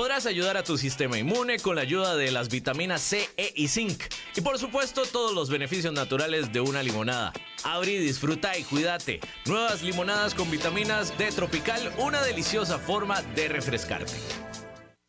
Podrás 0.00 0.24
ayudar 0.24 0.56
a 0.56 0.64
tu 0.64 0.78
sistema 0.78 1.18
inmune 1.18 1.58
con 1.58 1.76
la 1.76 1.82
ayuda 1.82 2.16
de 2.16 2.30
las 2.30 2.48
vitaminas 2.48 3.02
C, 3.02 3.28
E 3.36 3.52
y 3.54 3.68
Zinc. 3.68 4.02
Y 4.34 4.40
por 4.40 4.58
supuesto, 4.58 5.02
todos 5.04 5.34
los 5.34 5.50
beneficios 5.50 5.92
naturales 5.92 6.50
de 6.54 6.60
una 6.60 6.82
limonada. 6.82 7.34
Abre, 7.64 8.00
disfruta 8.00 8.56
y 8.56 8.62
cuídate. 8.62 9.20
Nuevas 9.44 9.82
limonadas 9.82 10.34
con 10.34 10.50
vitaminas 10.50 11.18
de 11.18 11.30
Tropical, 11.32 11.92
una 11.98 12.22
deliciosa 12.22 12.78
forma 12.78 13.20
de 13.20 13.48
refrescarte. 13.48 14.14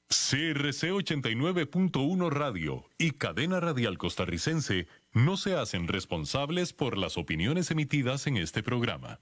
CRC 0.10 0.92
89.1 0.92 2.30
Radio 2.30 2.84
y 2.98 3.12
Cadena 3.12 3.62
Radial 3.62 3.98
Costarricense 3.98 4.88
no 5.14 5.38
se 5.38 5.56
hacen 5.56 5.88
responsables 5.88 6.74
por 6.74 6.98
las 6.98 7.18
opiniones 7.18 7.72
emitidas 7.72 8.28
en 8.28 8.36
este 8.36 8.62
programa. 8.62 9.22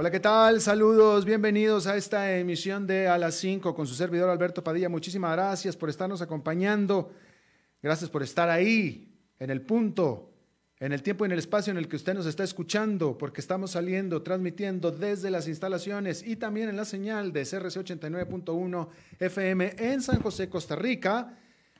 Hola, 0.00 0.12
¿qué 0.12 0.20
tal? 0.20 0.60
Saludos, 0.60 1.24
bienvenidos 1.24 1.88
a 1.88 1.96
esta 1.96 2.36
emisión 2.36 2.86
de 2.86 3.08
A 3.08 3.18
las 3.18 3.34
5 3.34 3.74
con 3.74 3.84
su 3.84 3.96
servidor 3.96 4.30
Alberto 4.30 4.62
Padilla. 4.62 4.88
Muchísimas 4.88 5.32
gracias 5.32 5.76
por 5.76 5.90
estarnos 5.90 6.22
acompañando. 6.22 7.10
Gracias 7.82 8.08
por 8.08 8.22
estar 8.22 8.48
ahí, 8.48 9.12
en 9.40 9.50
el 9.50 9.60
punto, 9.60 10.30
en 10.78 10.92
el 10.92 11.02
tiempo 11.02 11.24
y 11.24 11.26
en 11.26 11.32
el 11.32 11.40
espacio 11.40 11.72
en 11.72 11.78
el 11.78 11.88
que 11.88 11.96
usted 11.96 12.14
nos 12.14 12.26
está 12.26 12.44
escuchando, 12.44 13.18
porque 13.18 13.40
estamos 13.40 13.72
saliendo, 13.72 14.22
transmitiendo 14.22 14.92
desde 14.92 15.32
las 15.32 15.48
instalaciones 15.48 16.24
y 16.24 16.36
también 16.36 16.68
en 16.68 16.76
la 16.76 16.84
señal 16.84 17.32
de 17.32 17.42
CRC 17.42 17.80
89.1 17.80 18.88
FM 19.18 19.74
en 19.78 20.00
San 20.00 20.22
José, 20.22 20.48
Costa 20.48 20.76
Rica. 20.76 21.36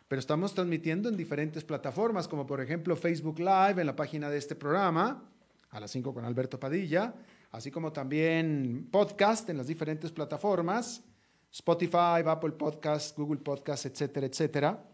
Pero 0.09 0.19
estamos 0.19 0.55
transmitiendo 0.55 1.09
en 1.09 1.17
diferentes 1.17 1.63
plataformas, 1.63 2.27
como 2.27 2.49
por 2.49 2.61
ejemplo 2.61 2.97
Facebook 2.97 3.39
Live 3.39 3.81
en 3.81 3.87
la 3.87 3.95
página 3.95 4.29
de 4.29 4.39
este 4.39 4.57
programa, 4.57 5.23
a 5.71 5.79
las 5.79 5.93
5 5.93 6.13
con 6.13 6.25
Alberto 6.25 6.59
Padilla 6.59 7.15
así 7.51 7.71
como 7.71 7.93
también 7.93 8.89
podcast 8.91 9.49
en 9.49 9.57
las 9.57 9.67
diferentes 9.67 10.13
plataformas, 10.13 11.05
Spotify, 11.51 12.23
Apple 12.27 12.53
Podcast, 12.53 13.17
Google 13.17 13.41
Podcast, 13.41 13.87
etcétera, 13.87 14.27
etcétera. 14.27 14.85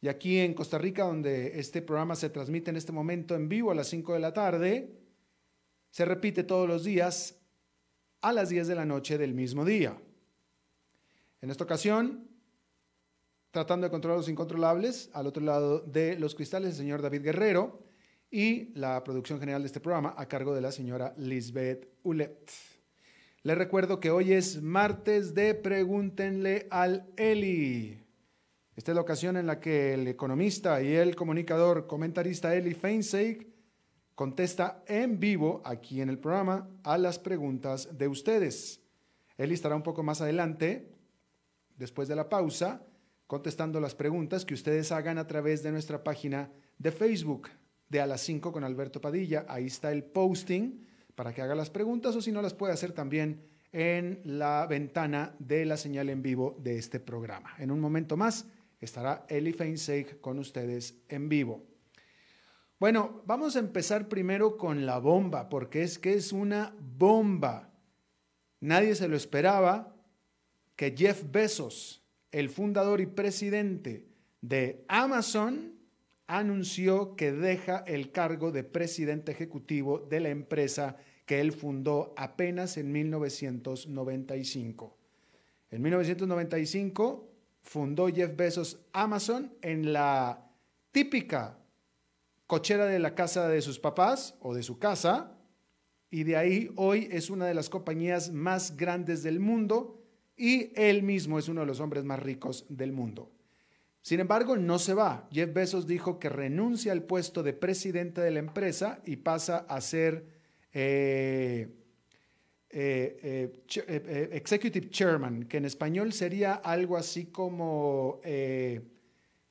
Y 0.00 0.08
aquí 0.08 0.38
en 0.38 0.54
Costa 0.54 0.78
Rica, 0.78 1.04
donde 1.04 1.58
este 1.58 1.82
programa 1.82 2.14
se 2.14 2.30
transmite 2.30 2.70
en 2.70 2.76
este 2.76 2.92
momento 2.92 3.34
en 3.34 3.48
vivo 3.48 3.72
a 3.72 3.74
las 3.74 3.88
5 3.88 4.14
de 4.14 4.20
la 4.20 4.32
tarde, 4.32 4.96
se 5.90 6.04
repite 6.04 6.44
todos 6.44 6.68
los 6.68 6.84
días 6.84 7.40
a 8.20 8.32
las 8.32 8.48
10 8.48 8.68
de 8.68 8.74
la 8.76 8.84
noche 8.84 9.18
del 9.18 9.34
mismo 9.34 9.64
día. 9.64 10.00
En 11.40 11.50
esta 11.50 11.64
ocasión, 11.64 12.28
tratando 13.50 13.86
de 13.86 13.90
controlar 13.90 14.18
los 14.18 14.28
incontrolables, 14.28 15.10
al 15.14 15.26
otro 15.26 15.42
lado 15.42 15.80
de 15.80 16.16
los 16.18 16.34
cristales, 16.34 16.70
el 16.70 16.76
señor 16.76 17.02
David 17.02 17.22
Guerrero, 17.22 17.87
y 18.30 18.72
la 18.74 19.02
producción 19.04 19.40
general 19.40 19.62
de 19.62 19.66
este 19.66 19.80
programa 19.80 20.14
a 20.16 20.26
cargo 20.26 20.54
de 20.54 20.60
la 20.60 20.72
señora 20.72 21.14
Lisbeth 21.16 21.88
Ulet. 22.02 22.50
Les 23.42 23.56
recuerdo 23.56 24.00
que 24.00 24.10
hoy 24.10 24.32
es 24.32 24.60
martes 24.60 25.34
de 25.34 25.54
Pregúntenle 25.54 26.66
al 26.70 27.06
Eli. 27.16 28.04
Esta 28.76 28.92
es 28.92 28.94
la 28.94 29.00
ocasión 29.00 29.36
en 29.36 29.46
la 29.46 29.60
que 29.60 29.94
el 29.94 30.06
economista 30.06 30.82
y 30.82 30.94
el 30.94 31.16
comunicador, 31.16 31.86
comentarista 31.86 32.54
Eli 32.54 32.74
Feinseig 32.74 33.48
contesta 34.14 34.82
en 34.86 35.18
vivo 35.18 35.62
aquí 35.64 36.00
en 36.00 36.08
el 36.08 36.18
programa 36.18 36.68
a 36.82 36.98
las 36.98 37.18
preguntas 37.18 37.96
de 37.96 38.08
ustedes. 38.08 38.80
Eli 39.36 39.54
estará 39.54 39.76
un 39.76 39.82
poco 39.82 40.02
más 40.02 40.20
adelante, 40.20 40.92
después 41.76 42.08
de 42.08 42.16
la 42.16 42.28
pausa, 42.28 42.82
contestando 43.28 43.80
las 43.80 43.94
preguntas 43.94 44.44
que 44.44 44.54
ustedes 44.54 44.90
hagan 44.90 45.18
a 45.18 45.26
través 45.26 45.62
de 45.62 45.70
nuestra 45.70 46.02
página 46.02 46.50
de 46.78 46.90
Facebook, 46.90 47.48
de 47.88 48.00
a 48.00 48.06
las 48.06 48.20
5 48.22 48.52
con 48.52 48.64
Alberto 48.64 49.00
Padilla. 49.00 49.46
Ahí 49.48 49.66
está 49.66 49.92
el 49.92 50.04
posting 50.04 50.86
para 51.14 51.32
que 51.32 51.42
haga 51.42 51.54
las 51.54 51.70
preguntas 51.70 52.14
o 52.16 52.22
si 52.22 52.32
no 52.32 52.42
las 52.42 52.54
puede 52.54 52.72
hacer 52.72 52.92
también 52.92 53.42
en 53.72 54.20
la 54.24 54.66
ventana 54.66 55.34
de 55.38 55.66
la 55.66 55.76
señal 55.76 56.08
en 56.08 56.22
vivo 56.22 56.56
de 56.60 56.78
este 56.78 57.00
programa. 57.00 57.54
En 57.58 57.70
un 57.70 57.80
momento 57.80 58.16
más 58.16 58.46
estará 58.80 59.26
Eli 59.28 59.52
Feinseig 59.52 60.20
con 60.20 60.38
ustedes 60.38 60.96
en 61.08 61.28
vivo. 61.28 61.64
Bueno, 62.78 63.22
vamos 63.26 63.56
a 63.56 63.58
empezar 63.58 64.08
primero 64.08 64.56
con 64.56 64.86
la 64.86 64.98
bomba, 64.98 65.48
porque 65.48 65.82
es 65.82 65.98
que 65.98 66.14
es 66.14 66.32
una 66.32 66.76
bomba. 66.78 67.72
Nadie 68.60 68.94
se 68.94 69.08
lo 69.08 69.16
esperaba 69.16 69.96
que 70.76 70.94
Jeff 70.96 71.24
Bezos, 71.28 72.04
el 72.30 72.48
fundador 72.48 73.00
y 73.00 73.06
presidente 73.06 74.06
de 74.40 74.84
Amazon, 74.86 75.77
anunció 76.28 77.16
que 77.16 77.32
deja 77.32 77.78
el 77.78 78.12
cargo 78.12 78.52
de 78.52 78.62
presidente 78.62 79.32
ejecutivo 79.32 79.98
de 79.98 80.20
la 80.20 80.28
empresa 80.28 80.96
que 81.26 81.40
él 81.40 81.52
fundó 81.52 82.14
apenas 82.16 82.76
en 82.76 82.92
1995. 82.92 84.96
En 85.70 85.82
1995 85.82 87.28
fundó 87.62 88.08
Jeff 88.08 88.36
Bezos 88.36 88.78
Amazon 88.92 89.52
en 89.62 89.92
la 89.92 90.50
típica 90.92 91.58
cochera 92.46 92.86
de 92.86 92.98
la 92.98 93.14
casa 93.14 93.48
de 93.48 93.60
sus 93.60 93.78
papás 93.78 94.36
o 94.40 94.54
de 94.54 94.62
su 94.62 94.78
casa, 94.78 95.34
y 96.10 96.24
de 96.24 96.36
ahí 96.36 96.70
hoy 96.76 97.08
es 97.10 97.28
una 97.28 97.46
de 97.46 97.54
las 97.54 97.68
compañías 97.68 98.32
más 98.32 98.76
grandes 98.76 99.22
del 99.22 99.40
mundo 99.40 100.02
y 100.36 100.72
él 100.74 101.02
mismo 101.02 101.38
es 101.38 101.48
uno 101.48 101.60
de 101.60 101.66
los 101.66 101.80
hombres 101.80 102.04
más 102.04 102.20
ricos 102.20 102.64
del 102.68 102.92
mundo. 102.92 103.30
Sin 104.08 104.20
embargo, 104.20 104.56
no 104.56 104.78
se 104.78 104.94
va. 104.94 105.28
Jeff 105.30 105.52
Bezos 105.52 105.86
dijo 105.86 106.18
que 106.18 106.30
renuncia 106.30 106.92
al 106.92 107.02
puesto 107.02 107.42
de 107.42 107.52
presidente 107.52 108.22
de 108.22 108.30
la 108.30 108.38
empresa 108.38 109.02
y 109.04 109.16
pasa 109.16 109.66
a 109.68 109.82
ser 109.82 110.24
eh, 110.72 111.68
eh, 112.70 113.52
eh, 113.76 114.28
executive 114.32 114.88
chairman, 114.88 115.44
que 115.44 115.58
en 115.58 115.66
español 115.66 116.14
sería 116.14 116.54
algo 116.54 116.96
así 116.96 117.26
como 117.26 118.22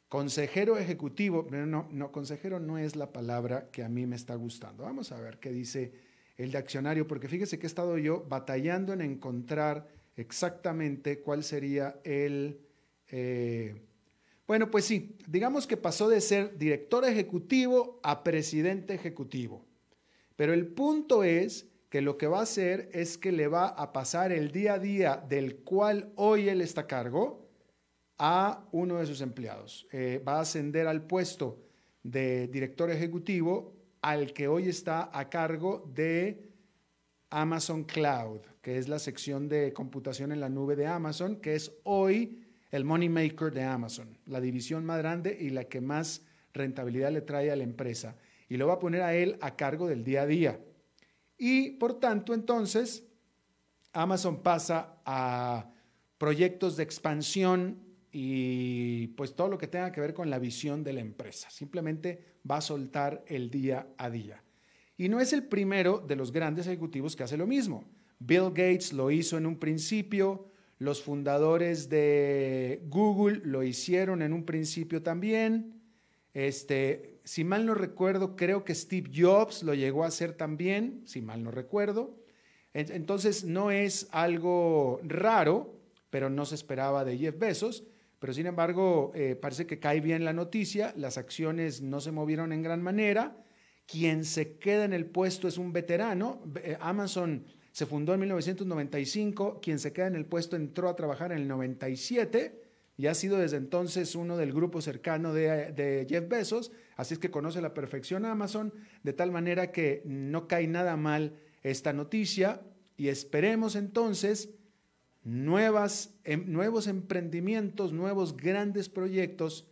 consejero 0.10 0.80
ejecutivo. 0.80 1.48
No, 1.52 1.88
no, 1.92 2.12
consejero 2.12 2.60
no 2.60 2.80
es 2.80 2.96
la 2.96 3.14
palabra 3.14 3.70
que 3.72 3.84
a 3.84 3.90
mí 3.90 4.08
me 4.08 4.16
está 4.16 4.34
gustando. 4.34 4.86
Vamos 4.86 5.12
a 5.12 5.22
ver 5.22 5.38
qué 5.38 5.52
dice 5.52 5.92
el 6.36 6.52
diccionario, 6.52 7.06
porque 7.06 7.28
fíjese 7.28 7.60
que 7.60 7.68
he 7.68 7.70
estado 7.70 8.00
yo 8.00 8.26
batallando 8.28 8.92
en 8.94 9.02
encontrar 9.02 9.88
exactamente 10.16 11.20
cuál 11.20 11.44
sería 11.44 12.00
el... 12.04 12.60
Bueno, 14.48 14.72
pues 14.72 14.86
sí, 14.86 15.18
digamos 15.28 15.68
que 15.68 15.76
pasó 15.76 16.08
de 16.08 16.22
ser 16.22 16.58
director 16.58 17.04
ejecutivo 17.04 18.00
a 18.02 18.24
presidente 18.24 18.94
ejecutivo. 18.94 19.66
Pero 20.38 20.54
el 20.54 20.68
punto 20.68 21.26
es 21.26 21.68
que 21.90 22.02
lo 22.02 22.18
que 22.18 22.28
va 22.28 22.40
a 22.40 22.44
hacer 22.44 22.90
es 22.94 23.18
que 23.18 23.34
le 23.34 23.50
va 23.50 23.68
a 23.68 23.92
pasar 23.92 24.32
el 24.32 24.52
día 24.52 24.76
a 24.76 24.80
día 24.80 25.18
del 25.18 25.58
cual 25.58 26.14
hoy 26.16 26.48
él 26.48 26.62
está 26.62 26.82
a 26.82 26.88
cargo 26.88 27.50
a 28.18 28.66
uno 28.72 29.00
de 29.00 29.06
sus 29.06 29.20
empleados. 29.20 29.86
Eh, 29.92 30.24
va 30.26 30.38
a 30.38 30.42
ascender 30.42 30.88
al 30.88 31.06
puesto 31.06 31.62
de 32.04 32.48
director 32.48 32.90
ejecutivo 32.90 33.76
al 34.02 34.32
que 34.32 34.48
hoy 34.48 34.70
está 34.70 35.10
a 35.12 35.30
cargo 35.30 35.92
de 35.94 36.52
Amazon 37.30 37.84
Cloud, 37.84 38.42
que 38.62 38.78
es 38.78 38.88
la 38.88 39.00
sección 39.00 39.50
de 39.50 39.74
computación 39.74 40.32
en 40.32 40.40
la 40.40 40.48
nube 40.48 40.78
de 40.78 40.88
Amazon, 40.88 41.36
que 41.38 41.56
es 41.56 41.74
hoy 41.84 42.47
el 42.72 42.84
money 42.84 43.10
maker 43.10 43.52
de 43.52 43.64
Amazon, 43.64 44.18
la 44.26 44.42
división 44.42 44.86
más 44.86 44.98
grande 45.00 45.38
y 45.40 45.50
la 45.50 45.66
que 45.66 45.82
más 45.82 46.24
rentabilidad 46.54 47.12
le 47.12 47.22
trae 47.22 47.52
a 47.52 47.56
la 47.56 47.64
empresa. 47.64 48.16
Y 48.50 48.58
lo 48.58 48.68
va 48.68 48.74
a 48.74 48.80
poner 48.80 49.02
a 49.02 49.16
él 49.16 49.38
a 49.42 49.56
cargo 49.56 49.88
del 49.88 50.04
día 50.04 50.24
a 50.24 50.26
día. 50.26 50.60
Y 51.38 51.72
por 51.72 52.00
tanto, 52.00 52.34
entonces, 52.34 53.06
Amazon 53.94 54.42
pasa 54.42 54.98
a 55.06 55.72
proyectos 56.18 56.78
de 56.78 56.84
expansión 56.84 57.88
y 58.12 59.08
pues 59.10 59.36
todo 59.36 59.50
lo 59.50 59.58
que 59.58 59.68
tenga 59.68 59.92
que 59.92 60.02
ver 60.02 60.14
con 60.14 60.30
la 60.30 60.40
visión 60.40 60.84
de 60.84 60.94
la 60.94 61.02
empresa. 61.02 61.50
Simplemente 61.50 62.40
va 62.50 62.58
a 62.58 62.62
soltar 62.62 63.24
el 63.28 63.50
día 63.50 63.88
a 63.98 64.10
día. 64.10 64.44
Y 64.98 65.10
no 65.10 65.20
es 65.20 65.34
el 65.34 65.44
primero 65.44 66.00
de 66.00 66.16
los 66.16 66.32
grandes 66.32 66.66
ejecutivos 66.66 67.16
que 67.16 67.24
hace 67.24 67.38
lo 67.38 67.46
mismo. 67.46 67.84
Bill 68.20 68.50
Gates 68.50 68.94
lo 68.94 69.12
hizo 69.12 69.38
en 69.38 69.46
un 69.46 69.60
principio, 69.60 70.50
los 70.80 71.02
fundadores 71.02 71.90
de 71.90 72.82
Google 72.88 73.42
lo 73.44 73.64
hicieron 73.64 74.22
en 74.22 74.34
un 74.34 74.46
principio 74.46 75.02
también. 75.02 75.82
Este, 76.34 77.20
si 77.24 77.44
mal 77.44 77.66
no 77.66 77.74
recuerdo, 77.74 78.36
creo 78.36 78.64
que 78.64 78.76
Steve 78.76 79.10
Jobs 79.14 79.64
lo 79.64 79.74
llegó 79.74 80.04
a 80.04 80.08
hacer 80.08 80.34
también, 80.34 81.02
si 81.06 81.22
mal 81.22 81.44
no 81.44 81.52
recuerdo. 81.52 82.16
Entonces 82.74 83.44
no 83.44 83.72
es 83.72 84.08
algo 84.12 85.00
raro 85.04 85.78
pero 86.10 86.30
no 86.30 86.46
se 86.46 86.56
esperaba 86.56 87.06
de 87.06 87.18
Jeff 87.18 87.38
Bezos. 87.38 87.84
Pero 88.20 88.34
sin 88.34 88.48
embargo, 88.48 89.12
eh, 89.14 89.36
parece 89.36 89.68
que 89.68 89.80
cae 89.80 90.02
bien 90.02 90.26
la 90.26 90.34
noticia, 90.34 90.94
las 90.98 91.18
acciones 91.18 91.82
no 91.82 92.02
se 92.02 92.12
movieron 92.12 92.52
en 92.52 92.64
gran 92.64 92.82
manera. 92.82 93.38
Quien 93.86 94.26
se 94.26 94.58
queda 94.58 94.86
en 94.86 94.94
el 94.94 95.06
puesto 95.06 95.48
es 95.48 95.58
un 95.58 95.72
veterano. 95.72 96.42
Eh, 96.64 96.78
Amazon 96.80 97.46
se 97.78 97.86
fundó 97.86 98.16
en 98.16 98.22
1995, 98.22 99.60
quien 99.62 99.78
se 99.78 99.94
queda 99.94 100.08
en 100.08 100.16
el 100.16 100.26
puesto 100.26 100.56
entró 100.56 100.90
a 100.90 100.96
trabajar 100.96 101.32
en 101.32 101.38
el 101.38 101.48
97 101.48 102.60
y 102.98 103.06
ha 103.06 103.14
sido 103.14 103.38
desde 103.38 103.58
entonces 103.58 104.16
uno 104.16 104.36
del 104.36 104.52
grupo 104.52 104.82
cercano 104.82 105.32
de, 105.32 106.08
Jeff 106.10 106.28
Bezos, 106.28 106.72
así 106.96 107.14
es 107.14 107.20
que 107.20 107.30
conoce 107.30 107.60
a 107.60 107.62
la 107.62 107.76
perfección 107.76 108.26
Amazon, 108.26 108.74
de 109.04 109.14
tal 109.14 109.30
manera 109.30 109.72
que 109.72 110.02
no 110.06 110.48
cae 110.48 110.66
nada 110.66 110.98
mal 110.98 111.38
esta 111.62 111.94
noticia 111.94 112.64
y 112.98 113.10
esperemos 113.10 113.76
entonces 113.76 114.50
em, 115.24 116.52
nuevos 116.52 116.88
emprendimientos, 116.88 117.94
nuevos 117.94 118.36
grandes 118.36 118.90
proyectos 118.90 119.68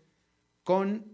con 0.63 1.05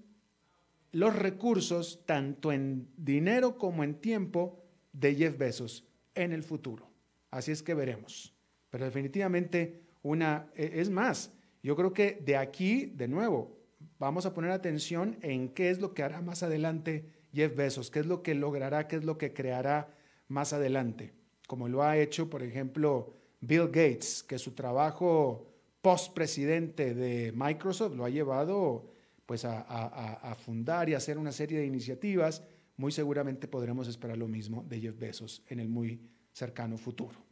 los 0.92 1.16
recursos, 1.16 2.02
tanto 2.06 2.52
en 2.52 2.90
dinero 2.98 3.58
como 3.58 3.86
en 3.86 3.96
tiempo, 3.96 4.58
de 4.92 5.16
Jeff 5.16 5.38
Bezos 5.38 5.86
en 6.16 6.32
el 6.32 6.44
futuro. 6.44 6.90
Así 7.30 7.52
es 7.52 7.64
que 7.64 7.74
veremos. 7.74 8.36
Pero 8.70 8.86
definitivamente 8.86 9.82
una, 10.02 10.52
e, 10.56 10.72
es 10.76 10.90
más, 10.90 11.34
yo 11.64 11.76
creo 11.76 11.94
que 11.94 12.22
de 12.24 12.38
aquí, 12.38 12.86
de 12.86 13.08
nuevo, 13.08 13.58
vamos 14.00 14.26
a 14.26 14.34
poner 14.34 14.52
atención 14.52 15.18
en 15.22 15.50
qué 15.50 15.70
es 15.70 15.80
lo 15.80 15.94
que 15.94 16.04
hará 16.04 16.22
más 16.22 16.44
adelante 16.44 17.06
Jeff 17.34 17.56
Bezos, 17.56 17.92
qué 17.92 18.00
es 18.00 18.06
lo 18.06 18.24
que 18.24 18.36
logrará, 18.36 18.88
qué 18.88 18.98
es 18.98 19.06
lo 19.06 19.18
que 19.18 19.34
creará 19.34 19.94
más 20.28 20.54
adelante, 20.54 21.14
como 21.48 21.68
lo 21.68 21.84
ha 21.84 21.98
hecho, 21.98 22.30
por 22.30 22.44
ejemplo, 22.44 23.14
Bill 23.42 23.68
Gates, 23.68 24.24
que 24.24 24.38
su 24.38 24.52
trabajo 24.54 25.48
post-presidente 25.82 26.94
de 26.94 27.32
Microsoft 27.36 27.96
lo 27.96 28.06
ha 28.06 28.10
llevado 28.10 28.92
pues 29.26 29.46
a, 29.46 29.62
a, 29.62 30.36
fundar 30.36 30.90
y 30.90 30.94
hacer 30.94 31.18
una 31.18 31.32
serie 31.32 31.60
de 31.60 31.66
iniciativas, 31.66 32.44
muy 32.82 32.92
seguramente 32.92 33.48
podremos 33.48 33.88
esperar 33.88 34.18
lo 34.18 34.28
mismo 34.28 34.66
de 34.68 34.82
Jeff 34.82 34.98
Bezos 34.98 35.44
en 35.48 35.60
el 35.60 35.70
muy 35.70 36.02
cercano 36.34 36.80
futuro. 36.80 37.24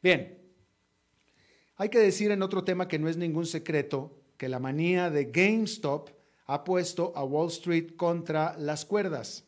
Bien, 0.00 0.38
hay 1.74 1.88
que 1.88 1.98
decir 1.98 2.30
en 2.30 2.40
otro 2.40 2.62
tema 2.62 2.86
que 2.86 3.00
no 3.00 3.08
es 3.08 3.16
ningún 3.16 3.46
secreto 3.46 4.22
que 4.36 4.48
la 4.48 4.60
manía 4.60 5.10
de 5.10 5.24
GameStop 5.24 6.10
ha 6.46 6.62
puesto 6.62 7.12
a 7.16 7.24
Wall 7.24 7.48
Street 7.48 7.96
contra 7.96 8.56
las 8.58 8.84
cuerdas. 8.84 9.44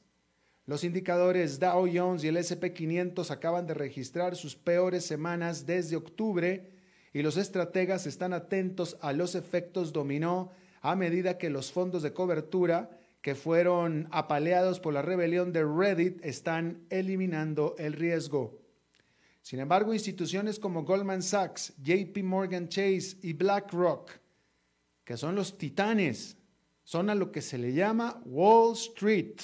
Los 0.67 0.82
indicadores 0.82 1.61
Dow 1.61 1.88
Jones 1.91 2.25
y 2.25 2.29
el 2.29 2.37
SP500 2.37 3.31
acaban 3.31 3.64
de 3.64 3.75
registrar 3.75 4.34
sus 4.34 4.56
peores 4.56 5.06
semanas 5.06 5.67
desde 5.67 5.94
octubre 5.94 6.69
y 7.12 7.23
los 7.23 7.37
estrategas 7.37 8.08
están 8.08 8.32
atentos 8.32 8.96
a 9.00 9.12
los 9.12 9.37
efectos 9.37 9.93
dominó 9.93 10.50
a 10.81 10.96
medida 10.96 11.38
que 11.38 11.49
los 11.49 11.70
fondos 11.70 12.02
de 12.02 12.12
cobertura 12.12 12.98
que 13.20 13.35
fueron 13.35 14.09
apaleados 14.11 14.81
por 14.81 14.94
la 14.94 15.03
rebelión 15.03 15.53
de 15.53 15.65
Reddit 15.65 16.25
están 16.25 16.87
eliminando 16.91 17.75
el 17.79 17.93
riesgo. 17.93 18.59
Sin 19.43 19.61
embargo, 19.61 19.94
instituciones 19.94 20.59
como 20.59 20.85
Goldman 20.85 21.23
Sachs, 21.23 21.73
JP 21.82 22.19
Morgan 22.23 22.69
Chase 22.69 23.17
y 23.23 23.32
BlackRock, 23.32 24.12
que 25.05 25.17
son 25.17 25.35
los 25.35 25.56
titanes, 25.56 26.37
son 26.85 27.11
a 27.11 27.15
lo 27.15 27.32
que 27.32 27.43
se 27.43 27.59
le 27.59 27.73
llama 27.73 28.20
Wall 28.25 28.75
Street 28.75 29.37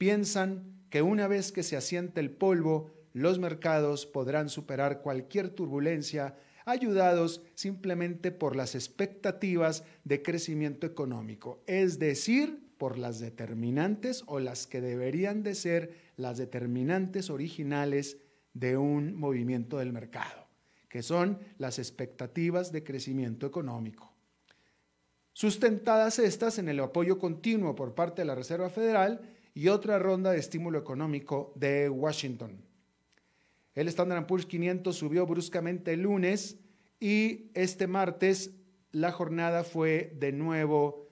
piensan 0.00 0.86
que 0.88 1.02
una 1.02 1.28
vez 1.28 1.52
que 1.52 1.62
se 1.62 1.76
asiente 1.76 2.20
el 2.20 2.30
polvo, 2.30 2.90
los 3.12 3.38
mercados 3.38 4.06
podrán 4.06 4.48
superar 4.48 5.02
cualquier 5.02 5.50
turbulencia 5.50 6.38
ayudados 6.64 7.42
simplemente 7.54 8.30
por 8.30 8.56
las 8.56 8.74
expectativas 8.74 9.84
de 10.04 10.22
crecimiento 10.22 10.86
económico, 10.86 11.62
es 11.66 11.98
decir, 11.98 12.70
por 12.78 12.98
las 12.98 13.20
determinantes 13.20 14.24
o 14.26 14.40
las 14.40 14.66
que 14.66 14.80
deberían 14.80 15.42
de 15.42 15.54
ser 15.54 15.94
las 16.16 16.38
determinantes 16.38 17.30
originales 17.30 18.18
de 18.54 18.76
un 18.76 19.14
movimiento 19.14 19.78
del 19.78 19.92
mercado, 19.92 20.46
que 20.88 21.02
son 21.02 21.38
las 21.58 21.78
expectativas 21.78 22.72
de 22.72 22.84
crecimiento 22.84 23.46
económico. 23.46 24.12
Sustentadas 25.32 26.18
estas 26.18 26.58
en 26.58 26.68
el 26.68 26.80
apoyo 26.80 27.18
continuo 27.18 27.74
por 27.74 27.94
parte 27.94 28.22
de 28.22 28.26
la 28.26 28.34
Reserva 28.34 28.70
Federal, 28.70 29.20
y 29.54 29.68
otra 29.68 29.98
ronda 29.98 30.32
de 30.32 30.38
estímulo 30.38 30.78
económico 30.78 31.52
de 31.56 31.88
Washington. 31.88 32.64
El 33.80 33.88
Standard 33.88 34.26
Poor's 34.26 34.44
500 34.44 34.94
subió 34.94 35.24
bruscamente 35.24 35.94
el 35.94 36.02
lunes 36.02 36.58
y 37.00 37.50
este 37.54 37.86
martes 37.86 38.50
la 38.92 39.10
jornada 39.10 39.64
fue 39.64 40.14
de 40.20 40.32
nuevo 40.32 41.08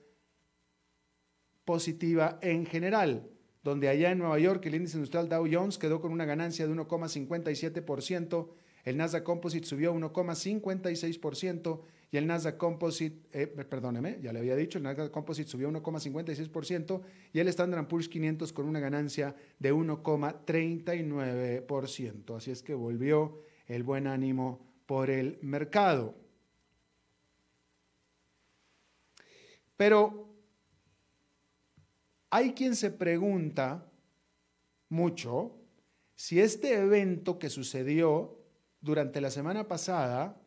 positiva 1.65 2.37
en 2.43 2.67
general, 2.67 3.27
donde 3.63 3.89
allá 3.89 4.11
en 4.11 4.19
Nueva 4.19 4.37
York 4.37 4.63
el 4.67 4.75
índice 4.75 4.97
industrial 4.97 5.29
Dow 5.29 5.47
Jones 5.51 5.79
quedó 5.79 5.99
con 5.99 6.11
una 6.11 6.25
ganancia 6.25 6.67
de 6.67 6.73
1,57%, 6.75 8.49
el 8.83 8.97
Nasdaq 8.97 9.23
Composite 9.23 9.65
subió 9.65 9.91
1,56%, 9.95 11.81
y 12.11 12.17
el 12.17 12.25
Nasdaq 12.25 12.57
Composite, 12.57 13.29
eh, 13.31 13.45
perdóneme, 13.47 14.17
ya 14.21 14.33
le 14.33 14.39
había 14.39 14.55
dicho, 14.55 14.79
el 14.79 14.83
Nasdaq 14.83 15.11
Composite 15.11 15.47
subió 15.49 15.69
1,56% 15.69 17.01
y 17.33 17.39
el 17.39 17.47
Standard 17.49 17.87
Poor's 17.87 18.09
500 18.09 18.51
con 18.51 18.65
una 18.65 18.79
ganancia 18.79 19.35
de 19.59 19.71
1,39%. 19.71 22.35
Así 22.35 22.49
es 22.49 22.63
que 22.63 22.73
volvió 22.73 23.43
el 23.67 23.83
buen 23.83 24.07
ánimo 24.07 24.65
por 24.87 25.11
el 25.11 25.37
mercado. 25.41 26.15
Pero 29.77 30.27
hay 32.31 32.53
quien 32.53 32.75
se 32.75 32.89
pregunta 32.89 33.85
mucho 34.89 35.55
si 36.15 36.41
este 36.41 36.73
evento 36.73 37.37
que 37.37 37.49
sucedió 37.49 38.39
durante 38.81 39.21
la 39.21 39.29
semana 39.29 39.67
pasada 39.67 40.41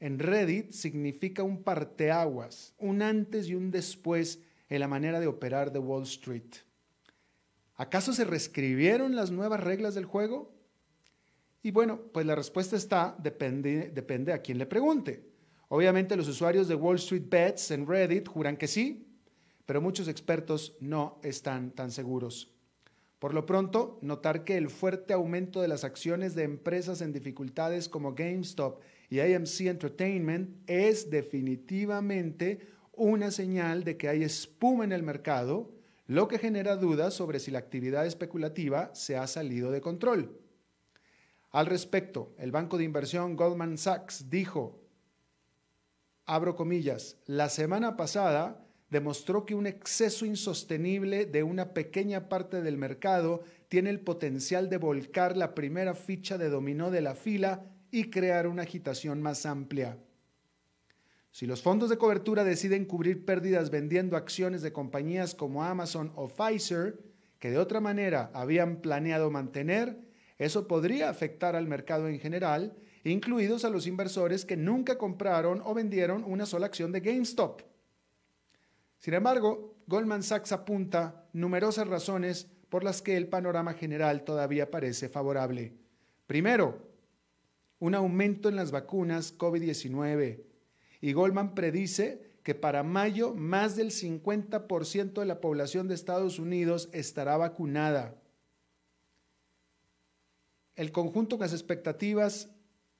en 0.00 0.18
Reddit 0.18 0.72
significa 0.72 1.42
un 1.42 1.62
parteaguas, 1.62 2.74
un 2.78 3.02
antes 3.02 3.48
y 3.48 3.54
un 3.54 3.70
después 3.70 4.40
en 4.68 4.80
la 4.80 4.88
manera 4.88 5.20
de 5.20 5.26
operar 5.26 5.72
de 5.72 5.78
Wall 5.78 6.02
Street. 6.02 6.54
¿Acaso 7.76 8.12
se 8.12 8.24
reescribieron 8.24 9.16
las 9.16 9.30
nuevas 9.30 9.60
reglas 9.60 9.94
del 9.94 10.04
juego? 10.04 10.54
Y 11.62 11.70
bueno, 11.70 12.00
pues 12.12 12.26
la 12.26 12.34
respuesta 12.34 12.76
está, 12.76 13.16
depende, 13.18 13.90
depende 13.90 14.32
a 14.32 14.40
quién 14.40 14.58
le 14.58 14.66
pregunte. 14.66 15.24
Obviamente 15.68 16.16
los 16.16 16.28
usuarios 16.28 16.68
de 16.68 16.74
Wall 16.74 16.96
Street 16.96 17.28
Bets 17.28 17.72
en 17.72 17.86
Reddit 17.86 18.28
juran 18.28 18.56
que 18.56 18.68
sí, 18.68 19.06
pero 19.66 19.80
muchos 19.80 20.08
expertos 20.08 20.76
no 20.80 21.18
están 21.22 21.72
tan 21.72 21.90
seguros. 21.90 22.52
Por 23.18 23.34
lo 23.34 23.46
pronto, 23.46 23.98
notar 24.02 24.44
que 24.44 24.56
el 24.56 24.70
fuerte 24.70 25.12
aumento 25.12 25.60
de 25.60 25.68
las 25.68 25.84
acciones 25.84 26.34
de 26.34 26.44
empresas 26.44 27.00
en 27.00 27.12
dificultades 27.12 27.88
como 27.88 28.14
GameStop 28.14 28.80
y 29.08 29.20
AMC 29.20 29.60
Entertainment 29.62 30.68
es 30.68 31.10
definitivamente 31.10 32.68
una 32.92 33.30
señal 33.30 33.84
de 33.84 33.96
que 33.96 34.08
hay 34.08 34.22
espuma 34.22 34.84
en 34.84 34.92
el 34.92 35.02
mercado, 35.02 35.70
lo 36.06 36.28
que 36.28 36.38
genera 36.38 36.76
dudas 36.76 37.14
sobre 37.14 37.38
si 37.38 37.50
la 37.50 37.58
actividad 37.58 38.06
especulativa 38.06 38.94
se 38.94 39.16
ha 39.16 39.26
salido 39.26 39.70
de 39.70 39.80
control. 39.80 40.40
Al 41.50 41.66
respecto, 41.66 42.34
el 42.38 42.52
banco 42.52 42.78
de 42.78 42.84
inversión 42.84 43.36
Goldman 43.36 43.78
Sachs 43.78 44.28
dijo, 44.30 44.82
abro 46.24 46.56
comillas, 46.56 47.18
la 47.26 47.48
semana 47.48 47.96
pasada 47.96 48.66
demostró 48.90 49.44
que 49.44 49.54
un 49.54 49.66
exceso 49.66 50.24
insostenible 50.24 51.26
de 51.26 51.42
una 51.42 51.74
pequeña 51.74 52.28
parte 52.28 52.62
del 52.62 52.76
mercado 52.76 53.42
tiene 53.68 53.90
el 53.90 54.00
potencial 54.00 54.70
de 54.70 54.76
volcar 54.78 55.36
la 55.36 55.54
primera 55.54 55.94
ficha 55.94 56.38
de 56.38 56.48
dominó 56.48 56.90
de 56.90 57.00
la 57.00 57.14
fila 57.14 57.64
y 57.90 58.10
crear 58.10 58.46
una 58.46 58.62
agitación 58.62 59.22
más 59.22 59.46
amplia. 59.46 59.98
Si 61.30 61.46
los 61.46 61.62
fondos 61.62 61.90
de 61.90 61.98
cobertura 61.98 62.44
deciden 62.44 62.86
cubrir 62.86 63.24
pérdidas 63.24 63.70
vendiendo 63.70 64.16
acciones 64.16 64.62
de 64.62 64.72
compañías 64.72 65.34
como 65.34 65.64
Amazon 65.64 66.12
o 66.14 66.28
Pfizer, 66.28 66.98
que 67.38 67.50
de 67.50 67.58
otra 67.58 67.80
manera 67.80 68.30
habían 68.32 68.76
planeado 68.76 69.30
mantener, 69.30 69.98
eso 70.38 70.66
podría 70.66 71.10
afectar 71.10 71.54
al 71.54 71.66
mercado 71.66 72.08
en 72.08 72.18
general, 72.18 72.74
incluidos 73.04 73.64
a 73.64 73.70
los 73.70 73.86
inversores 73.86 74.44
que 74.44 74.56
nunca 74.56 74.96
compraron 74.96 75.60
o 75.64 75.74
vendieron 75.74 76.24
una 76.24 76.46
sola 76.46 76.66
acción 76.66 76.92
de 76.92 77.00
GameStop. 77.00 77.62
Sin 78.98 79.14
embargo, 79.14 79.76
Goldman 79.86 80.22
Sachs 80.22 80.52
apunta 80.52 81.28
numerosas 81.32 81.86
razones 81.86 82.48
por 82.68 82.82
las 82.82 83.02
que 83.02 83.16
el 83.16 83.28
panorama 83.28 83.74
general 83.74 84.24
todavía 84.24 84.70
parece 84.70 85.08
favorable. 85.08 85.74
Primero, 86.26 86.95
un 87.78 87.94
aumento 87.94 88.48
en 88.48 88.56
las 88.56 88.70
vacunas 88.70 89.36
COVID-19 89.36 90.42
y 91.00 91.12
Goldman 91.12 91.54
predice 91.54 92.36
que 92.42 92.54
para 92.54 92.82
mayo 92.82 93.34
más 93.34 93.76
del 93.76 93.90
50% 93.90 95.14
de 95.14 95.26
la 95.26 95.40
población 95.40 95.88
de 95.88 95.94
Estados 95.94 96.38
Unidos 96.38 96.88
estará 96.92 97.36
vacunada. 97.36 98.14
El 100.76 100.92
conjunto 100.92 101.36
con 101.36 101.44
las 101.44 101.52
expectativas 101.52 102.50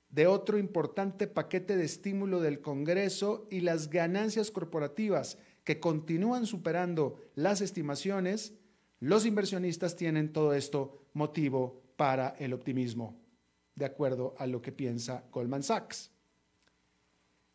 de 0.09 0.27
otro 0.27 0.59
importante 0.59 1.27
paquete 1.27 1.77
de 1.77 1.85
estímulo 1.85 2.41
del 2.41 2.61
Congreso 2.61 3.47
y 3.51 3.61
las 3.61 3.91
ganancias 3.91 4.51
corporativas 4.51 5.39
que 5.63 5.81
continúan 5.81 6.47
superando 6.47 7.21
las 7.35 7.61
estimaciones, 7.61 8.55
los 9.01 9.27
inversionistas 9.27 9.97
tienen 9.97 10.33
todo 10.33 10.55
esto 10.55 11.07
motivo 11.13 11.83
para 11.97 12.31
el 12.39 12.53
optimismo, 12.53 13.21
de 13.77 13.85
acuerdo 13.85 14.35
a 14.39 14.47
lo 14.47 14.61
que 14.61 14.73
piensa 14.73 15.23
Goldman 15.31 15.63
Sachs. 15.63 16.11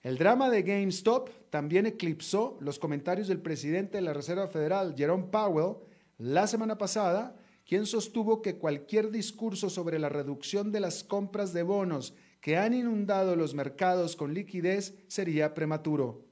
El 0.01 0.17
drama 0.17 0.49
de 0.49 0.63
GameStop 0.63 1.29
también 1.49 1.85
eclipsó 1.85 2.57
los 2.61 2.79
comentarios 2.79 3.27
del 3.27 3.41
presidente 3.41 3.97
de 3.97 4.03
la 4.03 4.13
Reserva 4.13 4.47
Federal, 4.47 4.95
Jerome 4.97 5.25
Powell, 5.25 5.75
la 6.17 6.47
semana 6.47 6.77
pasada, 6.77 7.35
quien 7.65 7.85
sostuvo 7.85 8.41
que 8.41 8.57
cualquier 8.57 9.11
discurso 9.11 9.69
sobre 9.69 9.99
la 9.99 10.09
reducción 10.09 10.71
de 10.71 10.79
las 10.79 11.03
compras 11.03 11.53
de 11.53 11.63
bonos 11.63 12.15
que 12.39 12.57
han 12.57 12.73
inundado 12.73 13.35
los 13.35 13.53
mercados 13.53 14.15
con 14.15 14.33
liquidez 14.33 14.95
sería 15.07 15.53
prematuro. 15.53 16.25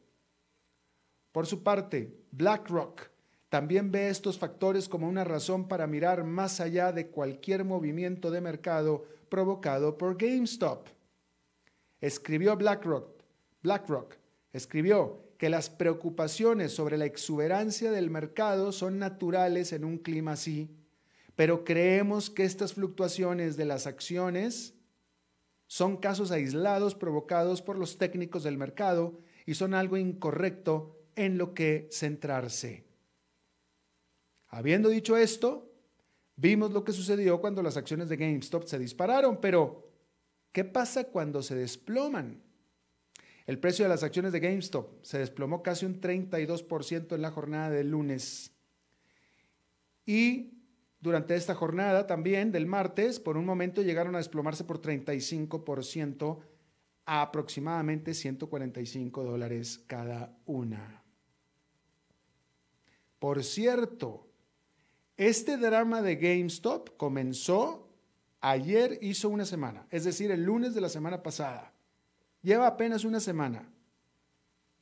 Por 1.32 1.46
su 1.46 1.62
parte, 1.62 2.26
BlackRock 2.32 3.12
también 3.50 3.92
ve 3.92 4.10
estos 4.10 4.38
factores 4.38 4.90
como 4.90 5.08
una 5.08 5.24
razón 5.24 5.68
para 5.68 5.88
mirar 5.88 6.24
más 6.24 6.60
allá 6.60 6.92
de 6.92 7.08
cualquier 7.08 7.66
movimiento 7.66 8.32
de 8.32 8.42
mercado 8.42 9.06
provocado 9.30 9.98
por 9.98 10.18
GameStop. 10.18 10.88
Escribió 12.02 12.56
BlackRock 12.58 13.20
BlackRock 13.62 14.16
escribió 14.54 15.22
que 15.38 15.50
las 15.50 15.70
preocupaciones 15.70 16.74
sobre 16.74 16.98
la 16.98 17.06
exuberancia 17.06 17.92
del 17.92 18.10
mercado 18.10 18.72
son 18.72 19.00
naturales 19.00 19.74
en 19.74 19.86
un 19.86 19.98
clima 19.98 20.34
así, 20.34 20.70
pero 21.36 21.64
creemos 21.64 22.30
que 22.30 22.44
estas 22.44 22.74
fluctuaciones 22.74 23.58
de 23.58 23.66
las 23.66 23.88
acciones 23.88 24.74
son 25.68 25.98
casos 25.98 26.32
aislados 26.32 26.96
provocados 26.96 27.62
por 27.62 27.78
los 27.78 27.98
técnicos 27.98 28.44
del 28.44 28.58
mercado 28.58 29.20
y 29.46 29.54
son 29.56 29.74
algo 29.74 29.98
incorrecto 29.98 30.98
en 31.16 31.38
lo 31.38 31.54
que 31.54 31.88
centrarse. 31.92 32.86
Habiendo 34.48 34.90
dicho 34.90 35.16
esto, 35.16 35.69
vimos 36.40 36.72
lo 36.72 36.84
que 36.84 36.94
sucedió 36.94 37.42
cuando 37.42 37.62
las 37.62 37.76
acciones 37.76 38.08
de 38.08 38.16
GameStop 38.16 38.64
se 38.64 38.80
dispararon, 38.80 39.40
pero 39.42 39.92
¿qué 40.52 40.64
pasa 40.64 41.06
cuando 41.06 41.42
se 41.42 41.56
desploman? 41.56 42.42
El 43.46 43.60
precio 43.60 43.84
de 43.84 43.90
las 43.90 44.04
acciones 44.04 44.32
de 44.32 44.40
GameStop 44.40 45.04
se 45.04 45.20
desplomó 45.20 45.62
casi 45.62 45.86
un 45.86 46.00
32% 46.00 47.16
en 47.16 47.22
la 47.22 47.32
jornada 47.32 47.72
del 47.72 47.90
lunes. 47.90 48.54
Y 50.06 50.54
durante 51.02 51.36
esta 51.36 51.56
jornada 51.56 52.08
también 52.08 52.52
del 52.52 52.68
martes, 52.68 53.20
por 53.20 53.38
un 53.38 53.46
momento 53.46 53.82
llegaron 53.82 54.16
a 54.16 54.20
desplomarse 54.20 54.64
por 54.64 54.82
35% 54.82 56.40
a 57.06 57.22
aproximadamente 57.22 58.14
145 58.14 59.24
dólares 59.24 59.84
cada 59.88 60.38
una. 60.46 61.04
Por 63.18 63.44
cierto, 63.44 64.29
este 65.20 65.58
drama 65.58 66.02
de 66.02 66.16
GameStop 66.16 66.96
comenzó 66.96 67.90
ayer, 68.40 68.98
hizo 69.02 69.28
una 69.28 69.44
semana, 69.44 69.86
es 69.92 70.06
decir, 70.06 70.32
el 70.32 70.46
lunes 70.46 70.74
de 70.74 70.80
la 70.80 70.88
semana 70.88 71.22
pasada. 71.22 71.74
Lleva 72.42 72.68
apenas 72.68 73.04
una 73.04 73.20
semana. 73.20 73.70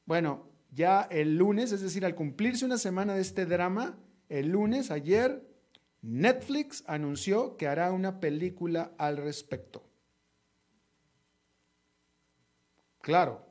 Bueno, 0.05 0.47
ya 0.71 1.07
el 1.09 1.37
lunes, 1.37 1.71
es 1.71 1.81
decir, 1.81 2.05
al 2.05 2.13
cumplirse 2.13 2.65
una 2.65 2.77
semana 2.77 3.15
de 3.15 3.21
este 3.21 3.47
drama, 3.47 3.97
el 4.29 4.49
lunes, 4.49 4.91
ayer, 4.91 5.43
Netflix 6.03 6.83
anunció 6.85 7.57
que 7.57 7.67
hará 7.67 7.91
una 7.91 8.19
película 8.19 8.91
al 8.99 9.17
respecto. 9.17 9.89
Claro, 13.01 13.43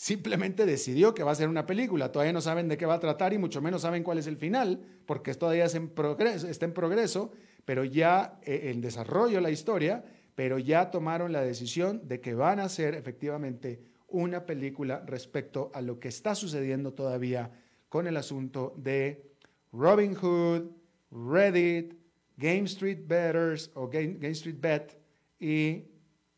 simplemente 0.00 0.64
decidió 0.64 1.12
que 1.12 1.22
va 1.22 1.32
a 1.32 1.34
ser 1.34 1.50
una 1.50 1.66
película. 1.66 2.10
Todavía 2.10 2.32
no 2.32 2.40
saben 2.40 2.68
de 2.68 2.78
qué 2.78 2.86
va 2.86 2.94
a 2.94 3.00
tratar 3.00 3.34
y 3.34 3.38
mucho 3.38 3.60
menos 3.60 3.82
saben 3.82 4.02
cuál 4.02 4.16
es 4.16 4.26
el 4.26 4.38
final, 4.38 4.80
porque 5.04 5.34
todavía 5.34 5.66
está 5.66 5.76
en 5.76 5.90
progreso, 5.90 6.48
está 6.48 6.64
en 6.64 6.72
progreso 6.72 7.32
pero 7.66 7.84
ya 7.84 8.40
eh, 8.42 8.70
en 8.72 8.80
desarrollo 8.80 9.42
la 9.42 9.50
historia 9.50 10.02
pero 10.34 10.58
ya 10.58 10.90
tomaron 10.90 11.32
la 11.32 11.42
decisión 11.42 12.08
de 12.08 12.18
que 12.22 12.32
van 12.32 12.60
a 12.60 12.64
hacer 12.64 12.94
efectivamente 12.94 13.82
una 14.08 14.46
película 14.46 15.04
respecto 15.06 15.70
a 15.74 15.82
lo 15.82 16.00
que 16.00 16.08
está 16.08 16.34
sucediendo 16.34 16.94
todavía 16.94 17.50
con 17.90 18.06
el 18.06 18.16
asunto 18.16 18.72
de 18.78 19.34
Robin 19.70 20.14
Hood, 20.14 20.70
Reddit, 21.10 21.92
Game 22.38 22.64
Street 22.64 23.00
Betters 23.06 23.70
o 23.74 23.86
Game, 23.88 24.16
Street 24.30 24.56
Bet 24.58 24.98
y 25.38 25.84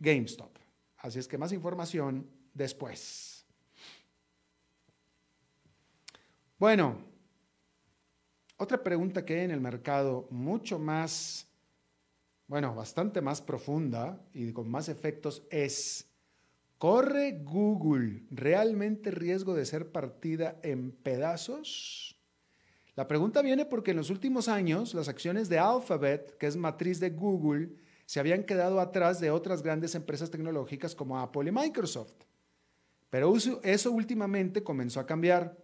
GameStop. 0.01 0.59
Así 0.97 1.21
es 1.21 1.29
que 1.29 1.39
más 1.39 1.53
información 1.53 2.29
después. 2.53 3.32
Bueno, 6.63 6.97
otra 8.57 8.85
pregunta 8.85 9.25
que 9.25 9.35
hay 9.35 9.41
en 9.47 9.51
el 9.51 9.61
mercado 9.61 10.29
mucho 10.31 10.79
más 10.79 11.49
bueno, 12.47 12.73
bastante 12.73 13.21
más 13.21 13.43
profunda 13.43 14.25
y 14.33 14.53
con 14.53 14.71
más 14.71 14.89
efectos 14.89 15.43
es, 15.51 16.07
¿corre 16.79 17.41
Google 17.43 18.23
realmente 18.31 19.11
riesgo 19.11 19.55
de 19.55 19.67
ser 19.67 19.91
partida 19.91 20.61
en 20.63 20.93
pedazos? 20.93 22.17
La 22.95 23.09
pregunta 23.09 23.43
viene 23.43 23.67
porque 23.67 23.91
en 23.91 23.97
los 23.97 24.11
últimos 24.11 24.47
años 24.47 24.95
las 24.95 25.09
acciones 25.09 25.49
de 25.49 25.59
Alphabet, 25.59 26.39
que 26.39 26.47
es 26.47 26.57
matriz 26.57 27.01
de 27.01 27.11
Google, 27.11 27.71
se 28.07 28.21
habían 28.21 28.45
quedado 28.45 28.79
atrás 28.79 29.19
de 29.19 29.33
otras 29.33 29.65
grandes 29.65 29.97
empresas 29.97 30.31
tecnológicas 30.31 30.95
como 30.95 31.19
Apple 31.19 31.49
y 31.49 31.53
Microsoft. 31.53 32.23
Pero 33.11 33.35
eso 33.65 33.91
últimamente 33.91 34.63
comenzó 34.63 35.01
a 35.01 35.07
cambiar. 35.07 35.61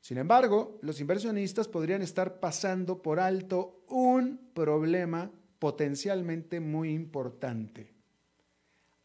Sin 0.00 0.18
embargo, 0.18 0.78
los 0.82 1.00
inversionistas 1.00 1.68
podrían 1.68 2.02
estar 2.02 2.40
pasando 2.40 3.02
por 3.02 3.20
alto 3.20 3.84
un 3.88 4.50
problema 4.54 5.30
potencialmente 5.58 6.58
muy 6.58 6.90
importante. 6.90 7.92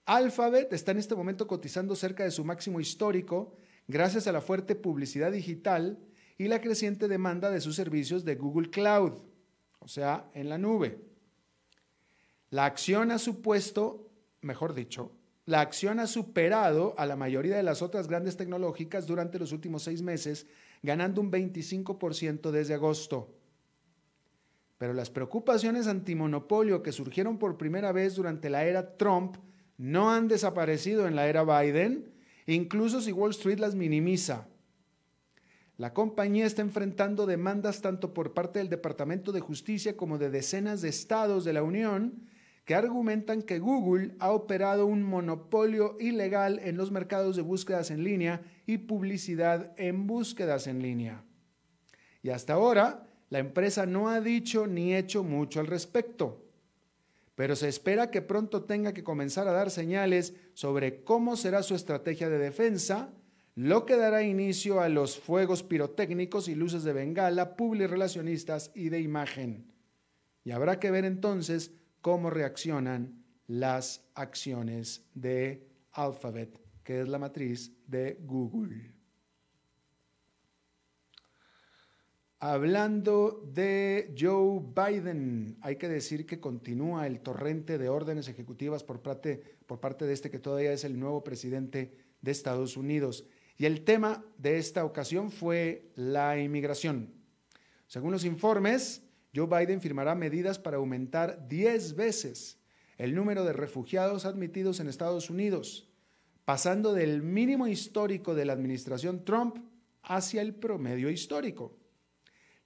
Alphabet 0.06 0.72
está 0.72 0.92
en 0.92 1.00
este 1.00 1.16
momento 1.16 1.48
cotizando 1.48 1.96
cerca 1.96 2.24
de 2.24 2.32
su 2.32 2.46
máximo 2.46 2.80
histórico 2.80 3.56
gracias 3.88 4.28
a 4.28 4.32
la 4.32 4.42
fuerte 4.42 4.76
publicidad 4.76 5.32
digital 5.32 6.00
y 6.38 6.48
la 6.48 6.62
creciente 6.62 7.08
demanda 7.08 7.50
de 7.50 7.62
sus 7.62 7.76
servicios 7.76 8.24
de 8.24 8.36
Google 8.36 8.70
Cloud, 8.70 9.14
o 9.80 9.88
sea, 9.88 10.30
en 10.34 10.50
la 10.50 10.58
nube. 10.58 11.00
La 12.50 12.66
acción 12.66 13.12
ha 13.12 13.18
supuesto, 13.18 14.10
mejor 14.42 14.74
dicho, 14.74 15.12
la 15.46 15.62
acción 15.62 16.00
ha 16.00 16.08
superado 16.08 16.96
a 16.98 17.06
la 17.06 17.16
mayoría 17.16 17.56
de 17.56 17.64
las 17.64 17.82
otras 17.82 18.08
grandes 18.08 18.38
tecnológicas 18.38 19.06
durante 19.06 19.38
los 19.38 19.52
últimos 19.52 19.84
seis 19.84 20.02
meses, 20.02 20.48
ganando 20.86 21.22
un 21.22 21.32
25% 21.32 22.52
desde 22.52 22.76
agosto. 22.76 23.36
Pero 24.78 24.94
las 24.94 25.10
preocupaciones 25.10 25.88
antimonopolio 25.88 26.84
que 26.84 26.92
surgieron 26.92 27.38
por 27.38 27.58
primera 27.58 27.92
vez 27.92 28.16
durante 28.16 28.50
la 28.50 28.66
era 28.66 28.98
Trump 28.98 29.38
no 29.78 30.12
han 30.12 30.28
desaparecido 30.28 31.08
en 31.08 31.16
la 31.16 31.28
era 31.28 31.44
Biden, 31.44 32.14
incluso 32.46 33.02
si 33.02 33.12
Wall 33.12 33.32
Street 33.32 33.60
las 33.60 33.76
minimiza. 33.76 34.48
La 35.78 35.94
compañía 35.94 36.46
está 36.46 36.62
enfrentando 36.62 37.26
demandas 37.26 37.82
tanto 37.82 38.14
por 38.14 38.34
parte 38.34 38.60
del 38.60 38.70
Departamento 38.70 39.34
de 39.34 39.42
Justicia 39.42 39.98
como 39.98 40.18
de 40.18 40.30
decenas 40.30 40.82
de 40.82 40.90
estados 40.90 41.44
de 41.44 41.54
la 41.54 41.64
Unión 41.64 42.28
que 42.66 42.74
argumentan 42.74 43.44
que 43.44 43.60
Google 43.60 44.16
ha 44.20 44.32
operado 44.32 44.88
un 44.88 45.04
monopolio 45.04 45.98
ilegal 46.00 46.60
en 46.64 46.78
los 46.78 46.92
mercados 46.92 47.36
de 47.36 47.44
búsquedas 47.44 47.92
en 47.92 48.04
línea 48.04 48.42
y 48.66 48.80
publicidad 48.80 49.74
en 49.78 50.08
búsquedas 50.08 50.66
en 50.66 50.82
línea. 50.82 51.24
Y 52.24 52.32
hasta 52.32 52.54
ahora, 52.54 53.08
la 53.30 53.38
empresa 53.38 53.86
no 53.86 54.10
ha 54.10 54.20
dicho 54.20 54.66
ni 54.66 54.96
hecho 54.96 55.24
mucho 55.24 55.60
al 55.60 55.68
respecto, 55.68 56.44
pero 57.36 57.56
se 57.56 57.68
espera 57.68 58.10
que 58.10 58.24
pronto 58.24 58.64
tenga 58.64 58.94
que 58.94 59.04
comenzar 59.04 59.48
a 59.48 59.52
dar 59.52 59.70
señales 59.70 60.34
sobre 60.56 61.04
cómo 61.04 61.36
será 61.36 61.62
su 61.62 61.76
estrategia 61.76 62.30
de 62.30 62.40
defensa, 62.40 63.14
lo 63.54 63.86
que 63.86 63.96
dará 63.96 64.24
inicio 64.24 64.82
a 64.82 64.90
los 64.90 65.20
fuegos 65.20 65.62
pirotécnicos 65.62 66.48
y 66.48 66.56
luces 66.56 66.84
de 66.84 66.94
bengala, 66.94 67.56
relacionistas 67.58 68.72
y 68.74 68.90
de 68.90 69.02
imagen. 69.02 69.72
Y 70.44 70.52
habrá 70.52 70.80
que 70.80 70.92
ver 70.92 71.06
entonces 71.06 71.72
cómo 72.06 72.30
reaccionan 72.30 73.26
las 73.48 74.08
acciones 74.14 75.10
de 75.16 75.68
Alphabet, 75.94 76.62
que 76.84 77.02
es 77.02 77.08
la 77.08 77.18
matriz 77.18 77.72
de 77.88 78.20
Google. 78.22 78.94
Hablando 82.38 83.44
de 83.52 84.14
Joe 84.16 84.62
Biden, 84.62 85.58
hay 85.62 85.78
que 85.78 85.90
decir 85.90 86.28
que 86.28 86.40
continúa 86.40 87.08
el 87.08 87.22
torrente 87.22 87.80
de 87.80 87.90
órdenes 87.90 88.28
ejecutivas 88.28 88.84
por 88.84 89.02
parte, 89.02 89.42
de 89.68 90.14
este 90.14 90.30
que 90.30 90.38
todavía 90.38 90.74
es 90.74 90.84
el 90.84 91.00
nuevo 91.00 91.24
presidente 91.24 91.98
de 92.22 92.32
Estados 92.32 92.78
Unidos. 92.78 93.26
Y 93.58 93.66
el 93.66 93.84
tema 93.84 94.24
de 94.38 94.60
esta 94.60 94.86
ocasión 94.86 95.32
fue 95.32 95.92
la 95.96 96.38
inmigración. 96.38 97.16
Según 97.88 98.12
los 98.12 98.26
informes, 98.26 99.02
Joe 99.36 99.48
Biden 99.48 99.82
firmará 99.82 100.16
medidas 100.16 100.60
para 100.60 100.78
aumentar 100.78 101.48
10 101.50 101.96
veces 101.96 102.60
el 102.98 103.14
número 103.14 103.44
de 103.44 103.52
refugiados 103.52 104.26
admitidos 104.26 104.80
en 104.80 104.88
Estados 104.88 105.30
Unidos, 105.30 105.90
pasando 106.46 106.94
del 106.94 107.22
mínimo 107.22 107.68
histórico 107.68 108.34
de 108.34 108.46
la 108.46 108.54
administración 108.54 109.26
Trump 109.26 109.58
hacia 110.04 110.42
el 110.42 110.56
promedio 110.56 111.10
histórico. 111.10 111.78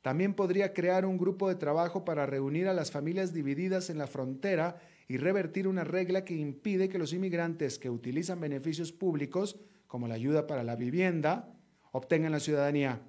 También 0.02 0.34
podría 0.34 0.74
crear 0.74 1.06
un 1.06 1.18
grupo 1.18 1.50
de 1.50 1.56
trabajo 1.56 2.06
para 2.06 2.26
reunir 2.26 2.68
a 2.68 2.74
las 2.74 2.92
familias 2.92 3.34
divididas 3.34 3.90
en 3.90 3.98
la 3.98 4.08
frontera 4.08 4.80
y 5.08 5.18
revertir 5.18 5.68
una 5.68 5.84
regla 5.84 6.24
que 6.24 6.36
impide 6.36 6.88
que 6.88 7.00
los 7.00 7.14
inmigrantes 7.14 7.80
que 7.80 7.90
utilizan 7.90 8.40
beneficios 8.40 8.92
públicos, 8.92 9.60
como 9.88 10.08
la 10.08 10.16
ayuda 10.16 10.46
para 10.46 10.64
la 10.64 10.76
vivienda, 10.76 11.52
obtengan 11.92 12.32
la 12.32 12.40
ciudadanía. 12.40 13.02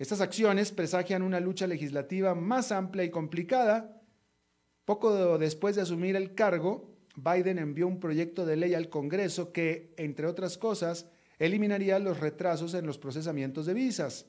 Estas 0.00 0.20
acciones 0.20 0.72
presagian 0.72 1.22
una 1.22 1.38
lucha 1.38 1.68
legislativa 1.68 2.34
más 2.34 2.72
amplia 2.72 3.04
y 3.04 3.10
complicada. 3.10 4.02
Poco 4.84 5.38
después 5.38 5.76
de 5.76 5.82
asumir 5.82 6.16
el 6.16 6.34
cargo, 6.34 6.90
Biden 7.14 7.60
envió 7.60 7.86
un 7.86 8.00
proyecto 8.00 8.44
de 8.44 8.56
ley 8.56 8.74
al 8.74 8.88
Congreso 8.88 9.52
que, 9.52 9.94
entre 9.96 10.26
otras 10.26 10.58
cosas, 10.58 11.06
eliminaría 11.38 12.00
los 12.00 12.18
retrasos 12.18 12.74
en 12.74 12.84
los 12.84 12.98
procesamientos 12.98 13.66
de 13.66 13.74
visas 13.74 14.26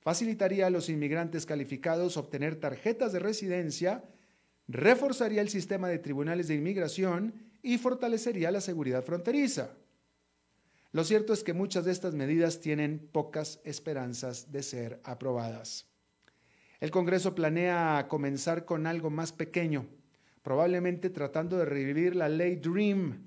facilitaría 0.00 0.66
a 0.66 0.70
los 0.70 0.88
inmigrantes 0.88 1.46
calificados 1.46 2.16
obtener 2.16 2.56
tarjetas 2.56 3.12
de 3.12 3.18
residencia, 3.18 4.04
reforzaría 4.66 5.42
el 5.42 5.48
sistema 5.48 5.88
de 5.88 5.98
tribunales 5.98 6.48
de 6.48 6.54
inmigración 6.54 7.34
y 7.62 7.78
fortalecería 7.78 8.50
la 8.50 8.60
seguridad 8.60 9.04
fronteriza. 9.04 9.76
Lo 10.92 11.04
cierto 11.04 11.32
es 11.32 11.44
que 11.44 11.52
muchas 11.52 11.84
de 11.84 11.92
estas 11.92 12.14
medidas 12.14 12.60
tienen 12.60 12.98
pocas 13.12 13.60
esperanzas 13.64 14.50
de 14.50 14.62
ser 14.62 15.00
aprobadas. 15.04 15.86
El 16.80 16.90
Congreso 16.90 17.34
planea 17.34 18.06
comenzar 18.08 18.64
con 18.64 18.86
algo 18.86 19.10
más 19.10 19.32
pequeño, 19.32 19.86
probablemente 20.42 21.10
tratando 21.10 21.58
de 21.58 21.64
revivir 21.64 22.16
la 22.16 22.28
ley 22.28 22.56
Dream 22.56 23.22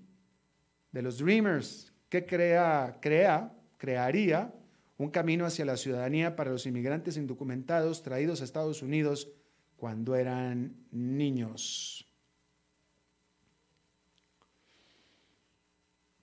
de 0.91 1.01
los 1.01 1.19
Dreamers, 1.19 1.93
que 2.09 2.25
crea, 2.25 2.97
crea, 2.99 3.53
crearía 3.77 4.53
un 4.97 5.09
camino 5.09 5.45
hacia 5.45 5.65
la 5.65 5.77
ciudadanía 5.77 6.35
para 6.35 6.51
los 6.51 6.65
inmigrantes 6.65 7.15
indocumentados 7.15 8.03
traídos 8.03 8.41
a 8.41 8.43
Estados 8.43 8.81
Unidos 8.81 9.29
cuando 9.77 10.15
eran 10.15 10.75
niños. 10.91 12.07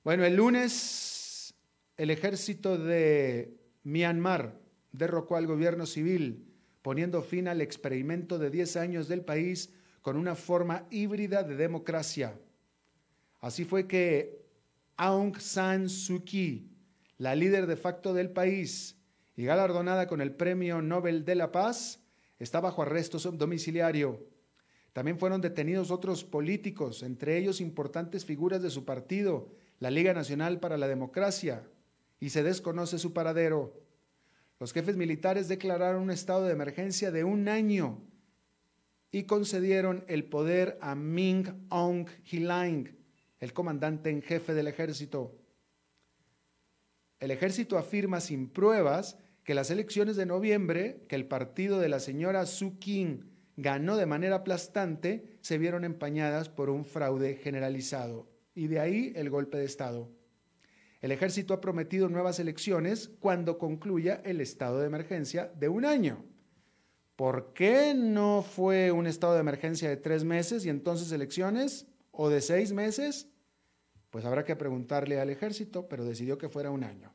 Bueno, 0.02 0.24
el 0.24 0.34
lunes 0.34 1.19
el 2.00 2.08
ejército 2.08 2.78
de 2.78 3.58
Myanmar 3.82 4.58
derrocó 4.90 5.36
al 5.36 5.46
gobierno 5.46 5.84
civil, 5.84 6.46
poniendo 6.80 7.20
fin 7.20 7.46
al 7.46 7.60
experimento 7.60 8.38
de 8.38 8.48
10 8.48 8.76
años 8.76 9.06
del 9.06 9.20
país 9.20 9.74
con 10.00 10.16
una 10.16 10.34
forma 10.34 10.86
híbrida 10.90 11.42
de 11.42 11.56
democracia. 11.56 12.40
Así 13.38 13.66
fue 13.66 13.86
que 13.86 14.46
Aung 14.96 15.36
San 15.40 15.90
Suu 15.90 16.24
Kyi, 16.24 16.70
la 17.18 17.34
líder 17.34 17.66
de 17.66 17.76
facto 17.76 18.14
del 18.14 18.30
país 18.30 18.96
y 19.36 19.44
galardonada 19.44 20.06
con 20.06 20.22
el 20.22 20.32
Premio 20.32 20.80
Nobel 20.80 21.26
de 21.26 21.34
la 21.34 21.52
Paz, 21.52 22.00
está 22.38 22.60
bajo 22.60 22.80
arresto 22.80 23.18
domiciliario. 23.32 24.26
También 24.94 25.18
fueron 25.18 25.42
detenidos 25.42 25.90
otros 25.90 26.24
políticos, 26.24 27.02
entre 27.02 27.36
ellos 27.36 27.60
importantes 27.60 28.24
figuras 28.24 28.62
de 28.62 28.70
su 28.70 28.86
partido, 28.86 29.50
la 29.80 29.90
Liga 29.90 30.14
Nacional 30.14 30.60
para 30.60 30.78
la 30.78 30.88
Democracia, 30.88 31.62
y 32.20 32.30
se 32.30 32.42
desconoce 32.42 32.98
su 32.98 33.12
paradero. 33.12 33.74
Los 34.60 34.74
jefes 34.74 34.96
militares 34.96 35.48
declararon 35.48 36.02
un 36.02 36.10
estado 36.10 36.44
de 36.44 36.52
emergencia 36.52 37.10
de 37.10 37.24
un 37.24 37.48
año 37.48 38.02
y 39.10 39.24
concedieron 39.24 40.04
el 40.06 40.24
poder 40.24 40.78
a 40.82 40.94
Ming 40.94 41.66
Aung 41.70 42.08
Hlaing, 42.30 42.94
el 43.40 43.52
comandante 43.54 44.10
en 44.10 44.22
jefe 44.22 44.52
del 44.52 44.68
ejército. 44.68 45.34
El 47.18 47.30
ejército 47.30 47.78
afirma 47.78 48.20
sin 48.20 48.48
pruebas 48.48 49.18
que 49.42 49.54
las 49.54 49.70
elecciones 49.70 50.16
de 50.16 50.26
noviembre, 50.26 51.04
que 51.08 51.16
el 51.16 51.26
partido 51.26 51.78
de 51.80 51.88
la 51.88 51.98
señora 51.98 52.46
Su 52.46 52.78
King 52.78 53.22
ganó 53.56 53.96
de 53.96 54.06
manera 54.06 54.36
aplastante, 54.36 55.38
se 55.40 55.58
vieron 55.58 55.84
empañadas 55.84 56.48
por 56.48 56.70
un 56.70 56.84
fraude 56.84 57.36
generalizado. 57.36 58.28
Y 58.54 58.68
de 58.68 58.80
ahí 58.80 59.12
el 59.16 59.30
golpe 59.30 59.58
de 59.58 59.64
Estado. 59.64 60.19
El 61.00 61.12
ejército 61.12 61.54
ha 61.54 61.60
prometido 61.60 62.08
nuevas 62.08 62.38
elecciones 62.40 63.10
cuando 63.20 63.56
concluya 63.56 64.20
el 64.24 64.40
estado 64.40 64.80
de 64.80 64.86
emergencia 64.86 65.50
de 65.58 65.68
un 65.68 65.86
año. 65.86 66.24
¿Por 67.16 67.52
qué 67.54 67.94
no 67.94 68.42
fue 68.42 68.92
un 68.92 69.06
estado 69.06 69.34
de 69.34 69.40
emergencia 69.40 69.88
de 69.88 69.96
tres 69.96 70.24
meses 70.24 70.64
y 70.64 70.68
entonces 70.68 71.10
elecciones? 71.12 71.86
¿O 72.10 72.28
de 72.28 72.40
seis 72.40 72.72
meses? 72.72 73.28
Pues 74.10 74.24
habrá 74.24 74.44
que 74.44 74.56
preguntarle 74.56 75.20
al 75.20 75.30
ejército, 75.30 75.88
pero 75.88 76.04
decidió 76.04 76.36
que 76.36 76.48
fuera 76.48 76.70
un 76.70 76.84
año. 76.84 77.14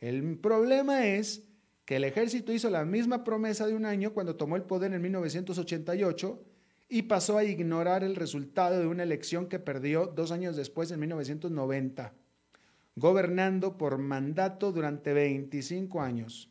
El 0.00 0.38
problema 0.38 1.06
es 1.06 1.48
que 1.86 1.96
el 1.96 2.04
ejército 2.04 2.52
hizo 2.52 2.68
la 2.68 2.84
misma 2.84 3.24
promesa 3.24 3.66
de 3.66 3.74
un 3.74 3.86
año 3.86 4.12
cuando 4.12 4.36
tomó 4.36 4.56
el 4.56 4.62
poder 4.62 4.92
en 4.92 5.00
1988 5.00 6.42
y 6.88 7.02
pasó 7.02 7.38
a 7.38 7.44
ignorar 7.44 8.04
el 8.04 8.16
resultado 8.16 8.78
de 8.78 8.86
una 8.86 9.04
elección 9.04 9.48
que 9.48 9.58
perdió 9.58 10.06
dos 10.06 10.32
años 10.32 10.56
después, 10.56 10.90
en 10.90 11.00
1990, 11.00 12.12
gobernando 12.96 13.76
por 13.76 13.98
mandato 13.98 14.72
durante 14.72 15.12
25 15.12 16.00
años. 16.00 16.50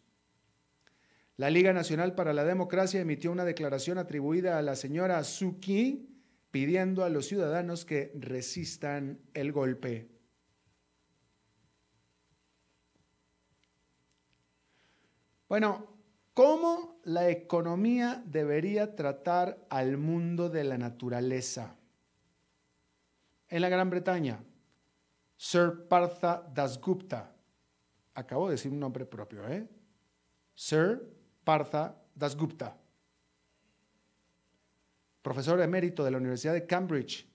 La 1.38 1.50
Liga 1.50 1.74
Nacional 1.74 2.16
para 2.16 2.34
la 2.34 2.46
Democracia 2.46 3.02
emitió 3.02 3.32
una 3.32 3.44
declaración 3.44 3.98
atribuida 3.98 4.58
a 4.58 4.62
la 4.62 4.76
señora 4.76 5.22
Suki 5.24 6.08
pidiendo 6.52 7.04
a 7.04 7.10
los 7.10 7.28
ciudadanos 7.28 7.84
que 7.84 8.14
resistan 8.16 9.20
el 9.34 9.52
golpe. 9.52 10.08
Bueno, 15.50 15.88
¿cómo 16.34 17.02
la 17.04 17.30
economía 17.30 18.24
debería 18.26 18.96
tratar 18.96 19.66
al 19.70 19.98
mundo 19.98 20.50
de 20.50 20.64
la 20.64 20.78
naturaleza? 20.78 21.76
En 23.50 23.62
la 23.62 23.70
Gran 23.70 23.90
Bretaña, 23.90 24.40
Sir 25.38 25.88
Partha 25.88 26.48
Dasgupta, 26.54 27.36
acabo 28.14 28.48
de 28.48 28.54
decir 28.54 28.72
un 28.72 28.80
nombre 28.80 29.06
propio, 29.06 29.48
¿eh? 29.48 29.68
Sir 30.54 31.02
Partha 31.44 31.96
Dasgupta 32.14 32.78
profesor 35.26 35.60
emérito 35.60 36.04
de 36.04 36.12
la 36.12 36.20
Universidad 36.20 36.54
de 36.54 36.68
Cambridge, 36.68 37.28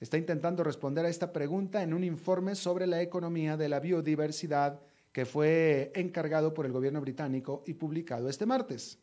está 0.00 0.18
intentando 0.18 0.62
responder 0.62 1.06
a 1.06 1.08
esta 1.08 1.32
pregunta 1.32 1.82
en 1.82 1.94
un 1.94 2.04
informe 2.04 2.54
sobre 2.54 2.86
la 2.86 3.00
economía 3.00 3.56
de 3.56 3.70
la 3.70 3.80
biodiversidad 3.80 4.82
que 5.12 5.24
fue 5.24 5.90
encargado 5.94 6.52
por 6.52 6.66
el 6.66 6.72
gobierno 6.72 7.00
británico 7.00 7.64
y 7.66 7.72
publicado 7.72 8.28
este 8.28 8.44
martes. 8.44 8.98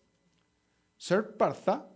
Sir 0.96 1.36
Partha 1.38 1.90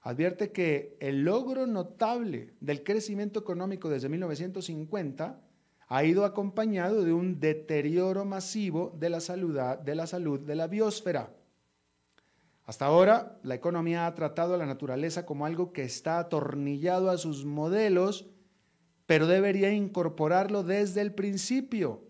advierte 0.00 0.52
que 0.52 0.96
el 1.00 1.22
logro 1.22 1.66
notable 1.66 2.54
del 2.60 2.82
crecimiento 2.82 3.40
económico 3.40 3.90
desde 3.90 4.08
1950 4.08 5.38
ha 5.94 6.02
ido 6.02 6.24
acompañado 6.24 7.04
de 7.04 7.12
un 7.12 7.38
deterioro 7.38 8.24
masivo 8.24 8.92
de 8.98 9.10
la 9.10 9.20
salud 9.20 9.54
de 10.40 10.54
la, 10.56 10.66
biosfera 10.66 11.30
hasta 12.64 12.86
ahora, 12.86 13.38
la 13.44 13.54
economía 13.54 14.06
ha 14.06 14.14
tratado 14.16 14.54
a 14.54 14.56
la 14.56 14.66
naturaleza 14.66 15.24
como 15.24 15.46
algo 15.46 15.72
que 15.72 15.84
está 15.84 16.18
atornillado 16.18 17.10
a 17.10 17.18
sus 17.18 17.44
modelos, 17.44 18.26
pero 19.06 19.28
debería 19.28 19.70
incorporarlo 19.70 20.64
desde 20.64 21.00
el 21.00 21.14
principio. 21.14 22.02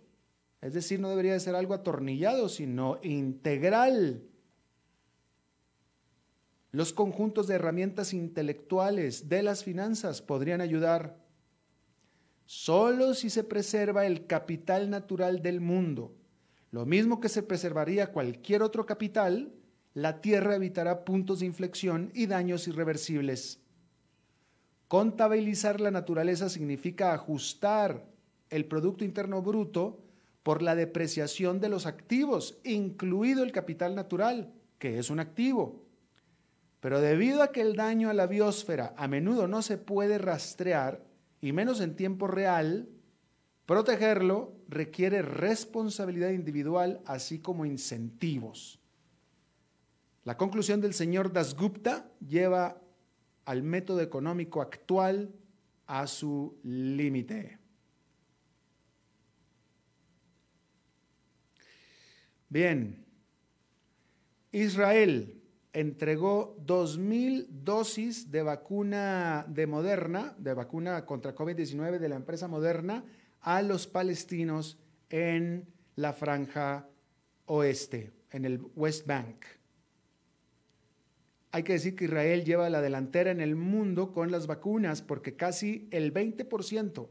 Es 0.63 0.73
decir, 0.73 0.99
no 0.99 1.11
debería 1.11 1.39
ser 1.39 1.55
algo 1.55 1.75
atornillado, 1.75 2.49
sino 2.49 3.01
integral. 3.03 4.23
Los 6.71 6.95
conjuntos 6.95 7.49
de 7.49 7.57
herramientas 7.57 8.15
intelectuales 8.15 9.29
de 9.29 9.43
las 9.43 9.63
finanzas 9.63 10.23
podrían 10.23 10.63
ayudar. 10.63 11.24
Solo 12.47 13.15
si 13.15 13.31
se 13.31 13.45
preserva 13.45 14.07
el 14.07 14.27
capital 14.27 14.91
natural 14.91 15.43
del 15.43 15.61
mundo, 15.61 16.15
lo 16.71 16.85
mismo 16.87 17.21
que 17.21 17.29
se 17.29 17.43
preservaría 17.43 18.13
cualquier 18.13 18.63
otro 18.63 18.85
capital, 18.85 19.53
la 19.95 20.21
Tierra 20.21 20.57
evitará 20.57 21.05
puntos 21.05 21.41
de 21.41 21.47
inflexión 21.47 22.11
y 22.15 22.27
daños 22.27 22.67
irreversibles. 22.67 23.61
Contabilizar 24.89 25.81
la 25.81 25.91
naturaleza 25.91 26.49
significa 26.49 27.15
ajustar 27.15 28.05
el 28.51 28.67
Producto 28.67 29.05
Interno 29.05 29.41
Bruto 29.41 30.01
por 30.43 30.63
la 30.63 30.75
depreciación 30.75 31.61
de 31.61 31.69
los 31.69 31.87
activos, 31.87 32.59
incluido 32.65 33.43
el 33.43 33.53
capital 33.53 33.95
natural, 33.95 34.53
que 34.79 34.99
es 34.99 35.11
un 35.11 35.21
activo. 35.21 35.85
Pero 36.81 37.01
debido 37.01 37.43
a 37.43 37.51
que 37.51 37.63
el 37.63 37.77
daño 37.77 38.11
a 38.11 38.15
la 38.15 38.27
biosfera 38.27 38.95
a 38.97 39.09
menudo 39.09 39.49
no 39.49 39.63
se 39.63 39.79
puede 39.79 40.19
rastrear, 40.19 41.01
y 41.45 41.53
menos 41.53 41.83
en 41.83 41.95
tiempo 41.95 42.27
real, 42.27 42.89
protegerlo 43.67 44.57
requiere 44.67 45.21
responsabilidad 45.21 46.31
individual 46.31 47.03
así 47.05 47.39
como 47.39 47.67
incentivos. 47.67 48.81
La 50.25 50.39
conclusión 50.39 50.81
del 50.81 50.95
señor 50.95 51.35
Dasgupta 51.35 52.11
lleva 52.27 52.81
al 53.45 53.63
método 53.63 54.01
económico 54.01 54.63
actual 54.63 55.35
a 55.87 56.07
su 56.07 56.57
límite. 56.63 57.59
Bien, 62.49 63.05
Israel 64.51 65.34
entregó 65.75 66.57
2.000 66.65 67.49
dosis 67.49 68.31
de 68.31 68.43
vacuna 68.43 69.45
de 69.49 69.67
Moderna, 69.67 70.35
de 70.39 70.55
vacuna 70.55 71.05
contra 71.05 71.35
COVID-19 71.35 71.99
de 71.99 72.09
la 72.09 72.17
empresa 72.17 72.49
Moderna, 72.49 73.05
a 73.41 73.61
los 73.61 73.87
palestinos 73.87 74.79
en 75.11 75.67
la 75.97 76.13
franja 76.13 76.89
oeste, 77.47 78.13
en 78.31 78.45
el 78.45 78.63
West 78.77 79.07
Bank. 79.07 79.45
Hay 81.51 81.65
que 81.65 81.75
decir 81.75 81.95
que 81.95 82.07
Israel 82.07 82.45
lleva 82.45 82.71
la 82.71 82.81
delantera 82.81 83.33
en 83.33 83.41
el 83.41 83.57
mundo 83.57 84.13
con 84.13 84.31
las 84.31 84.47
vacunas 84.47 85.03
porque 85.03 85.37
casi 85.37 85.89
el 85.91 86.15
20% 86.15 87.09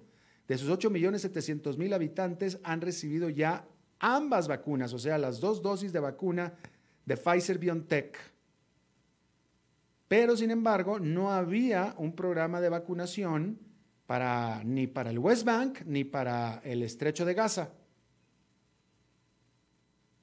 de 0.48 0.58
sus 0.58 0.70
8.700.000 0.70 1.94
habitantes 1.94 2.60
han 2.64 2.82
recibido 2.82 3.30
ya 3.30 3.68
ambas 4.00 4.48
vacunas, 4.48 4.94
o 4.94 5.00
sea, 5.00 5.18
las 5.18 5.40
dos 5.40 5.62
dosis 5.62 5.94
de 5.94 6.00
vacuna 6.00 6.54
de 7.06 7.18
Pfizer 7.18 7.58
BioNTech. 7.58 8.33
Pero, 10.14 10.38
sin 10.38 10.52
embargo, 10.52 11.00
no 11.00 11.32
había 11.32 11.96
un 11.98 12.16
programa 12.16 12.62
de 12.62 12.70
vacunación 12.70 13.58
para, 14.06 14.64
ni 14.64 14.86
para 14.86 15.10
el 15.10 15.18
West 15.18 15.44
Bank 15.44 15.80
ni 15.88 16.04
para 16.04 16.62
el 16.64 16.84
estrecho 16.84 17.26
de 17.26 17.34
Gaza. 17.34 17.72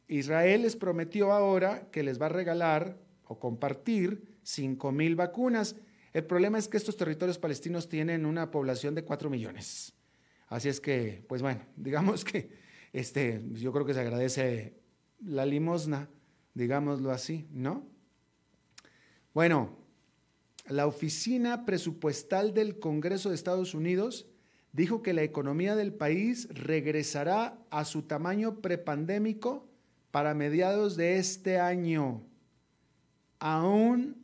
Israel 0.06 0.62
les 0.62 0.76
prometió 0.76 1.32
ahora 1.32 1.90
que 1.90 2.04
les 2.04 2.22
va 2.22 2.26
a 2.26 2.28
regalar 2.28 2.98
o 3.24 3.40
compartir 3.40 4.38
5 4.44 4.92
mil 4.92 5.16
vacunas. 5.16 5.74
El 6.12 6.24
problema 6.24 6.58
es 6.58 6.68
que 6.68 6.76
estos 6.76 6.96
territorios 6.96 7.40
palestinos 7.40 7.88
tienen 7.88 8.26
una 8.26 8.52
población 8.52 8.94
de 8.94 9.02
4 9.02 9.28
millones. 9.28 9.92
Así 10.46 10.68
es 10.68 10.80
que, 10.80 11.24
pues 11.28 11.42
bueno, 11.42 11.62
digamos 11.76 12.24
que 12.24 12.52
este, 12.92 13.42
yo 13.54 13.72
creo 13.72 13.84
que 13.84 13.94
se 13.94 14.02
agradece 14.02 14.78
la 15.18 15.44
limosna, 15.44 16.08
digámoslo 16.54 17.10
así, 17.10 17.48
¿no? 17.50 17.88
Bueno, 19.34 19.79
la 20.70 20.86
Oficina 20.86 21.66
Presupuestal 21.66 22.54
del 22.54 22.78
Congreso 22.78 23.28
de 23.28 23.34
Estados 23.34 23.74
Unidos 23.74 24.26
dijo 24.72 25.02
que 25.02 25.12
la 25.12 25.22
economía 25.22 25.74
del 25.74 25.92
país 25.92 26.48
regresará 26.50 27.58
a 27.70 27.84
su 27.84 28.02
tamaño 28.02 28.60
prepandémico 28.60 29.68
para 30.12 30.32
mediados 30.34 30.96
de 30.96 31.18
este 31.18 31.58
año 31.58 32.22
aún, 33.40 34.16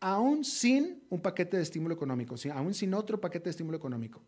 aún 0.00 0.44
sin 0.44 1.02
un 1.08 1.20
paquete 1.20 1.56
de 1.56 1.62
estímulo 1.62 1.94
económico, 1.94 2.34
aún 2.52 2.74
sin 2.74 2.92
otro 2.92 3.20
paquete 3.20 3.44
de 3.44 3.50
estímulo 3.50 3.78
económico. 3.78 4.20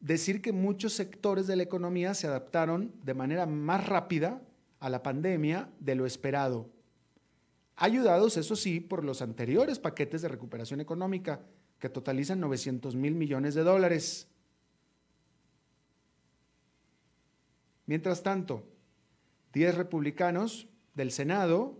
Decir 0.00 0.42
que 0.42 0.52
muchos 0.52 0.94
sectores 0.94 1.46
de 1.46 1.56
la 1.56 1.62
economía 1.62 2.14
se 2.14 2.26
adaptaron 2.26 2.92
de 3.04 3.14
manera 3.14 3.46
más 3.46 3.86
rápida 3.86 4.42
a 4.80 4.90
la 4.90 5.02
pandemia 5.02 5.70
de 5.80 5.94
lo 5.94 6.06
esperado, 6.06 6.70
ayudados, 7.76 8.36
eso 8.36 8.56
sí, 8.56 8.80
por 8.80 9.04
los 9.04 9.22
anteriores 9.22 9.78
paquetes 9.78 10.22
de 10.22 10.28
recuperación 10.28 10.80
económica, 10.80 11.40
que 11.78 11.88
totalizan 11.88 12.40
900 12.40 12.96
mil 12.96 13.14
millones 13.14 13.54
de 13.54 13.62
dólares. 13.62 14.28
Mientras 17.84 18.22
tanto, 18.22 18.66
10 19.52 19.74
republicanos 19.76 20.68
del 20.94 21.12
Senado 21.12 21.78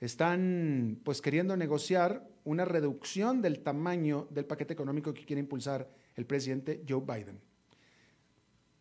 están 0.00 1.00
pues 1.04 1.22
queriendo 1.22 1.56
negociar 1.56 2.28
una 2.44 2.64
reducción 2.64 3.40
del 3.40 3.60
tamaño 3.60 4.26
del 4.30 4.44
paquete 4.44 4.72
económico 4.72 5.14
que 5.14 5.24
quiere 5.24 5.40
impulsar 5.40 5.88
el 6.16 6.26
presidente 6.26 6.84
Joe 6.88 7.00
Biden. 7.00 7.40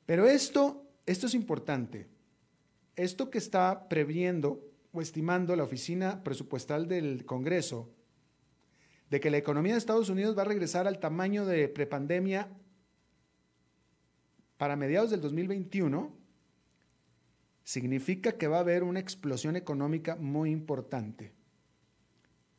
Pero 0.05 0.25
esto, 0.25 0.83
esto 1.05 1.27
es 1.27 1.35
importante. 1.35 2.07
Esto 2.95 3.29
que 3.29 3.37
está 3.37 3.87
previendo 3.87 4.70
estimando 4.99 5.55
la 5.55 5.63
Oficina 5.63 6.23
Presupuestal 6.23 6.87
del 6.87 7.23
Congreso, 7.25 7.89
de 9.09 9.19
que 9.19 9.31
la 9.31 9.37
economía 9.37 9.73
de 9.73 9.77
Estados 9.77 10.09
Unidos 10.09 10.37
va 10.37 10.41
a 10.41 10.45
regresar 10.45 10.87
al 10.87 10.99
tamaño 10.99 11.45
de 11.45 11.69
prepandemia 11.69 12.49
para 14.57 14.75
mediados 14.75 15.11
del 15.11 15.21
2021, 15.21 16.13
significa 17.63 18.33
que 18.33 18.47
va 18.47 18.57
a 18.57 18.61
haber 18.61 18.83
una 18.83 18.99
explosión 18.99 19.55
económica 19.55 20.15
muy 20.15 20.51
importante. 20.51 21.31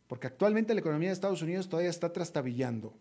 Porque 0.08 0.26
actualmente 0.26 0.74
la 0.74 0.80
economía 0.80 1.08
de 1.08 1.14
Estados 1.14 1.42
Unidos 1.42 1.68
todavía 1.68 1.90
está 1.90 2.12
trastabillando. 2.12 2.94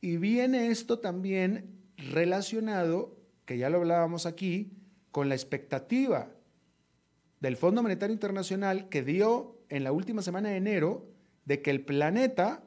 Y 0.00 0.16
viene 0.16 0.68
esto 0.68 0.98
también 0.98 1.78
relacionado, 1.96 3.16
que 3.44 3.56
ya 3.56 3.70
lo 3.70 3.78
hablábamos 3.78 4.26
aquí, 4.26 4.72
con 5.10 5.28
la 5.28 5.34
expectativa 5.34 6.30
del 7.42 7.56
Fondo 7.56 7.82
Monetario 7.82 8.14
Internacional 8.14 8.88
que 8.88 9.02
dio 9.02 9.58
en 9.68 9.82
la 9.82 9.90
última 9.90 10.22
semana 10.22 10.50
de 10.50 10.56
enero 10.56 11.08
de 11.44 11.60
que 11.60 11.72
el 11.72 11.84
planeta 11.84 12.62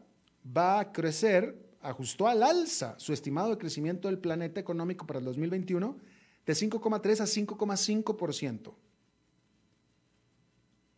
va 0.46 0.82
a 0.82 0.92
crecer, 0.92 1.58
ajustó 1.80 2.28
al 2.28 2.44
alza 2.44 3.00
su 3.00 3.14
estimado 3.14 3.52
de 3.52 3.58
crecimiento 3.58 4.10
del 4.10 4.20
planeta 4.20 4.60
económico 4.60 5.08
para 5.08 5.20
el 5.20 5.26
2021 5.26 5.98
de 6.46 6.54
5,3 6.54 7.22
a 7.22 7.24
5,5%. 7.24 8.74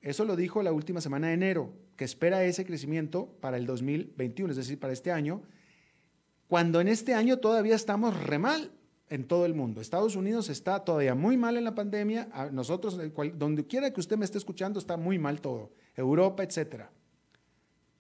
Eso 0.02 0.26
lo 0.26 0.36
dijo 0.36 0.64
la 0.64 0.72
última 0.72 1.00
semana 1.00 1.28
de 1.28 1.34
enero, 1.34 1.72
que 1.98 2.06
espera 2.06 2.44
ese 2.44 2.66
crecimiento 2.66 3.28
para 3.42 3.58
el 3.58 3.68
2021, 3.68 4.50
es 4.50 4.58
decir, 4.58 4.80
para 4.80 4.94
este 4.94 5.12
año, 5.12 5.44
cuando 6.48 6.82
en 6.82 6.88
este 6.88 7.14
año 7.14 7.38
todavía 7.38 7.76
estamos 7.76 8.24
re 8.24 8.40
mal 8.40 8.72
en 9.10 9.28
todo 9.28 9.46
el 9.46 9.54
mundo. 9.54 9.82
Estados 9.82 10.16
Unidos 10.16 10.50
está 10.50 10.84
todavía 10.84 11.16
muy 11.16 11.38
mal 11.38 11.58
en 11.58 11.64
la 11.64 11.76
pandemia, 11.76 12.30
nosotros, 12.52 13.00
donde 13.36 13.66
quiera 13.66 13.92
que 13.92 14.00
usted 14.00 14.18
me 14.18 14.26
esté 14.26 14.38
escuchando, 14.38 14.80
está 14.80 14.98
muy 14.98 15.18
mal 15.18 15.42
todo, 15.42 15.72
Europa, 15.96 16.44
etcétera. 16.44 16.92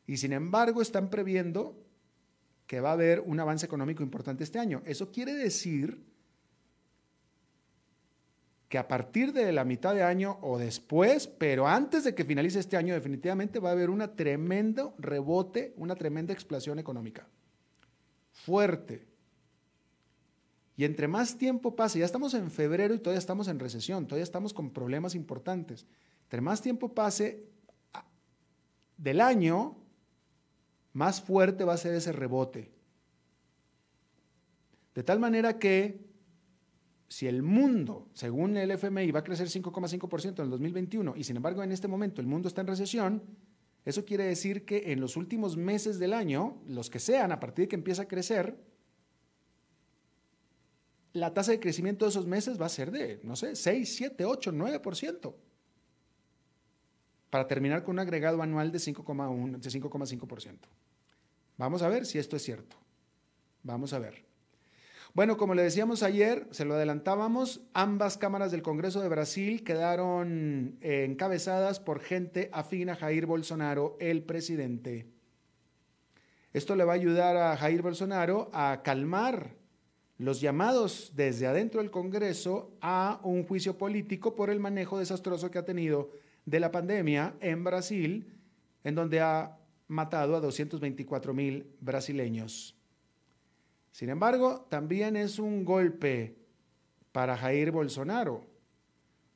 Y 0.06 0.18
sin 0.18 0.34
embargo, 0.34 0.82
están 0.82 1.10
previendo 1.10 1.76
que 2.66 2.82
va 2.82 2.90
a 2.90 2.94
haber 2.94 3.22
un 3.22 3.40
avance 3.40 3.66
económico 3.66 4.04
importante 4.04 4.44
este 4.44 4.60
año. 4.60 4.82
Eso 4.86 5.12
quiere 5.12 5.34
decir 5.34 6.04
que 8.68 8.78
a 8.78 8.88
partir 8.88 9.32
de 9.32 9.52
la 9.54 9.64
mitad 9.64 9.96
de 9.96 10.04
año 10.04 10.38
o 10.42 10.58
después, 10.58 11.28
pero 11.28 11.68
antes 11.68 12.04
de 12.04 12.14
que 12.14 12.26
finalice 12.26 12.60
este 12.60 12.76
año, 12.76 12.94
definitivamente 12.94 13.60
va 13.60 13.70
a 13.70 13.72
haber 13.72 13.90
una 13.90 14.14
tremendo 14.16 14.94
rebote, 14.98 15.74
una 15.78 15.96
tremenda 15.96 16.34
explosión 16.34 16.78
económica. 16.78 17.26
Fuerte. 18.32 19.06
Y 20.78 20.86
entre 20.86 21.08
más 21.08 21.40
tiempo 21.40 21.76
pase, 21.76 22.00
ya 22.00 22.06
estamos 22.06 22.36
en 22.36 22.52
febrero 22.52 22.94
y 22.94 23.00
todavía 23.00 23.18
estamos 23.18 23.48
en 23.48 23.60
recesión, 23.60 24.06
todavía 24.06 24.24
estamos 24.24 24.54
con 24.54 24.70
problemas 24.70 25.16
importantes. 25.16 25.88
Entre 26.24 26.40
más 26.40 26.62
tiempo 26.62 26.94
pase 26.94 27.44
del 28.96 29.20
año, 29.20 29.76
más 30.94 31.20
fuerte 31.20 31.64
va 31.64 31.74
a 31.74 31.78
ser 31.78 31.96
ese 31.96 32.12
rebote. 32.12 32.72
De 34.94 35.04
tal 35.04 35.20
manera 35.20 35.58
que 35.58 36.06
si 37.08 37.28
el 37.28 37.42
mundo, 37.42 38.10
según 38.14 38.56
el 38.56 38.70
FMI, 38.70 39.12
va 39.12 39.22
a 39.22 39.24
crecer 39.24 39.48
5,5% 39.48 40.40
en 40.40 40.46
el 40.46 40.50
2021 40.52 41.16
y 41.16 41.24
sin 41.24 41.38
embargo 41.38 41.64
en 41.64 41.72
este 41.72 41.88
momento 41.88 42.22
el 42.22 42.28
mundo 42.28 42.48
está 42.48 42.62
en 42.62 42.68
recesión, 42.68 43.24
eso 43.84 44.06
quiere 44.06 44.26
decir 44.26 44.66
que 44.66 44.92
en 44.92 45.00
los 45.00 45.16
últimos 45.16 45.58
meses 45.58 45.98
del 45.98 46.14
año, 46.14 46.62
los 46.68 46.90
que 46.90 47.00
sean, 47.00 47.32
a 47.32 47.40
partir 47.40 47.66
de 47.66 47.70
que 47.70 47.76
empieza 47.78 48.04
a 48.04 48.08
crecer, 48.08 48.60
la 51.18 51.34
tasa 51.34 51.52
de 51.52 51.60
crecimiento 51.60 52.06
de 52.06 52.10
esos 52.10 52.26
meses 52.26 52.60
va 52.62 52.68
a 52.68 52.70
ser 52.70 52.92
de, 52.92 53.20
no 53.24 53.36
sé, 53.36 53.56
6, 53.56 53.96
7, 53.96 54.26
8, 54.26 54.52
9%, 54.52 55.34
para 57.30 57.48
terminar 57.48 57.84
con 57.84 57.96
un 57.96 58.00
agregado 58.00 58.42
anual 58.42 58.72
de 58.72 58.80
5,1, 58.80 59.58
de 59.60 59.70
5,5%. 59.70 60.58
Vamos 61.58 61.82
a 61.82 61.90
ver 61.90 62.06
si 62.06 62.20
esto 62.20 62.36
es 62.36 62.44
cierto. 62.44 62.78
Vamos 63.64 63.94
a 63.94 64.00
ver. 64.00 64.26
Bueno, 65.14 65.36
como 65.36 65.56
le 65.56 65.64
decíamos 65.64 66.04
ayer, 66.04 66.48
se 66.52 66.64
lo 66.64 66.76
adelantábamos, 66.76 67.62
ambas 67.74 68.18
cámaras 68.18 68.52
del 68.52 68.62
Congreso 68.62 69.02
de 69.02 69.10
Brasil 69.10 69.64
quedaron 69.64 70.78
encabezadas 70.82 71.80
por 71.80 72.00
gente 72.00 72.50
afín 72.54 72.90
a 72.90 72.96
Jair 72.96 73.26
Bolsonaro, 73.26 73.98
el 74.00 74.22
presidente. 74.24 75.08
Esto 76.54 76.76
le 76.76 76.84
va 76.84 76.94
a 76.94 76.96
ayudar 76.96 77.36
a 77.36 77.58
Jair 77.58 77.82
Bolsonaro 77.82 78.50
a 78.54 78.82
calmar 78.84 79.56
los 80.18 80.42
llamados 80.42 81.14
desde 81.16 81.48
adentro 81.48 81.82
del 81.82 81.92
Congreso 81.92 82.72
a 82.82 83.20
un 83.24 83.44
juicio 83.44 83.78
político 83.78 84.36
por 84.36 84.50
el 84.50 84.60
manejo 84.60 85.00
desastroso 85.00 85.52
que 85.52 85.60
ha 85.60 85.66
tenido 85.66 86.12
de 86.46 86.60
la 86.60 86.72
pandemia 86.72 87.36
en 87.40 87.64
Brasil, 87.64 88.34
en 88.84 88.96
donde 88.96 89.22
ha 89.22 89.58
matado 89.88 90.36
a 90.36 90.40
224 90.40 91.34
mil 91.34 91.68
brasileños. 91.80 92.76
Sin 93.92 94.10
embargo, 94.10 94.66
también 94.70 95.16
es 95.16 95.40
un 95.40 95.66
golpe 95.66 96.38
para 97.12 97.38
Jair 97.38 97.72
Bolsonaro, 97.72 98.46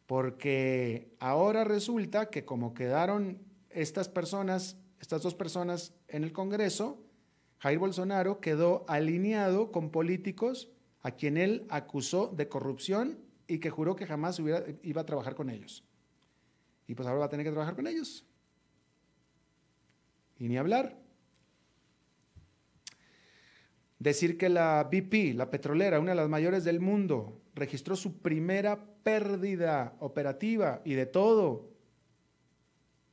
porque 0.07 1.15
ahora 1.19 1.63
resulta 1.63 2.29
que 2.29 2.45
como 2.45 2.73
quedaron 2.73 3.39
estas 3.69 4.09
personas 4.09 4.77
estas 5.01 5.23
dos 5.23 5.33
personas 5.33 5.93
en 6.07 6.23
el 6.23 6.31
Congreso, 6.31 7.03
Jair 7.61 7.77
Bolsonaro 7.77 8.41
quedó 8.41 8.85
alineado 8.87 9.71
con 9.71 9.91
políticos 9.91 10.71
a 11.03 11.11
quien 11.11 11.37
él 11.37 11.67
acusó 11.69 12.27
de 12.27 12.49
corrupción 12.49 13.19
y 13.47 13.59
que 13.59 13.69
juró 13.69 13.95
que 13.95 14.07
jamás 14.07 14.39
iba 14.39 15.01
a 15.01 15.05
trabajar 15.05 15.35
con 15.35 15.51
ellos. 15.51 15.83
Y 16.87 16.95
pues 16.95 17.07
ahora 17.07 17.19
va 17.19 17.25
a 17.25 17.29
tener 17.29 17.45
que 17.45 17.51
trabajar 17.51 17.75
con 17.75 17.85
ellos. 17.85 18.25
Y 20.39 20.47
ni 20.47 20.57
hablar. 20.57 20.97
Decir 23.99 24.39
que 24.39 24.49
la 24.49 24.89
BP, 24.91 25.35
la 25.35 25.51
petrolera, 25.51 25.99
una 25.99 26.11
de 26.11 26.15
las 26.15 26.29
mayores 26.29 26.63
del 26.63 26.79
mundo, 26.79 27.43
registró 27.53 27.95
su 27.95 28.17
primera 28.23 28.83
pérdida 29.03 29.95
operativa 29.99 30.81
y 30.83 30.95
de 30.95 31.05
todo 31.05 31.69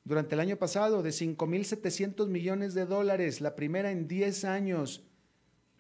durante 0.09 0.35
el 0.35 0.41
año 0.41 0.57
pasado 0.57 1.03
de 1.03 1.11
5.700 1.11 2.29
millones 2.29 2.73
de 2.73 2.87
dólares, 2.87 3.43
la 3.43 3.55
primera 3.55 3.91
en 3.91 4.09
10 4.09 4.47
años, 4.47 5.05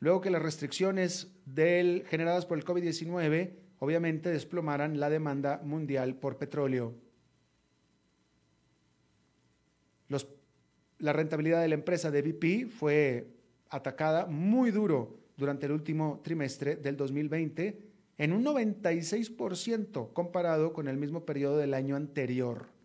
luego 0.00 0.20
que 0.20 0.28
las 0.28 0.42
restricciones 0.42 1.28
generadas 1.56 2.44
por 2.44 2.58
el 2.58 2.64
COVID-19 2.66 3.52
obviamente 3.78 4.28
desplomaran 4.28 5.00
la 5.00 5.08
demanda 5.08 5.62
mundial 5.64 6.14
por 6.14 6.36
petróleo. 6.36 6.94
la 10.98 11.12
rentabilidad 11.12 11.62
de 11.62 11.68
la 11.68 11.76
empresa 11.76 12.10
de 12.10 12.22
BP 12.22 12.68
fue 12.68 13.28
atacada 13.70 14.26
muy 14.26 14.72
duro 14.72 15.16
durante 15.36 15.66
el 15.66 15.72
último 15.72 16.20
trimestre 16.24 16.74
del 16.74 16.96
2020 16.96 17.78
en 18.18 18.32
un 18.32 18.44
96% 18.44 20.12
comparado 20.12 20.72
con 20.72 20.88
el 20.88 20.96
mismo 20.96 21.24
periodo 21.24 21.58
del 21.58 21.72
año 21.72 21.94
anterior. 21.94 22.77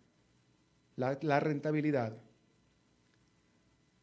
La, 0.96 1.40
rentabilidad. 1.40 2.16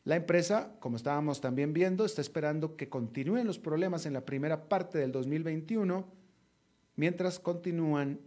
La 0.03 0.15
empresa, 0.15 0.75
como 0.79 0.97
estábamos 0.97 1.39
también 1.39 1.73
viendo, 1.73 2.05
está 2.05 2.21
esperando 2.21 2.75
que 2.75 2.89
continúen 2.89 3.47
los 3.47 3.59
problemas 3.59 4.05
en 4.05 4.13
la 4.13 4.25
primera 4.25 4.67
parte 4.67 4.97
del 4.97 5.11
2021, 5.11 6.05
mientras 6.95 7.39
continúan 7.39 8.19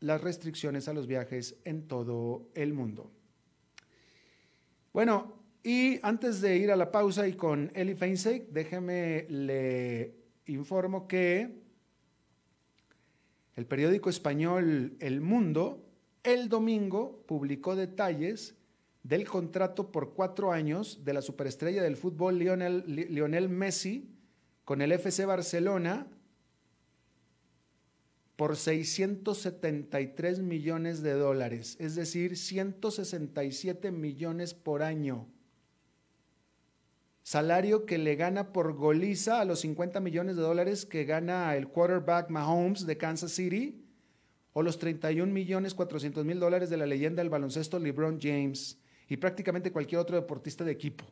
las 0.00 0.20
restricciones 0.20 0.88
a 0.88 0.94
los 0.94 1.06
viajes 1.06 1.56
en 1.64 1.86
todo 1.86 2.48
el 2.54 2.72
mundo. 2.72 3.12
Bueno, 4.92 5.40
y 5.62 6.00
antes 6.02 6.40
de 6.40 6.56
ir 6.56 6.70
a 6.70 6.76
la 6.76 6.90
pausa 6.90 7.28
y 7.28 7.34
con 7.34 7.70
Eli 7.74 7.94
Feinstein, 7.94 8.46
déjeme 8.50 9.26
le 9.28 10.14
informo 10.46 11.06
que 11.06 11.60
el 13.56 13.66
periódico 13.66 14.08
español 14.08 14.96
El 15.00 15.20
Mundo 15.20 15.89
el 16.22 16.48
domingo 16.48 17.22
publicó 17.26 17.76
detalles 17.76 18.54
del 19.02 19.26
contrato 19.26 19.90
por 19.90 20.14
cuatro 20.14 20.52
años 20.52 21.04
de 21.04 21.14
la 21.14 21.22
superestrella 21.22 21.82
del 21.82 21.96
fútbol 21.96 22.38
Lionel, 22.38 23.48
Messi 23.48 24.10
con 24.64 24.82
el 24.82 24.92
FC 24.92 25.24
Barcelona 25.24 26.06
por 28.36 28.56
673 28.56 30.40
millones 30.40 31.02
de 31.02 31.12
dólares, 31.12 31.76
es 31.78 31.94
decir, 31.94 32.36
167 32.36 33.90
millones 33.90 34.54
por 34.54 34.82
año. 34.82 35.26
Salario 37.22 37.84
que 37.84 37.98
le 37.98 38.16
gana 38.16 38.52
por 38.52 38.72
goliza 38.72 39.40
a 39.40 39.44
los 39.44 39.60
50 39.60 40.00
millones 40.00 40.36
de 40.36 40.42
dólares 40.42 40.86
que 40.86 41.04
gana 41.04 41.54
el 41.54 41.68
quarterback 41.68 42.30
Mahomes 42.30 42.86
de 42.86 42.96
Kansas 42.96 43.32
City, 43.32 43.84
o 44.52 44.62
los 44.62 44.78
31 44.78 45.32
millones 45.32 45.74
400 45.74 46.24
mil 46.24 46.40
dólares 46.40 46.70
de 46.70 46.76
la 46.76 46.86
leyenda 46.86 47.22
del 47.22 47.30
baloncesto 47.30 47.78
LeBron 47.78 48.18
James, 48.20 48.78
y 49.08 49.16
prácticamente 49.16 49.72
cualquier 49.72 50.00
otro 50.00 50.16
deportista 50.16 50.64
de 50.64 50.72
equipo, 50.72 51.04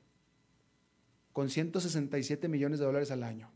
con 1.33 1.49
167 1.49 2.49
millones 2.49 2.79
de 2.79 2.87
dólares 2.87 3.11
al 3.11 3.23
año. 3.23 3.51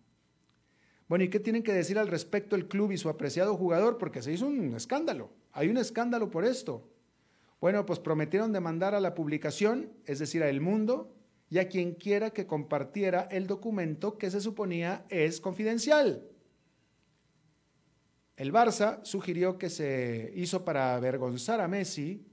Bueno, 1.09 1.25
¿y 1.25 1.29
qué 1.29 1.41
tienen 1.41 1.63
que 1.63 1.73
decir 1.73 1.99
al 1.99 2.09
respecto 2.09 2.57
el 2.57 2.69
club 2.69 2.93
y 2.93 2.99
su 2.99 3.09
apreciado 3.09 3.57
jugador? 3.57 3.99
Porque 3.99 4.23
se 4.23 4.33
hizo 4.33 4.47
un 4.47 4.75
escándalo, 4.75 5.31
hay 5.53 5.69
un 5.69 5.77
escándalo 5.77 6.31
por 6.31 6.45
esto. 6.45 6.89
Bueno, 7.61 7.87
pues 7.87 8.01
prometieron 8.01 8.53
demandar 8.53 8.95
a 8.95 9.01
la 9.01 9.15
publicación, 9.15 9.93
es 10.07 10.19
decir, 10.19 10.43
a 10.43 10.49
El 10.49 10.61
Mundo, 10.61 11.15
y 11.49 11.59
a 11.59 11.69
quien 11.69 11.95
quiera 11.95 12.31
que 12.31 12.47
compartiera 12.47 13.29
el 13.31 13.47
documento 13.47 14.17
que 14.17 14.31
se 14.31 14.41
suponía 14.41 15.05
es 15.11 15.41
confidencial. 15.41 16.27
El 18.43 18.53
Barça 18.53 18.99
sugirió 19.05 19.57
que 19.57 19.71
se 19.71 20.33
hizo 20.35 20.65
para 20.65 20.97
avergonzar 20.97 21.61
a 21.61 21.69
Messi 21.69 22.27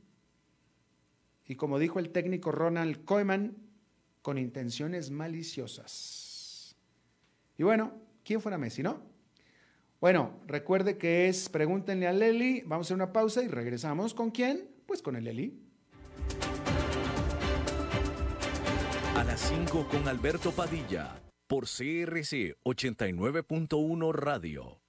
y 1.45 1.53
como 1.53 1.77
dijo 1.77 1.99
el 1.99 2.09
técnico 2.09 2.51
Ronald 2.51 3.05
Koeman, 3.05 3.55
con 4.23 4.39
intenciones 4.39 5.11
maliciosas. 5.11 6.75
Y 7.59 7.61
bueno, 7.61 7.93
¿quién 8.23 8.41
fuera 8.41 8.57
Messi, 8.57 8.81
no? 8.81 9.03
Bueno, 10.01 10.39
recuerde 10.47 10.97
que 10.97 11.27
es 11.27 11.47
Pregúntenle 11.47 12.07
a 12.07 12.11
Leli, 12.11 12.63
vamos 12.65 12.85
a 12.85 12.87
hacer 12.87 12.95
una 12.95 13.13
pausa 13.13 13.43
y 13.43 13.47
regresamos 13.47 14.15
con 14.15 14.31
quién? 14.31 14.67
Pues 14.87 15.03
con 15.03 15.15
el 15.15 15.25
Leli. 15.25 15.61
A 19.15 19.23
las 19.23 19.41
5 19.41 19.87
con 19.87 20.07
Alberto 20.07 20.53
Padilla, 20.53 21.21
por 21.45 21.65
CRC 21.65 22.55
89.1 22.63 24.11
Radio. 24.11 24.88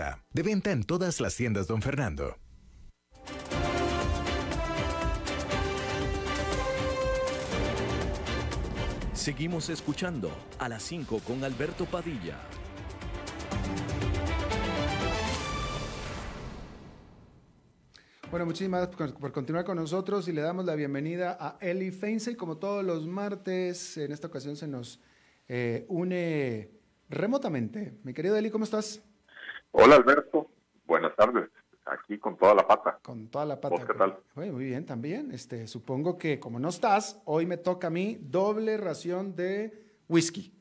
De 0.33 0.41
venta 0.41 0.71
en 0.71 0.83
todas 0.83 1.21
las 1.21 1.35
tiendas, 1.35 1.67
don 1.67 1.81
Fernando. 1.81 2.37
Seguimos 9.13 9.69
escuchando 9.69 10.31
a 10.57 10.67
las 10.67 10.81
5 10.83 11.19
con 11.19 11.43
Alberto 11.43 11.85
Padilla. 11.85 12.39
Bueno, 18.31 18.45
muchísimas 18.45 18.87
gracias 18.87 19.11
por 19.19 19.31
continuar 19.31 19.65
con 19.65 19.75
nosotros 19.75 20.27
y 20.27 20.31
le 20.31 20.41
damos 20.41 20.65
la 20.65 20.73
bienvenida 20.73 21.37
a 21.39 21.57
Eli 21.59 21.91
Feinsey. 21.91 22.35
Como 22.35 22.57
todos 22.57 22.83
los 22.83 23.05
martes, 23.05 23.97
en 23.97 24.11
esta 24.11 24.27
ocasión 24.27 24.55
se 24.55 24.67
nos 24.67 24.99
eh, 25.47 25.85
une 25.89 26.71
remotamente. 27.09 27.99
Mi 28.03 28.13
querido 28.13 28.35
Eli, 28.37 28.49
¿cómo 28.49 28.63
estás? 28.63 29.03
Hola 29.71 29.95
Alberto, 29.95 30.49
buenas 30.85 31.15
tardes. 31.15 31.49
Aquí 31.85 32.17
con 32.19 32.37
toda 32.37 32.53
la 32.53 32.67
pata. 32.67 32.99
Con 33.01 33.29
toda 33.29 33.45
la 33.45 33.59
pata. 33.59 33.87
qué 33.87 33.93
tal? 33.93 34.17
muy 34.35 34.65
bien, 34.65 34.85
también. 34.85 35.31
Este, 35.31 35.67
supongo 35.67 36.17
que 36.17 36.39
como 36.39 36.59
no 36.59 36.69
estás, 36.69 37.21
hoy 37.25 37.45
me 37.45 37.57
toca 37.57 37.87
a 37.87 37.89
mí 37.89 38.17
doble 38.21 38.77
ración 38.77 39.35
de 39.35 39.95
whisky. 40.07 40.53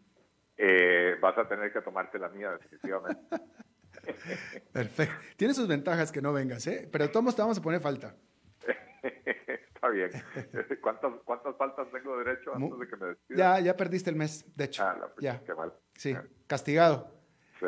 Eh, 0.56 1.16
vas 1.20 1.36
a 1.38 1.48
tener 1.48 1.72
que 1.72 1.80
tomarte 1.80 2.18
la 2.18 2.28
mía, 2.28 2.52
definitivamente. 2.52 3.22
Perfecto. 4.72 5.14
Tiene 5.36 5.54
sus 5.54 5.66
ventajas 5.66 6.12
que 6.12 6.22
no 6.22 6.32
vengas, 6.32 6.66
¿eh? 6.66 6.88
Pero 6.90 7.10
todos 7.10 7.34
te 7.34 7.42
vamos 7.42 7.58
a 7.58 7.62
poner 7.62 7.80
falta. 7.80 8.14
Está 9.02 9.88
bien. 9.88 10.10
¿Cuántas, 10.80 11.12
¿Cuántas 11.24 11.56
faltas 11.56 11.88
tengo 11.90 12.16
derecho 12.18 12.54
antes 12.54 12.78
de 12.78 12.88
que 12.88 12.96
me 12.96 13.06
despida? 13.06 13.58
Ya, 13.58 13.60
ya 13.60 13.76
perdiste 13.76 14.10
el 14.10 14.16
mes, 14.16 14.44
de 14.56 14.64
hecho. 14.64 14.84
Ah, 14.84 14.96
no, 14.98 15.06
ya. 15.20 15.42
Qué 15.42 15.54
mal. 15.54 15.72
Sí, 15.96 16.14
castigado. 16.46 17.12
Sí. 17.58 17.66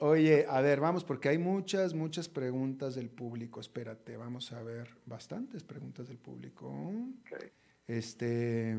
Oye, 0.00 0.46
a 0.48 0.60
ver, 0.60 0.80
vamos, 0.80 1.04
porque 1.04 1.28
hay 1.28 1.38
muchas, 1.38 1.94
muchas 1.94 2.28
preguntas 2.28 2.94
del 2.94 3.10
público. 3.10 3.60
Espérate, 3.60 4.16
vamos 4.16 4.52
a 4.52 4.62
ver 4.62 4.88
bastantes 5.06 5.62
preguntas 5.62 6.08
del 6.08 6.18
público. 6.18 6.68
Okay. 7.22 7.50
Este, 7.86 8.76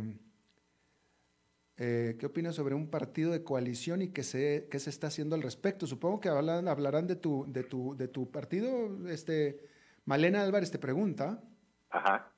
eh, 1.78 2.16
¿Qué 2.18 2.26
opinas 2.26 2.56
sobre 2.56 2.74
un 2.74 2.90
partido 2.90 3.32
de 3.32 3.44
coalición 3.44 4.02
y 4.02 4.10
qué 4.10 4.24
se, 4.24 4.68
qué 4.72 4.80
se 4.80 4.90
está 4.90 5.08
haciendo 5.08 5.36
al 5.36 5.42
respecto? 5.42 5.86
Supongo 5.88 6.22
que 6.22 6.30
hablan, 6.30 6.68
hablarán 6.68 7.06
de 7.06 7.18
tu, 7.18 7.46
de, 7.48 7.64
tu, 7.64 7.96
de 7.98 8.08
tu 8.08 8.32
partido. 8.32 9.08
Este, 9.10 9.60
Malena 10.06 10.42
Álvarez 10.42 10.72
te 10.72 10.80
pregunta. 10.80 11.42
Ajá. 11.90 12.32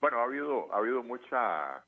Bueno, 0.00 0.18
ha 0.18 0.24
habido, 0.24 0.72
ha 0.72 0.78
habido 0.78 1.02
mucha, 1.04 1.84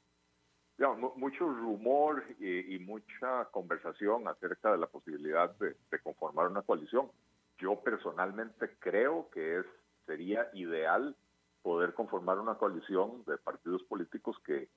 digamos, 0.77 1.17
mucho 1.17 1.49
rumor 1.49 2.25
y, 2.41 2.79
mucha 2.81 3.47
conversación 3.51 4.27
acerca 4.27 4.73
de 4.73 4.79
la 4.79 4.87
posibilidad 4.87 5.55
de, 5.59 5.77
conformar 6.03 6.49
una 6.49 6.63
coalición. 6.63 7.11
Yo 7.59 7.81
personalmente 7.81 8.71
creo 8.81 9.31
que 9.31 9.61
es, 9.61 9.67
sería 10.07 10.49
ideal 10.55 11.17
poder 11.63 11.95
conformar 11.95 12.39
una 12.39 12.57
coalición 12.57 13.25
de 13.27 13.39
partidos 13.39 13.83
políticos 13.85 14.37
que, 14.45 14.69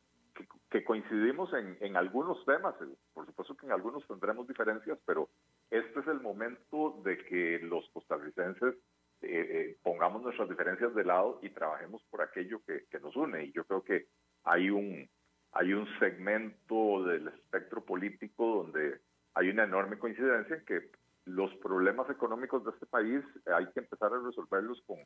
coincidimos 0.86 1.51
en, 1.53 1.97
algunos 1.97 2.45
temas. 2.45 2.75
Por 3.13 3.25
supuesto 3.25 3.57
que 3.57 3.65
en 3.65 3.71
algunos 3.71 4.05
tendremos 4.07 4.47
diferencias, 4.47 4.99
pero 5.05 5.27
este 5.71 5.99
es 5.99 6.07
el 6.07 6.21
momento 6.21 7.01
de 7.03 7.17
que 7.17 7.60
los 7.63 7.89
costarricenses 7.89 8.75
eh, 9.23 9.27
eh, 9.49 9.77
pongamos 9.81 10.21
nuestras 10.21 10.47
diferencias 10.47 10.93
de 10.93 11.03
lado 11.03 11.39
y 11.41 11.49
trabajemos 11.49 12.03
por 12.12 12.21
aquello 12.21 12.62
que, 12.67 12.86
que, 12.91 12.99
nos 12.99 13.15
une. 13.15 13.45
Y 13.45 13.51
yo 13.51 13.65
creo 13.65 13.83
que 13.83 14.05
hay 14.43 14.69
un, 14.69 15.10
hay 15.57 15.73
un 15.73 15.87
segmento 15.97 17.03
del 17.03 17.29
espectro 17.29 17.83
político 17.83 18.63
donde 18.63 18.99
hay 19.33 19.49
una 19.49 19.63
enorme 19.63 19.97
coincidencia 19.97 20.55
en 20.55 20.65
que 20.65 20.91
los 21.25 21.51
problemas 21.55 22.07
económicos 22.11 22.63
de 22.63 22.71
este 22.71 22.85
país 22.85 23.23
hay 23.47 23.65
que 23.71 23.79
empezar 23.79 24.13
a 24.13 24.19
resolverlos 24.19 24.81
con 24.85 24.99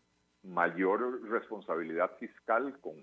mayor 0.44 1.22
responsabilidad 1.30 2.12
fiscal, 2.20 2.78
con 2.82 2.96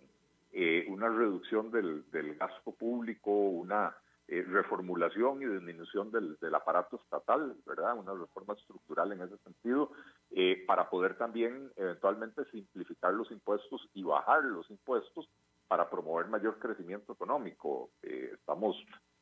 eh, 0.52 0.84
una 0.88 1.08
reducción 1.08 1.70
del, 1.70 2.04
gasto 2.38 2.72
público, 2.72 3.30
una 3.30 3.96
eh, 4.26 4.44
reformulación 4.46 5.40
y 5.40 5.46
disminución 5.46 6.10
del, 6.10 6.36
del, 6.40 6.54
aparato 6.54 7.00
estatal, 7.02 7.56
¿verdad? 7.66 7.96
Una 7.96 8.12
reforma 8.12 8.54
estructural 8.54 9.12
en 9.12 9.22
ese 9.22 9.38
sentido, 9.38 9.90
eh, 10.32 10.64
para 10.66 10.90
poder 10.90 11.16
también 11.16 11.72
eventualmente 11.76 12.44
simplificar 12.50 13.14
los 13.14 13.30
impuestos 13.30 13.88
y 13.94 14.02
bajar 14.02 14.44
los 14.44 14.70
impuestos 14.70 15.28
para 15.68 15.88
promover 15.88 16.26
mayor 16.26 16.58
crecimiento 16.58 17.12
económico. 17.12 17.90
Eh, 18.02 18.32
estamos 18.34 18.76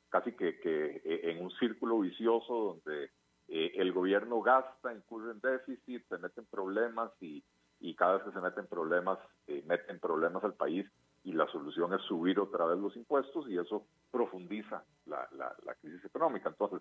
casi 0.08 0.32
que, 0.32 0.58
que 0.60 1.02
en 1.04 1.42
un 1.42 1.50
círculo 1.52 2.00
vicioso 2.00 2.54
donde 2.54 3.10
el 3.48 3.92
gobierno 3.92 4.40
gasta, 4.40 4.92
incurre 4.92 5.32
en 5.32 5.40
déficit, 5.40 6.08
se 6.08 6.18
mete 6.18 6.40
en 6.40 6.46
problemas 6.46 7.10
y, 7.20 7.44
y 7.80 7.94
cada 7.94 8.14
vez 8.14 8.22
que 8.24 8.32
se 8.32 8.40
mete 8.40 8.60
en 8.60 8.66
problemas, 8.66 9.18
mete 9.46 9.92
en 9.92 10.00
problemas 10.00 10.42
al 10.42 10.54
país 10.54 10.86
y 11.26 11.32
la 11.32 11.48
solución 11.48 11.92
es 11.92 12.02
subir 12.02 12.38
otra 12.38 12.66
vez 12.66 12.78
los 12.78 12.96
impuestos 12.96 13.48
y 13.48 13.58
eso 13.58 13.84
profundiza 14.12 14.84
la, 15.06 15.28
la, 15.36 15.74
crisis 15.74 16.04
económica. 16.04 16.48
Entonces, 16.48 16.80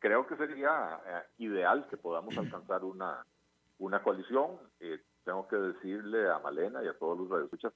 creo 0.00 0.26
que 0.26 0.36
sería 0.36 1.00
eh, 1.06 1.22
ideal 1.38 1.86
que 1.88 1.96
podamos 1.96 2.36
alcanzar 2.36 2.82
una, 2.82 3.24
una 3.78 4.02
coalición. 4.02 4.58
Eh, 4.80 5.00
tengo 5.24 5.46
que 5.46 5.56
decirle 5.56 6.28
a 6.28 6.40
Malena 6.40 6.82
y 6.82 6.88
a 6.88 6.98
todos 6.98 7.16
los 7.16 7.30
radioescuchas 7.30 7.72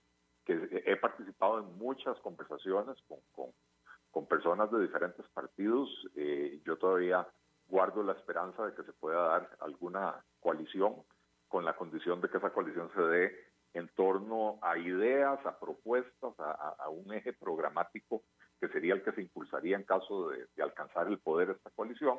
que 0.48 0.82
he 0.86 0.96
participado 0.96 1.58
en 1.58 1.76
muchas 1.76 2.18
conversaciones 2.20 2.96
con, 3.06 4.26
personas 4.26 4.70
de 4.72 4.80
diferentes 4.80 5.24
partidos. 5.28 5.88
Eh, 6.16 6.60
yo 6.64 6.76
todavía 6.76 7.28
guardo 7.68 8.02
la 8.02 8.14
esperanza 8.14 8.64
de 8.66 8.74
que 8.74 8.82
se 8.82 8.92
pueda 8.94 9.28
dar 9.28 9.50
alguna 9.60 10.24
coalición 10.40 11.04
con 11.46 11.64
la 11.64 11.76
condición 11.76 12.20
de 12.20 12.28
que 12.28 12.38
esa 12.38 12.50
coalición 12.50 12.90
se 12.94 13.02
dé 13.02 13.32
en 13.74 13.88
torno 13.94 14.58
a 14.62 14.78
ideas, 14.78 15.44
a 15.44 15.60
propuestas, 15.60 16.32
a, 16.38 16.88
un 16.88 17.12
eje 17.12 17.34
programático 17.34 18.24
que 18.58 18.68
sería 18.68 18.94
el 18.94 19.04
que 19.04 19.12
se 19.12 19.20
impulsaría 19.20 19.76
en 19.76 19.84
caso 19.84 20.30
de, 20.30 20.46
de 20.56 20.62
alcanzar 20.62 21.06
el 21.06 21.18
poder 21.18 21.50
esta 21.50 21.70
coalición, 21.70 22.18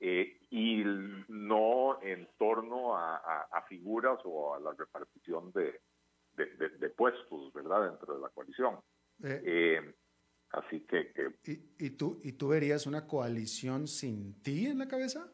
eh, 0.00 0.40
y 0.50 0.82
no 1.28 2.02
en 2.02 2.28
torno 2.38 2.96
a, 2.96 3.16
a, 3.50 3.62
figuras 3.62 4.18
o 4.24 4.54
a 4.54 4.60
la 4.60 4.72
repartición 4.72 5.52
de, 5.52 5.80
de, 6.34 6.46
de, 6.46 6.90
puestos, 6.90 7.52
¿verdad?, 7.52 7.90
dentro 7.90 8.14
de 8.14 8.20
la 8.20 8.28
coalición. 8.28 8.78
Eh, 9.22 9.42
eh, 9.44 9.94
así 10.50 10.80
que... 10.86 11.12
que 11.12 11.34
¿y, 11.44 11.86
¿y, 11.86 11.90
tú, 11.90 12.20
¿Y 12.22 12.32
tú 12.32 12.48
verías 12.48 12.86
una 12.86 13.06
coalición 13.06 13.86
sin 13.86 14.42
ti 14.42 14.66
en 14.66 14.78
la 14.78 14.88
cabeza? 14.88 15.30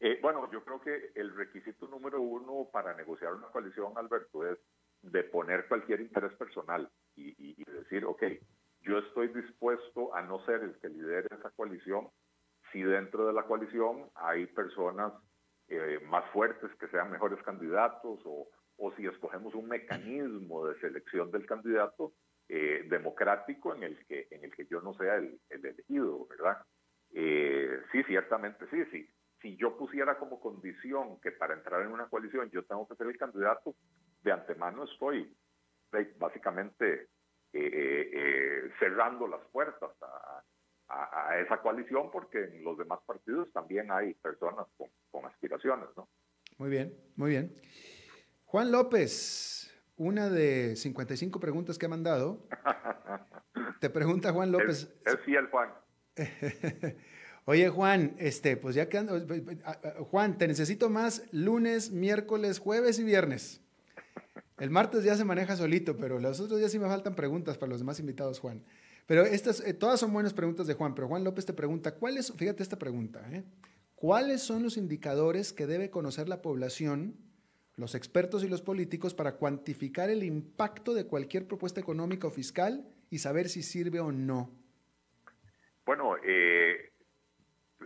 Eh, 0.00 0.18
bueno, 0.22 0.50
yo 0.50 0.64
creo 0.64 0.80
que 0.80 1.12
el 1.14 1.34
requisito 1.34 1.86
número 1.88 2.20
uno 2.20 2.68
para 2.72 2.94
negociar 2.94 3.34
una 3.34 3.48
coalición, 3.48 3.92
Alberto, 3.96 4.46
es 4.46 4.58
de 5.02 5.24
poner 5.24 5.66
cualquier 5.68 6.00
interés 6.00 6.32
personal 6.34 6.90
y, 7.16 7.30
y, 7.30 7.54
y, 7.56 7.64
decir, 7.70 8.04
ok, 8.04 8.22
yo 8.82 8.98
estoy 8.98 9.28
dispuesto 9.28 10.14
a 10.14 10.22
no 10.22 10.44
ser 10.44 10.62
el 10.62 10.78
que 10.78 10.88
lidere 10.88 11.28
esa 11.30 11.50
coalición 11.50 12.08
si 12.72 12.82
dentro 12.82 13.26
de 13.26 13.32
la 13.32 13.44
coalición 13.44 14.10
hay 14.14 14.46
personas 14.46 15.12
eh, 15.68 16.00
más 16.08 16.28
fuertes 16.32 16.70
que 16.78 16.88
sean 16.88 17.10
mejores 17.10 17.42
candidatos 17.42 18.20
o, 18.24 18.48
o, 18.80 18.92
si 18.96 19.06
escogemos 19.06 19.54
un 19.54 19.68
mecanismo 19.68 20.66
de 20.66 20.80
selección 20.80 21.30
del 21.30 21.46
candidato 21.46 22.14
eh, 22.48 22.86
democrático 22.88 23.74
en 23.74 23.84
el 23.84 24.06
que 24.06 24.26
en 24.30 24.44
el 24.44 24.54
que 24.54 24.66
yo 24.66 24.80
no 24.80 24.94
sea 24.94 25.16
el, 25.16 25.40
el 25.50 25.66
elegido, 25.66 26.26
¿verdad? 26.26 26.58
Eh, 27.12 27.80
sí, 27.92 28.02
ciertamente 28.04 28.66
sí, 28.70 28.84
sí 28.90 29.08
si 29.40 29.56
yo 29.56 29.76
pusiera 29.76 30.18
como 30.18 30.40
condición 30.40 31.20
que 31.20 31.32
para 31.32 31.54
entrar 31.54 31.82
en 31.82 31.92
una 31.92 32.08
coalición 32.08 32.50
yo 32.50 32.64
tengo 32.64 32.86
que 32.86 32.96
ser 32.96 33.06
el 33.06 33.16
candidato, 33.16 33.74
de 34.22 34.32
antemano 34.32 34.84
estoy 34.84 35.34
básicamente 36.18 37.08
eh, 37.52 38.10
eh, 38.12 38.70
cerrando 38.78 39.26
las 39.26 39.40
puertas 39.50 39.90
a, 40.02 40.42
a, 40.88 41.28
a, 41.30 41.40
esa 41.40 41.60
coalición 41.60 42.10
porque 42.10 42.44
en 42.44 42.62
los 42.62 42.76
demás 42.78 43.00
partidos 43.06 43.50
también 43.52 43.90
hay 43.90 44.14
personas 44.14 44.66
con, 44.76 44.88
con 45.10 45.24
aspiraciones, 45.24 45.88
¿no? 45.96 46.08
Muy 46.58 46.68
bien, 46.68 46.94
muy 47.16 47.30
bien. 47.30 47.54
Juan 48.50 48.72
López, 48.72 49.70
una 49.96 50.28
de 50.28 50.74
55 50.74 51.38
preguntas 51.38 51.78
que 51.78 51.86
ha 51.86 51.88
mandado. 51.88 52.44
Te 53.80 53.88
pregunta 53.88 54.32
Juan 54.32 54.50
López. 54.50 54.88
Es, 55.06 55.14
es 55.14 55.20
fiel, 55.20 55.46
Juan. 55.46 55.70
Oye, 57.44 57.68
Juan, 57.68 58.16
este, 58.18 58.56
pues 58.56 58.74
ya 58.74 58.88
que 58.88 58.98
ando, 58.98 59.24
Juan, 60.10 60.36
te 60.36 60.48
necesito 60.48 60.90
más 60.90 61.22
lunes, 61.30 61.92
miércoles, 61.92 62.58
jueves 62.58 62.98
y 62.98 63.04
viernes. 63.04 63.60
El 64.58 64.70
martes 64.70 65.04
ya 65.04 65.14
se 65.14 65.24
maneja 65.24 65.54
solito, 65.54 65.96
pero 65.96 66.18
los 66.18 66.40
otros 66.40 66.58
días 66.58 66.72
sí 66.72 66.80
me 66.80 66.88
faltan 66.88 67.14
preguntas 67.14 67.56
para 67.56 67.70
los 67.70 67.78
demás 67.78 68.00
invitados, 68.00 68.40
Juan. 68.40 68.64
Pero 69.06 69.22
estas, 69.22 69.60
eh, 69.60 69.74
todas 69.74 70.00
son 70.00 70.12
buenas 70.12 70.34
preguntas 70.34 70.66
de 70.66 70.74
Juan, 70.74 70.96
pero 70.96 71.06
Juan 71.06 71.22
López 71.22 71.46
te 71.46 71.52
pregunta, 71.52 71.94
¿cuáles, 71.94 72.32
fíjate 72.32 72.64
esta 72.64 72.80
pregunta, 72.80 73.24
¿eh? 73.30 73.44
¿cuáles 73.94 74.42
son 74.42 74.64
los 74.64 74.76
indicadores 74.76 75.52
que 75.52 75.68
debe 75.68 75.88
conocer 75.88 76.28
la 76.28 76.42
población, 76.42 77.14
los 77.80 77.94
expertos 77.94 78.44
y 78.44 78.48
los 78.48 78.62
políticos 78.62 79.14
para 79.14 79.36
cuantificar 79.36 80.10
el 80.10 80.22
impacto 80.22 80.94
de 80.94 81.06
cualquier 81.06 81.48
propuesta 81.48 81.80
económica 81.80 82.28
o 82.28 82.30
fiscal 82.30 82.86
y 83.08 83.18
saber 83.18 83.48
si 83.48 83.62
sirve 83.62 83.98
o 84.00 84.12
no? 84.12 84.50
Bueno, 85.84 86.16
eh, 86.22 86.92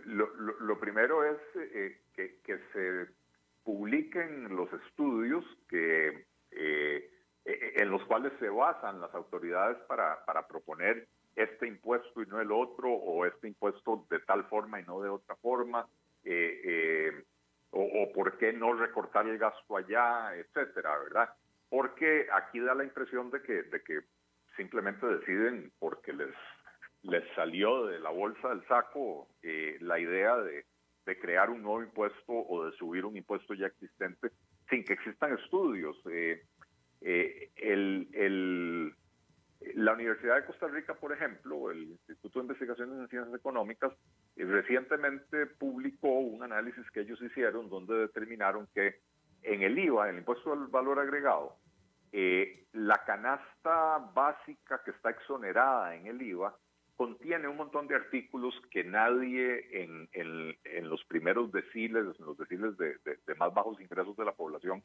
lo, 0.05 0.27
lo, 0.35 0.79
primero 0.79 1.23
es 1.23 1.39
eh, 1.55 2.01
que, 2.13 2.39
que, 2.43 2.59
se 2.73 3.11
publiquen 3.63 4.55
los 4.55 4.69
estudios 4.73 5.43
que, 5.67 6.25
eh, 6.51 7.09
en 7.45 7.89
los 7.89 8.03
cuales 8.05 8.33
se 8.39 8.49
basan 8.49 9.01
las 9.01 9.13
autoridades 9.15 9.77
para, 9.87 10.23
para, 10.25 10.47
proponer 10.47 11.07
este 11.35 11.67
impuesto 11.67 12.21
y 12.21 12.27
no 12.27 12.39
el 12.39 12.51
otro, 12.51 12.91
o 12.91 13.25
este 13.25 13.47
impuesto 13.47 14.05
de 14.09 14.19
tal 14.19 14.43
forma 14.49 14.79
y 14.79 14.83
no 14.83 15.01
de 15.01 15.09
otra 15.09 15.35
forma, 15.37 15.87
eh, 16.23 17.23
o, 17.77 18.11
por 18.13 18.37
qué 18.37 18.53
no 18.53 18.73
recortar 18.73 19.27
el 19.27 19.37
gasto 19.37 19.75
allá, 19.77 20.33
etcétera, 20.35 20.97
¿verdad? 20.99 21.29
Porque 21.69 22.27
aquí 22.31 22.59
da 22.59 22.73
la 22.73 22.85
impresión 22.85 23.29
de 23.31 23.41
que, 23.41 23.63
de 23.63 23.83
que 23.83 23.99
simplemente 24.55 25.05
deciden 25.05 25.71
porque 25.79 26.13
les 26.13 26.33
les 27.03 27.23
salió 27.35 27.85
de 27.85 27.99
la 27.99 28.09
bolsa 28.09 28.49
del 28.49 28.65
saco 28.67 29.27
eh, 29.43 29.77
la 29.81 29.99
idea 29.99 30.37
de, 30.37 30.65
de, 31.05 31.19
crear 31.19 31.51
un 31.51 31.61
nuevo 31.61 31.83
impuesto 31.83 32.33
o 32.33 32.65
de 32.65 32.75
subir 32.77 33.05
un 33.05 33.15
impuesto 33.15 33.53
ya 33.53 33.67
existente 33.67 34.29
sin 34.69 34.83
que 34.83 34.93
existan 34.93 35.37
estudios. 35.37 35.95
Eh, 36.09 36.43
eh, 37.01 37.51
el, 37.57 38.09
el, 38.13 38.95
la 39.73 39.93
Universidad 39.93 40.35
de 40.35 40.45
Costa 40.45 40.67
Rica, 40.67 40.93
por 40.93 41.11
ejemplo, 41.11 41.71
el 41.71 41.83
Instituto 42.07 42.39
de 42.39 42.43
Investigaciones 42.43 42.99
en 42.99 43.07
Ciencias 43.07 43.35
Económicas, 43.35 43.91
recientemente 44.35 45.47
publicó 45.47 46.19
un 46.19 46.43
análisis 46.43 46.89
que 46.91 47.01
ellos 47.01 47.21
hicieron 47.21 47.69
donde 47.69 47.95
determinaron 47.95 48.67
que 48.73 48.99
en 49.43 49.61
el 49.61 49.77
IVA, 49.77 50.09
el 50.09 50.17
impuesto 50.17 50.53
al 50.53 50.67
valor 50.67 50.99
agregado, 50.99 51.57
eh, 52.11 52.65
la 52.73 53.03
canasta 53.05 53.97
básica 54.13 54.81
que 54.83 54.91
está 54.91 55.09
exonerada 55.09 55.95
en 55.95 56.07
el 56.07 56.21
IVA 56.21 56.55
contiene 56.95 57.47
un 57.47 57.57
montón 57.57 57.87
de 57.87 57.95
artículos 57.95 58.53
que 58.71 58.83
nadie 58.83 59.83
en, 59.83 60.09
en, 60.13 60.89
los 60.89 61.03
primeros 61.05 61.51
deciles, 61.51 62.05
en 62.17 62.25
los 62.25 62.37
deciles 62.37 62.77
de, 62.77 62.95
más 63.35 63.53
bajos 63.53 63.79
ingresos 63.81 64.15
de 64.15 64.25
la 64.25 64.31
población, 64.31 64.81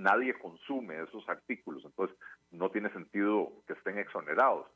nadie 0.00 0.34
consume 0.38 1.02
esos 1.02 1.28
artículos. 1.28 1.84
Entonces, 1.84 2.16
no 2.50 2.70
tiene 2.70 2.90
sentido 2.90 3.52
que 3.66 3.74
estén 3.74 3.98
exonerados. 3.98 4.66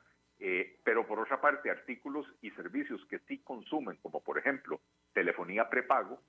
Eh, 0.41 0.79
pero 0.85 1.07
por 1.07 1.21
otra 1.21 1.41
parte, 1.41 1.71
artículos 1.71 2.27
y 2.43 2.51
servicios 2.53 3.05
que 3.07 3.21
sí 3.21 3.39
consumen, 3.39 3.97
como 4.03 4.21
por 4.21 4.39
ejemplo 4.39 4.81
telefonía 5.13 5.71
prepago, 5.71 6.21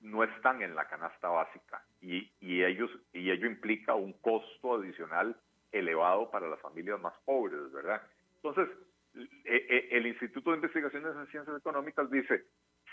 no 0.00 0.24
están 0.24 0.62
en 0.62 0.74
la 0.74 0.88
canasta 0.88 1.28
básica 1.28 1.84
y, 2.00 2.30
y, 2.40 2.62
ellos, 2.62 2.90
y 3.12 3.30
ello 3.30 3.46
implica 3.46 3.94
un 3.94 4.14
costo 4.14 4.76
adicional 4.76 5.36
elevado 5.72 6.30
para 6.30 6.48
las 6.48 6.60
familias 6.60 7.00
más 7.00 7.14
pobres, 7.24 7.70
¿verdad? 7.72 8.00
Entonces, 8.36 8.68
e, 9.14 9.26
e, 9.44 9.88
el 9.96 10.06
Instituto 10.06 10.50
de 10.50 10.56
Investigaciones 10.56 11.14
en 11.14 11.26
Ciencias 11.26 11.56
Económicas 11.58 12.10
dice, 12.10 12.44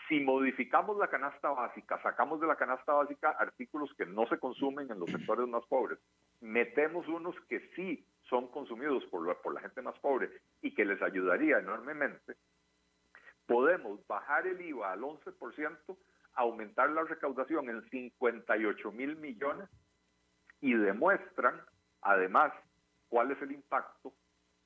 si 0.07 0.19
modificamos 0.19 0.97
la 0.97 1.09
canasta 1.09 1.49
básica, 1.49 2.01
sacamos 2.01 2.39
de 2.39 2.47
la 2.47 2.55
canasta 2.55 2.93
básica 2.93 3.31
artículos 3.31 3.93
que 3.97 4.05
no 4.05 4.25
se 4.27 4.39
consumen 4.39 4.89
en 4.89 4.99
los 4.99 5.09
sectores 5.09 5.47
más 5.47 5.65
pobres, 5.65 5.99
metemos 6.39 7.07
unos 7.07 7.35
que 7.49 7.59
sí 7.75 8.05
son 8.29 8.47
consumidos 8.49 9.05
por 9.05 9.27
la, 9.27 9.33
por 9.35 9.53
la 9.53 9.61
gente 9.61 9.81
más 9.81 9.97
pobre 9.99 10.29
y 10.61 10.73
que 10.73 10.85
les 10.85 11.01
ayudaría 11.01 11.59
enormemente, 11.59 12.35
podemos 13.45 14.05
bajar 14.07 14.47
el 14.47 14.61
IVA 14.61 14.93
al 14.93 15.01
11%, 15.01 15.97
aumentar 16.35 16.89
la 16.91 17.03
recaudación 17.03 17.69
en 17.69 17.89
58 17.89 18.91
mil 18.91 19.15
millones 19.15 19.69
y 20.61 20.73
demuestran 20.73 21.61
además 22.01 22.53
cuál 23.09 23.31
es 23.31 23.41
el 23.41 23.51
impacto 23.51 24.13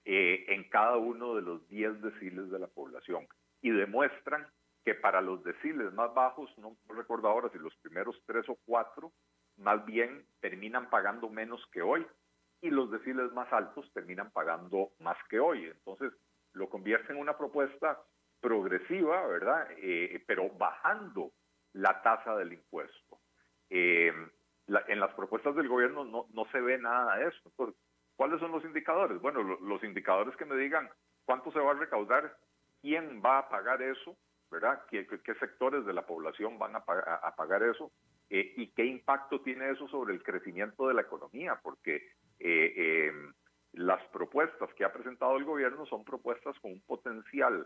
eh, 0.03 0.45
en 0.49 0.67
cada 0.69 0.97
uno 0.97 1.35
de 1.35 1.41
los 1.41 1.67
10 1.69 2.01
deciles 2.01 2.49
de 2.49 2.59
la 2.59 2.67
población 2.67 3.27
y 3.61 3.69
demuestran 3.69 4.47
que 4.83 4.95
para 4.95 5.21
los 5.21 5.43
deciles 5.43 5.93
más 5.93 6.13
bajos, 6.13 6.49
no 6.57 6.75
recuerdo 6.87 7.27
ahora 7.27 7.49
si 7.49 7.59
los 7.59 7.75
primeros 7.77 8.21
tres 8.25 8.47
o 8.49 8.57
cuatro, 8.65 9.11
más 9.57 9.85
bien 9.85 10.25
terminan 10.39 10.89
pagando 10.89 11.29
menos 11.29 11.63
que 11.71 11.81
hoy 11.81 12.05
y 12.61 12.69
los 12.69 12.91
deciles 12.91 13.31
más 13.33 13.51
altos 13.53 13.91
terminan 13.93 14.31
pagando 14.31 14.91
más 14.99 15.17
que 15.29 15.39
hoy. 15.39 15.65
Entonces, 15.65 16.13
lo 16.53 16.69
convierte 16.69 17.13
en 17.13 17.19
una 17.19 17.37
propuesta 17.37 17.99
progresiva, 18.39 19.25
¿verdad? 19.27 19.67
Eh, 19.77 20.23
pero 20.27 20.49
bajando 20.49 21.31
la 21.73 22.01
tasa 22.01 22.35
del 22.35 22.53
impuesto. 22.53 23.19
Eh, 23.69 24.13
en 24.87 24.99
las 24.99 25.13
propuestas 25.13 25.55
del 25.55 25.67
gobierno 25.67 26.05
no, 26.05 26.27
no 26.33 26.45
se 26.51 26.61
ve 26.61 26.77
nada 26.77 27.17
de 27.17 27.27
eso. 27.27 27.41
Entonces, 27.45 27.75
¿Cuáles 28.21 28.39
son 28.39 28.51
los 28.51 28.63
indicadores? 28.63 29.19
Bueno, 29.19 29.41
los 29.41 29.83
indicadores 29.83 30.35
que 30.35 30.45
me 30.45 30.55
digan 30.55 30.87
cuánto 31.25 31.51
se 31.51 31.57
va 31.57 31.71
a 31.71 31.73
recaudar, 31.73 32.37
quién 32.79 33.19
va 33.19 33.39
a 33.39 33.49
pagar 33.49 33.81
eso, 33.81 34.15
¿verdad? 34.51 34.83
¿Qué, 34.89 35.05
sectores 35.39 35.85
de 35.85 35.93
la 35.93 36.05
población 36.05 36.59
van 36.59 36.75
a, 36.75 36.83
pagar, 36.83 37.63
eso? 37.63 37.91
Eh, 38.29 38.53
¿Y 38.57 38.67
qué 38.71 38.85
impacto 38.85 39.41
tiene 39.41 39.71
eso 39.71 39.87
sobre 39.87 40.13
el 40.13 40.21
crecimiento 40.21 40.87
de 40.87 40.93
la 40.93 41.01
economía? 41.01 41.59
Porque 41.63 42.09
eh, 42.39 43.07
em, 43.07 43.33
las 43.73 44.03
propuestas 44.09 44.73
que 44.73 44.83
ha 44.83 44.93
presentado 44.93 45.37
el 45.37 45.45
gobierno 45.45 45.85
son 45.85 46.03
propuestas 46.03 46.59
con 46.59 46.73
un 46.73 46.81
potencial 46.81 47.65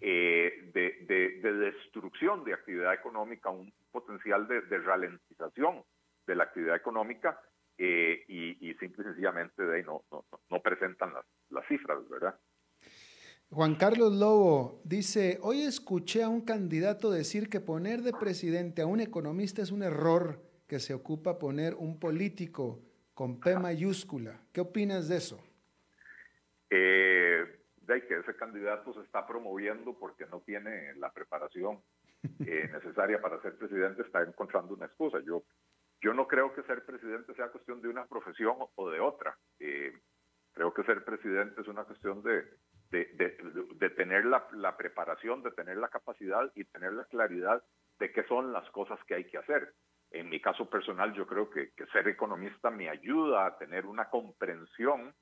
eh, 0.00 0.70
de, 0.74 1.40
destrucción 1.40 2.44
de 2.44 2.54
actividad 2.54 2.92
económica, 2.92 3.50
un 3.50 3.72
potencial 3.92 4.46
de, 4.48 4.60
de 4.62 4.78
ralentización 4.78 5.82
de 6.26 6.34
la 6.34 6.44
actividad 6.44 6.76
económica 6.76 7.40
eh, 7.76 8.24
y, 8.28 8.74
simple 8.74 9.02
y 9.02 9.04
sencillamente 9.04 9.62
de 9.64 9.76
ahí 9.76 9.82
no, 9.82 10.04
no, 10.50 10.60
presentan 10.60 11.12
las, 11.12 11.24
las 11.50 11.66
cifras, 11.66 12.08
¿verdad? 12.08 12.38
Juan 13.50 13.76
Carlos 13.76 14.12
Lobo 14.12 14.80
dice, 14.84 15.38
hoy 15.42 15.62
escuché 15.62 16.22
a 16.22 16.28
un 16.28 16.40
candidato 16.40 17.10
decir 17.10 17.48
que 17.48 17.60
poner 17.60 18.02
de 18.02 18.12
presidente 18.12 18.82
a 18.82 18.86
un 18.86 19.00
economista 19.00 19.62
es 19.62 19.70
un 19.70 19.82
error 19.82 20.40
que 20.66 20.80
se 20.80 20.94
ocupa 20.94 21.38
poner 21.38 21.74
un 21.74 22.00
político 22.00 22.80
con 23.14 23.38
P 23.38 23.58
mayúscula. 23.58 24.40
¿Qué 24.52 24.60
opinas 24.60 25.08
de 25.08 25.16
eso? 25.16 25.40
Eh, 26.70 27.44
de 27.76 28.06
que 28.06 28.18
ese 28.18 28.34
candidato 28.34 28.92
se 28.94 29.02
está 29.02 29.26
promoviendo 29.26 29.96
porque 29.98 30.26
no 30.26 30.40
tiene 30.40 30.94
la 30.96 31.12
preparación 31.12 31.80
eh, 32.46 32.68
necesaria 32.72 33.20
para 33.20 33.40
ser 33.42 33.56
presidente, 33.56 34.02
está 34.02 34.22
encontrando 34.22 34.74
una 34.74 34.86
excusa. 34.86 35.18
Yo 35.24 35.44
yo 36.04 36.12
no 36.12 36.28
creo 36.28 36.52
que 36.52 36.62
ser 36.64 36.84
presidente 36.84 37.34
sea 37.34 37.48
cuestión 37.48 37.80
de 37.80 37.88
una 37.88 38.04
profesión 38.04 38.56
o 38.74 38.90
de 38.90 39.00
otra. 39.00 39.38
Eh, 39.58 39.90
creo 40.52 40.74
que 40.74 40.84
ser 40.84 41.02
presidente 41.02 41.62
es 41.62 41.66
una 41.66 41.84
cuestión 41.84 42.22
de, 42.22 42.44
de, 42.90 43.90
tener 43.96 44.24
la, 44.24 44.76
preparación, 44.76 45.42
de 45.42 45.50
tener 45.52 45.76
la 45.76 45.88
capacidad 45.88 46.50
y 46.54 46.64
tener 46.64 46.92
la 46.92 47.04
claridad 47.06 47.62
de 47.98 48.12
qué 48.12 48.24
son 48.24 48.52
las 48.52 48.68
cosas 48.70 48.98
que 49.04 49.14
hay 49.14 49.24
que 49.24 49.38
hacer. 49.38 49.72
En 50.10 50.28
mi 50.28 50.40
caso 50.40 50.68
personal, 50.70 51.12
yo 51.14 51.26
creo 51.26 51.50
que, 51.50 51.72
ser 51.92 52.08
economista 52.08 52.70
me 52.70 52.88
ayuda 52.88 53.46
a 53.46 53.58
tener 53.58 53.86
una 53.86 54.08
comprensión, 54.10 55.14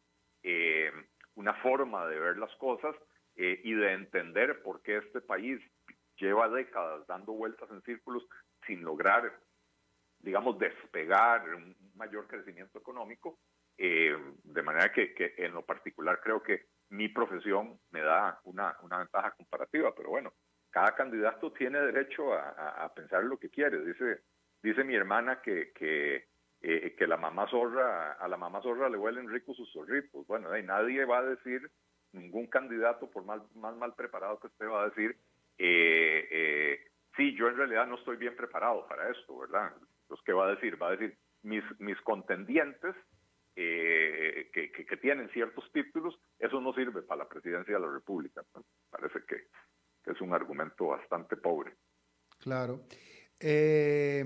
eh, 0.42 0.92
una 1.34 1.54
forma 1.54 2.06
de 2.06 2.18
ver 2.18 2.36
las 2.36 2.54
cosas 2.56 2.94
eh, 3.36 3.60
y 3.64 3.72
de 3.72 3.92
entender 3.92 4.62
por 4.62 4.82
qué 4.82 4.98
este 4.98 5.20
país 5.20 5.60
lleva 6.16 6.48
décadas 6.48 7.06
dando 7.06 7.32
vueltas 7.32 7.70
en 7.70 7.82
círculos 7.82 8.22
sin 8.66 8.82
lograr 8.82 9.32
digamos, 10.22 10.58
despegar 10.58 11.54
un 11.54 11.76
mayor 11.96 12.26
crecimiento 12.26 12.78
económico, 12.78 13.40
eh, 13.76 14.16
de 14.44 14.62
manera 14.62 14.92
que, 14.92 15.14
en 15.36 15.52
lo 15.52 15.62
particular 15.64 16.20
creo 16.22 16.42
que 16.42 16.66
mi 16.92 17.08
profesión 17.08 17.78
me 17.90 18.02
da 18.02 18.38
una, 18.44 18.76
ventaja 18.98 19.32
comparativa, 19.32 19.94
pero 19.94 20.10
bueno, 20.10 20.32
cada 20.70 20.94
candidato 20.94 21.50
tiene 21.52 21.80
derecho 21.80 22.34
a, 22.34 22.92
pensar 22.94 23.24
lo 23.24 23.38
que 23.38 23.48
quiere. 23.48 23.84
Dice, 23.84 24.20
dice 24.62 24.84
mi 24.84 24.94
hermana 24.94 25.40
que, 25.40 25.72
eh, 26.60 26.94
que 26.96 27.06
la 27.06 27.16
mamá 27.16 27.48
zorra, 27.48 28.12
a 28.12 28.28
la 28.28 28.36
mamá 28.36 28.60
zorra 28.60 28.90
le 28.90 28.98
huelen 28.98 29.30
ricos 29.30 29.56
sus 29.56 29.72
zorritos. 29.72 30.26
Bueno, 30.26 30.50
nadie 30.62 31.04
va 31.06 31.18
a 31.18 31.24
decir, 31.24 31.70
ningún 32.12 32.46
candidato, 32.46 33.10
por 33.10 33.24
más, 33.24 33.40
más 33.56 33.74
mal 33.76 33.94
preparado 33.94 34.38
que 34.38 34.48
esté, 34.48 34.66
va 34.66 34.82
a 34.82 34.88
decir, 34.90 35.16
eh, 35.56 36.78
sí, 37.16 37.34
yo 37.36 37.48
en 37.48 37.56
realidad 37.56 37.86
no 37.86 37.94
estoy 37.94 38.18
bien 38.18 38.36
preparado 38.36 38.86
para 38.86 39.10
esto, 39.10 39.38
¿verdad? 39.38 39.72
¿qué 40.26 40.34
va 40.34 40.44
a 40.46 40.54
decir? 40.54 40.80
Va 40.80 40.88
a 40.88 40.96
decir, 40.96 41.16
mis, 41.42 41.64
mis 41.80 41.98
contendientes 42.02 42.94
eh, 43.54 44.50
que, 44.52 44.70
que, 44.70 44.96
tienen 44.96 45.28
ciertos 45.30 45.70
títulos, 45.72 46.18
eso 46.38 46.60
no 46.60 46.72
sirve 46.72 47.02
para 47.02 47.24
la 47.24 47.28
presidencia 47.28 47.74
de 47.74 47.80
la 47.80 47.92
República. 47.92 48.42
Parece 48.90 49.20
que, 49.26 49.48
es 50.10 50.20
un 50.20 50.32
argumento 50.32 50.88
bastante 50.88 51.36
pobre. 51.36 51.74
Claro. 52.38 52.84
Eh, 53.38 54.24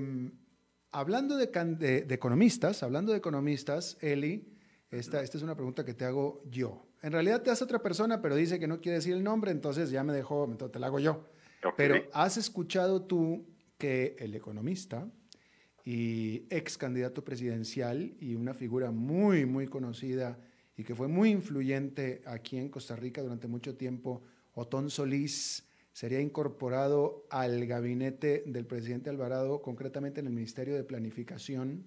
hablando 0.92 1.36
de, 1.36 1.46
de, 1.46 2.14
economistas, 2.14 2.82
hablando 2.82 3.12
de 3.12 3.18
economistas, 3.18 3.98
Eli, 4.00 4.56
esta, 4.90 5.22
esta 5.22 5.36
es 5.36 5.42
una 5.42 5.54
pregunta 5.54 5.84
que 5.84 5.94
te 5.94 6.04
hago 6.04 6.42
yo. 6.46 6.86
En 7.02 7.12
realidad 7.12 7.42
te 7.42 7.50
hace 7.50 7.64
otra 7.64 7.82
persona, 7.82 8.22
pero 8.22 8.36
dice 8.36 8.58
que 8.58 8.66
no 8.66 8.80
quiere 8.80 8.96
decir 8.96 9.14
el 9.14 9.22
nombre, 9.22 9.50
entonces 9.50 9.90
ya 9.90 10.02
me 10.02 10.12
dejó, 10.12 10.44
entonces 10.44 10.72
te 10.72 10.78
la 10.78 10.86
hago 10.86 10.98
yo. 10.98 11.24
Pero 11.76 11.96
¿has 12.12 12.36
escuchado 12.36 13.06
tú 13.06 13.46
que 13.78 14.16
el 14.18 14.34
economista 14.34 15.06
y 15.86 16.48
ex 16.50 16.76
candidato 16.76 17.24
presidencial 17.24 18.12
y 18.18 18.34
una 18.34 18.54
figura 18.54 18.90
muy, 18.90 19.46
muy 19.46 19.68
conocida 19.68 20.36
y 20.76 20.82
que 20.82 20.96
fue 20.96 21.06
muy 21.06 21.30
influyente 21.30 22.22
aquí 22.26 22.58
en 22.58 22.68
Costa 22.68 22.96
Rica 22.96 23.22
durante 23.22 23.46
mucho 23.46 23.76
tiempo, 23.76 24.24
Otón 24.52 24.90
Solís, 24.90 25.64
sería 25.92 26.20
incorporado 26.20 27.24
al 27.30 27.64
gabinete 27.66 28.42
del 28.46 28.66
presidente 28.66 29.10
Alvarado, 29.10 29.62
concretamente 29.62 30.18
en 30.18 30.26
el 30.26 30.32
Ministerio 30.32 30.74
de 30.74 30.82
Planificación 30.82 31.86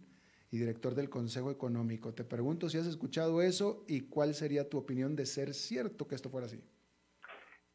y 0.49 0.57
director 0.57 0.95
del 0.95 1.09
Consejo 1.09 1.51
Económico. 1.51 2.13
Te 2.13 2.23
pregunto 2.23 2.69
si 2.69 2.77
has 2.77 2.87
escuchado 2.87 3.41
eso 3.41 3.83
y 3.85 4.01
cuál 4.01 4.33
sería 4.33 4.69
tu 4.69 4.77
opinión 4.77 5.17
de 5.17 5.25
ser 5.25 5.53
cierto 5.53 6.07
que 6.07 6.15
esto 6.15 6.29
fuera 6.29 6.47
así. 6.47 6.63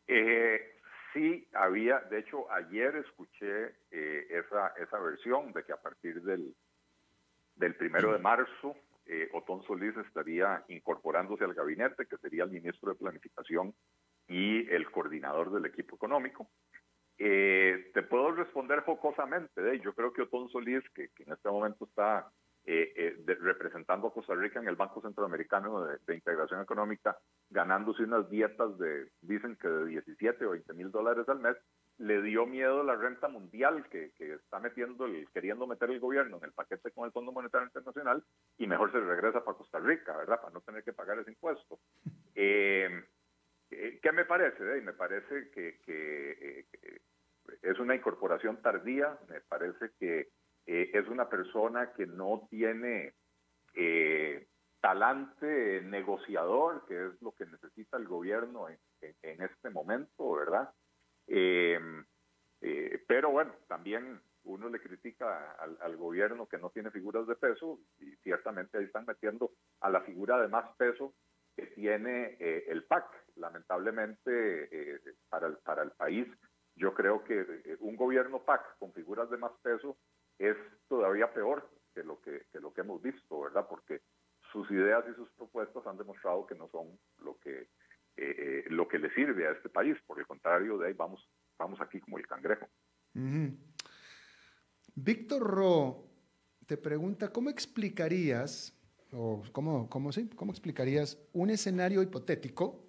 Eh, 0.08 0.73
sí 1.14 1.48
había, 1.54 2.00
de 2.00 2.18
hecho 2.18 2.50
ayer 2.52 2.96
escuché 2.96 3.76
eh, 3.90 4.26
esa, 4.28 4.68
esa 4.76 4.98
versión 4.98 5.52
de 5.52 5.64
que 5.64 5.72
a 5.72 5.80
partir 5.80 6.20
del, 6.22 6.54
del 7.54 7.74
primero 7.76 8.12
de 8.12 8.18
marzo 8.18 8.76
eh, 9.06 9.28
Otón 9.32 9.62
Solís 9.62 9.96
estaría 9.96 10.64
incorporándose 10.68 11.44
al 11.44 11.54
gabinete, 11.54 12.06
que 12.06 12.18
sería 12.18 12.44
el 12.44 12.50
ministro 12.50 12.92
de 12.92 12.98
Planificación 12.98 13.74
y 14.28 14.68
el 14.70 14.90
coordinador 14.90 15.52
del 15.52 15.66
equipo 15.66 15.96
económico. 15.96 16.48
Eh, 17.18 17.90
te 17.94 18.02
puedo 18.02 18.32
responder 18.32 18.80
jocosamente, 18.80 19.78
yo 19.80 19.94
creo 19.94 20.12
que 20.12 20.22
Otón 20.22 20.48
Solís, 20.48 20.82
que, 20.94 21.10
en 21.18 21.32
este 21.32 21.48
momento 21.48 21.84
está 21.84 22.30
eh, 22.66 23.16
representando 23.40 24.08
a 24.08 24.12
Costa 24.12 24.34
Rica 24.34 24.58
en 24.58 24.68
el 24.68 24.76
Banco 24.76 25.02
Centroamericano 25.02 25.84
de, 25.84 26.14
Integración 26.14 26.62
Económica, 26.62 27.18
ganándose 27.50 28.04
unas 28.04 28.28
dietas 28.30 28.78
de, 28.78 29.10
dicen 29.20 29.56
que 29.56 29.68
de 29.68 29.86
17 29.86 30.46
o 30.46 30.50
20 30.50 30.72
mil 30.74 30.90
dólares 30.90 31.28
al 31.28 31.40
mes, 31.40 31.56
le 31.98 32.22
dio 32.22 32.46
miedo 32.46 32.82
la 32.82 32.96
renta 32.96 33.28
mundial 33.28 33.88
que, 33.88 34.12
está 34.18 34.58
metiendo, 34.58 35.06
el, 35.06 35.28
queriendo 35.32 35.66
meter 35.66 35.90
el 35.90 36.00
gobierno 36.00 36.38
en 36.38 36.44
el 36.44 36.52
paquete 36.52 36.90
con 36.90 37.04
el 37.04 37.12
Fondo 37.12 37.32
Monetario 37.32 37.66
Internacional 37.66 38.24
y 38.58 38.66
mejor 38.66 38.90
se 38.92 39.00
regresa 39.00 39.44
para 39.44 39.58
Costa 39.58 39.78
Rica, 39.78 40.16
¿verdad? 40.16 40.40
Para 40.40 40.52
no 40.52 40.60
tener 40.62 40.82
que 40.82 40.92
pagar 40.92 41.18
ese 41.18 41.30
impuesto. 41.30 41.78
Eh, 42.36 42.90
eh, 43.70 44.00
¿Qué 44.02 44.10
me 44.10 44.24
parece? 44.24 44.64
me 44.80 44.92
parece 44.92 45.50
que, 45.52 46.66
es 47.62 47.78
una 47.78 47.94
incorporación 47.94 48.60
tardía, 48.60 49.16
me 49.28 49.40
parece 49.42 49.92
que 50.00 50.30
eh, 50.66 50.90
es 50.94 51.08
una 51.08 51.28
persona 51.28 51.92
que 51.92 52.06
no 52.06 52.46
tiene 52.50 53.12
eh, 53.74 54.46
talante 54.80 55.82
negociador, 55.82 56.86
que 56.86 57.06
es 57.06 57.22
lo 57.22 57.32
que 57.32 57.46
necesita 57.46 57.96
el 57.96 58.06
gobierno 58.06 58.68
en, 58.68 59.42
este 59.42 59.68
momento, 59.70 60.32
¿verdad? 60.32 60.70
Eh, 61.26 61.78
pero 63.06 63.30
bueno, 63.30 63.54
también 63.68 64.20
uno 64.44 64.68
le 64.70 64.80
critica 64.80 65.52
al, 65.52 65.96
gobierno 65.96 66.46
que 66.46 66.58
no 66.58 66.70
tiene 66.70 66.90
figuras 66.90 67.26
de 67.26 67.36
peso 67.36 67.78
y 67.98 68.16
ciertamente 68.22 68.78
ahí 68.78 68.84
están 68.84 69.04
metiendo 69.06 69.50
a 69.80 69.90
la 69.90 70.00
figura 70.00 70.40
de 70.40 70.48
más 70.48 70.74
peso 70.76 71.14
que 71.54 71.66
tiene 71.66 72.36
el 72.38 72.84
PAC. 72.84 73.04
Lamentablemente 73.36 75.00
para, 75.28 75.48
el, 75.48 75.58
para 75.58 75.82
el 75.82 75.90
país, 75.90 76.26
yo 76.76 76.94
creo 76.94 77.22
que 77.24 77.76
un 77.80 77.96
gobierno 77.96 78.42
PAC 78.42 78.78
con 78.78 78.92
figuras 78.92 79.28
de 79.28 79.36
más 79.36 79.52
peso 79.62 79.98
es 80.38 80.56
todavía 80.88 81.32
peor 81.32 81.68
que 81.94 82.02
lo 82.02 82.20
que, 82.20 82.46
lo 82.54 82.72
que 82.72 82.80
hemos 82.80 83.00
visto, 83.02 83.40
¿verdad? 83.40 83.66
Porque 83.68 84.02
sus 84.52 84.70
ideas 84.70 85.04
y 85.10 85.14
sus 85.14 85.28
propuestas 85.30 85.86
han 85.86 85.96
demostrado 85.96 86.46
que 86.46 86.54
no 86.54 86.68
son 86.68 86.98
lo 87.22 87.38
que 87.38 87.68
eh, 88.16 88.36
eh, 88.38 88.64
lo 88.68 88.86
que 88.86 88.98
le 88.98 89.12
sirve 89.12 89.46
a 89.48 89.52
este 89.52 89.68
país. 89.68 89.96
Por 90.06 90.20
el 90.20 90.26
contrario, 90.26 90.78
de 90.78 90.88
ahí 90.88 90.92
vamos, 90.92 91.28
vamos 91.58 91.80
aquí 91.80 92.00
como 92.00 92.18
el 92.18 92.26
cangrejo. 92.26 92.68
Víctor 94.94 95.42
Ro 95.42 96.04
te 96.66 96.76
pregunta, 96.76 97.32
¿cómo 97.32 97.50
explicarías, 97.50 98.72
o 99.12 99.42
cómo, 99.52 99.88
cómo, 99.90 100.12
sí, 100.12 100.30
cómo 100.36 100.52
explicarías 100.52 101.18
un 101.32 101.50
escenario 101.50 102.02
hipotético 102.02 102.83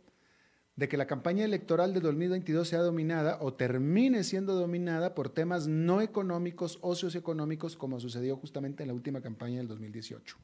de 0.75 0.89
que 0.89 0.97
la 0.97 1.07
campaña 1.07 1.45
electoral 1.45 1.93
de 1.93 2.01
2022 2.01 2.67
sea 2.67 2.79
dominada 2.79 3.37
o 3.39 3.53
termine 3.53 4.23
siendo 4.23 4.53
dominada 4.53 5.15
por 5.15 5.29
temas 5.29 5.67
no 5.67 6.01
económicos 6.01 6.79
o 6.81 6.95
socioeconómicos 6.95 7.77
como 7.77 7.99
sucedió 7.99 8.35
justamente 8.35 8.83
en 8.83 8.89
la 8.89 8.93
última 8.93 9.21
campaña 9.21 9.57
del 9.57 9.69
2018? 9.69 10.37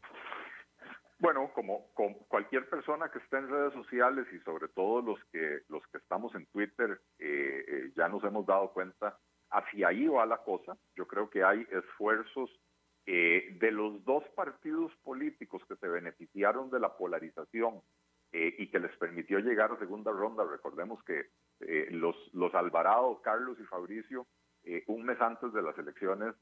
Bueno, 1.20 1.52
como, 1.54 1.86
cualquier 2.30 2.68
persona 2.68 3.12
que 3.12 3.20
esté 3.20 3.38
en 3.38 3.50
redes 3.50 3.74
sociales 3.74 4.26
y 4.34 4.40
sobre 4.40 4.70
todo 4.70 5.02
los 5.02 5.20
que 5.32 5.60
los 5.68 5.86
que 5.88 6.00
estamos 6.00 6.34
en 6.34 6.48
Twitter 6.48 7.00
eh, 7.20 7.66
eh, 7.68 7.92
ya 7.96 8.08
nos 8.08 8.24
hemos 8.24 8.46
dado 8.48 8.74
cuenta 8.74 9.20
hacia 9.52 9.90
ahí 9.90 10.08
va 10.08 10.26
la 10.26 10.38
cosa. 10.38 10.76
Yo 10.96 11.06
creo 11.08 11.30
que 11.30 11.44
hay 11.44 11.68
esfuerzos 11.70 12.50
eh, 13.06 13.56
de 13.60 13.72
los 13.72 14.04
dos 14.04 14.24
partidos 14.36 14.92
políticos 15.04 15.62
que 15.68 15.76
se 15.76 15.88
beneficiaron 15.88 16.72
de 16.72 16.80
la 16.80 16.98
polarización 16.98 17.82
eh, 18.34 18.56
y 18.60 18.68
que 18.68 18.80
les 18.80 18.96
permitió 18.96 19.40
llegar 19.40 19.74
a 19.74 19.80
segunda 19.80 20.10
ronda. 20.10 20.46
Recordemos 20.46 21.04
que 21.04 21.32
eh, 21.60 21.88
los, 21.92 22.16
los 22.34 22.56
Alvarado, 22.56 23.22
Carlos 23.22 23.58
y 23.60 23.66
Fabricio, 23.66 24.26
eh, 24.64 24.86
un 24.88 25.04
mes 25.04 25.20
antes 25.20 25.52
de 25.52 25.62
las 25.62 25.78
elecciones, 25.78 26.34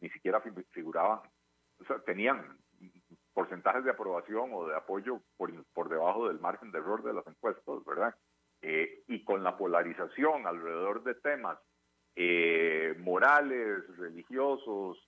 ni 0.00 0.08
siquiera 0.10 0.40
figuraban, 0.70 1.20
o 1.80 1.84
sea, 1.84 1.98
tenían 2.00 2.56
porcentajes 3.34 3.82
de 3.82 3.90
aprobación 3.90 4.50
o 4.52 4.68
de 4.68 4.76
apoyo 4.76 5.20
por, 5.36 5.50
por 5.74 5.88
debajo 5.88 6.28
del 6.28 6.38
margen 6.38 6.70
de 6.70 6.78
error 6.78 7.02
de 7.02 7.14
las 7.14 7.26
encuestas, 7.26 7.84
¿verdad? 7.84 8.14
y 9.08 9.22
con 9.22 9.44
la 9.44 9.56
polarización 9.56 10.46
alrededor 10.46 11.04
de 11.04 11.14
temas 11.14 11.58
morales, 12.98 13.86
religiosos, 13.96 14.98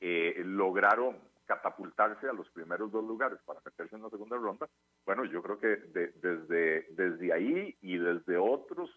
lograron 0.00 1.18
catapultarse 1.46 2.28
a 2.28 2.32
los 2.32 2.48
primeros 2.50 2.90
dos 2.90 3.04
lugares 3.04 3.38
para 3.44 3.60
meterse 3.64 3.96
en 3.96 4.02
la 4.02 4.10
segunda 4.10 4.36
ronda, 4.36 4.68
bueno, 5.04 5.24
yo 5.24 5.42
creo 5.42 5.58
que 5.58 5.76
desde, 5.76 6.86
desde 6.90 7.32
ahí 7.32 7.76
y 7.80 7.98
desde 7.98 8.36
otros 8.36 8.90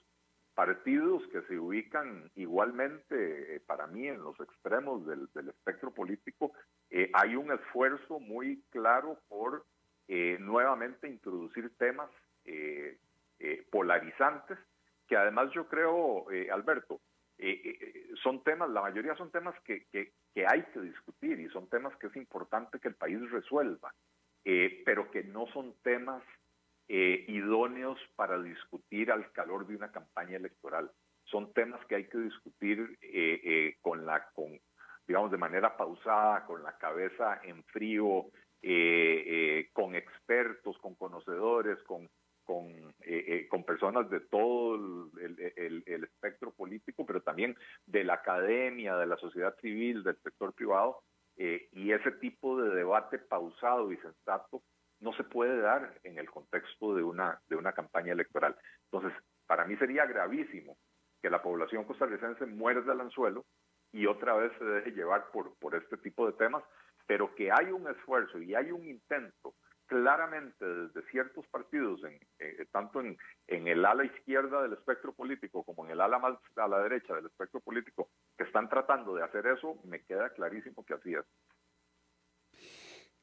partidos 0.57 1.21
que 1.27 1.43
se 1.43 1.59
ubican 1.59 2.31
igualmente 2.33 3.55
eh, 3.55 3.59
para 3.59 3.85
mí 3.85 4.07
en 4.07 4.23
los 4.23 4.39
extremos 4.39 5.05
del, 5.05 5.29
espectro 5.49 5.91
político, 5.91 6.51
eh, 6.89 7.11
hay 7.13 7.35
un 7.35 7.51
esfuerzo 7.51 8.19
muy 8.19 8.63
claro 8.71 9.19
por 9.27 9.67
eh, 10.07 10.37
nuevamente 10.39 11.07
introducir 11.07 11.71
temas 11.77 12.09
polarizantes, 13.69 14.57
que 15.05 15.17
además 15.17 15.51
yo 15.53 15.67
creo, 15.67 16.25
Alberto, 16.51 17.01
eh, 17.39 17.61
eh, 17.63 18.09
son 18.23 18.43
temas, 18.43 18.69
la 18.69 18.81
mayoría 18.81 19.15
son 19.15 19.29
temas 19.31 19.55
que, 19.61 19.85
que, 19.91 20.11
hay 20.47 20.63
que 20.73 20.81
discutir 20.81 21.39
y 21.39 21.49
son 21.49 21.67
temas 21.69 21.95
que 21.97 22.07
es 22.07 22.15
importante 22.15 22.79
que 22.79 22.87
el 22.87 22.95
país 22.95 23.19
resuelva, 23.31 23.93
eh, 24.43 24.81
pero 24.85 25.11
que 25.11 25.23
no 25.23 25.47
son 25.47 25.75
temas 25.83 26.23
idóneos 26.89 27.99
para 28.15 28.41
discutir 28.41 29.11
al 29.11 29.29
calor 29.33 29.67
de 29.67 29.75
una 29.75 29.91
campaña 29.91 30.37
electoral. 30.37 30.89
Son 31.25 31.51
temas 31.51 31.85
que 31.85 31.95
hay 31.95 32.05
que 32.05 32.17
discutir 32.17 32.97
con 33.81 34.05
la, 34.05 34.29
con, 34.33 34.57
digamos, 35.05 35.29
de 35.29 35.37
manera 35.37 35.75
pausada, 35.75 36.45
con 36.45 36.63
la 36.63 36.77
cabeza 36.77 37.41
en 37.43 37.61
frío, 37.65 38.27
con 39.73 39.95
expertos, 39.95 40.77
con 40.77 40.95
conocedores, 40.95 41.83
con 41.83 42.07
con, 42.45 42.65
con 43.49 43.65
personas 43.65 44.09
de 44.09 44.21
todo 44.21 45.09
el, 45.97 46.03
espectro 46.05 46.51
político, 46.51 47.05
pero 47.05 47.21
también 47.21 47.55
de 47.85 48.03
la 48.03 48.15
academia, 48.15 48.95
de 48.95 49.05
la 49.05 49.17
sociedad 49.17 49.55
civil, 49.61 50.03
del 50.03 50.17
sector 50.23 50.53
privado, 50.53 51.01
eh, 51.37 51.69
y 51.71 51.91
ese 51.91 52.11
tipo 52.13 52.59
de 52.61 52.73
debate 52.73 53.19
pausado 53.19 53.91
y 53.91 53.97
sensato 53.97 54.63
no 54.99 55.13
se 55.13 55.23
puede 55.23 55.59
dar 55.59 55.99
en 56.03 56.17
el 56.17 56.29
contexto 56.29 56.95
de 56.95 57.03
una, 57.03 57.39
de 57.47 57.55
una 57.55 57.73
campaña 57.73 58.13
electoral. 58.13 58.55
Entonces, 58.85 59.13
para 59.45 59.65
mí 59.65 59.75
sería 59.77 60.05
gravísimo 60.05 60.77
que 61.21 61.29
la 61.29 61.41
población 61.41 61.83
costarricense 61.83 62.45
muerda 62.45 62.93
el 62.93 63.01
anzuelo 63.01 63.45
y 63.91 64.05
otra 64.07 64.35
vez 64.35 64.51
se 64.57 64.65
deje 64.65 64.91
llevar 64.91 65.29
por, 65.31 65.55
por 65.59 65.75
este 65.75 65.97
tipo 65.97 66.25
de 66.25 66.33
temas, 66.33 66.63
pero 67.05 67.33
que 67.35 67.51
hay 67.51 67.71
un 67.71 67.87
esfuerzo 67.87 68.41
y 68.41 68.55
hay 68.55 68.71
un 68.71 68.85
intento 68.85 69.53
claramente 69.87 70.63
desde 70.65 71.01
ciertos 71.09 71.47
partidos, 71.47 72.01
en, 72.03 72.19
eh, 72.39 72.65
tanto 72.71 73.01
en, 73.01 73.17
en, 73.47 73.67
el 73.67 73.83
ala 73.83 74.05
izquierda 74.05 74.61
del 74.61 74.73
espectro 74.73 75.13
político 75.13 75.63
como 75.63 75.85
en 75.85 75.91
el 75.91 76.01
ala 76.01 76.19
más 76.19 76.37
a 76.55 76.67
la 76.67 76.79
derecha 76.79 77.15
del 77.15 77.25
espectro 77.25 77.59
político, 77.61 78.09
que 78.37 78.43
están 78.43 78.69
tratando 78.69 79.15
de 79.15 79.23
hacer 79.23 79.47
eso, 79.47 79.79
me 79.85 80.03
queda 80.03 80.29
clarísimo 80.31 80.85
que 80.85 80.93
así 80.93 81.13
es. 81.13 81.25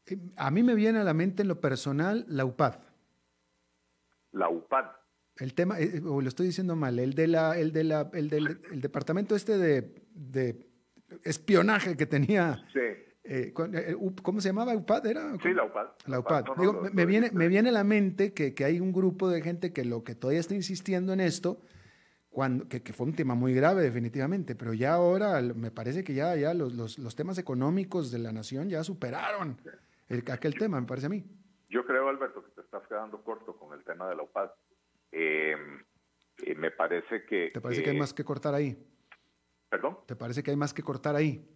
Eh, 0.07 0.19
a 0.37 0.51
mí 0.51 0.63
me 0.63 0.75
viene 0.75 0.99
a 0.99 1.05
la 1.05 1.15
mente 1.15 1.43
en 1.43 1.49
lo 1.49 1.61
personal 1.61 2.25
la 2.29 2.45
UPAD. 2.45 2.75
La 4.33 4.49
UPAD. 4.49 4.87
El 5.37 5.55
tema, 5.55 5.79
eh, 5.81 6.01
o 6.05 6.21
lo 6.21 6.29
estoy 6.29 6.47
diciendo 6.47 6.77
mal, 6.77 6.99
el 6.99 7.15
de 7.15 7.29
la, 7.29 7.59
el 7.59 7.73
de 7.73 7.85
la, 7.85 8.11
el 8.13 8.29
del 8.29 8.61
el 8.71 8.81
departamento 8.81 9.37
este 9.37 9.59
de, 9.59 9.95
de 10.15 10.67
espionaje 11.25 11.97
que 11.97 12.07
tenía. 12.07 12.65
Sí 12.73 13.14
eh, 13.25 13.55
eh, 13.57 13.97
¿Cómo 14.23 14.41
se 14.41 14.51
llamaba? 14.51 14.75
¿UPAD 14.75 15.07
era? 15.07 15.37
Sí, 15.43 15.55
la 15.55 15.65
UPAD. 15.65 15.87
La 16.07 16.19
UPAD. 16.19 16.45
me, 16.93 17.07
viene, 17.07 17.31
me 17.33 17.49
viene 17.49 17.71
a 17.71 17.73
la 17.73 17.83
mente 17.83 18.35
que, 18.35 18.55
que, 18.55 18.65
hay 18.65 18.81
un 18.81 18.93
grupo 18.93 19.31
de 19.31 19.41
gente 19.41 19.73
que 19.73 19.85
lo 19.85 20.05
que 20.05 20.15
todavía 20.15 20.41
está 20.41 20.55
insistiendo 20.55 21.15
en 21.15 21.21
esto, 21.21 21.63
cuando, 22.29 22.69
que, 22.69 22.83
que, 22.83 22.93
fue 22.93 23.07
un 23.07 23.15
tema 23.15 23.35
muy 23.35 23.55
grave 23.55 23.83
definitivamente, 23.83 24.55
pero 24.55 24.75
ya 24.75 24.95
ahora 24.95 25.41
me 25.41 25.71
parece 25.71 26.05
que 26.05 26.13
ya, 26.13 26.37
ya 26.37 26.53
los, 26.53 26.75
los, 26.75 26.99
los 26.99 27.17
temas 27.17 27.39
económicos 27.39 28.11
de 28.11 28.19
la 28.19 28.31
nación 28.31 28.69
ya 28.69 28.85
superaron 28.85 29.57
el, 30.09 30.23
aquel 30.31 30.55
tema, 30.59 30.79
me 30.79 30.87
parece 30.87 31.07
a 31.07 31.11
mí. 31.11 31.25
Yo 31.71 31.87
creo, 31.87 32.09
Alberto, 32.09 32.45
que 32.45 32.51
te 32.51 32.61
estás 32.61 32.87
quedando 32.87 33.23
corto 33.23 33.57
con 33.57 33.73
el 33.73 33.83
tema 33.85 34.07
de 34.09 34.17
la 34.17 34.23
UPAD. 34.23 34.51
Eh, 35.13 35.57
me 36.57 36.71
parece 36.73 37.25
que... 37.25 37.51
¿Te 37.55 37.61
parece 37.61 37.83
que 37.83 37.91
hay 37.91 37.99
más 37.99 38.13
que 38.13 38.25
cortar 38.25 38.55
ahí? 38.55 38.77
¿Perdón? 39.71 39.99
¿Te 40.07 40.15
parece 40.15 40.43
que 40.43 40.51
hay 40.51 40.57
más 40.57 40.75
que 40.75 40.83
cortar 40.83 41.17
ahí? 41.17 41.49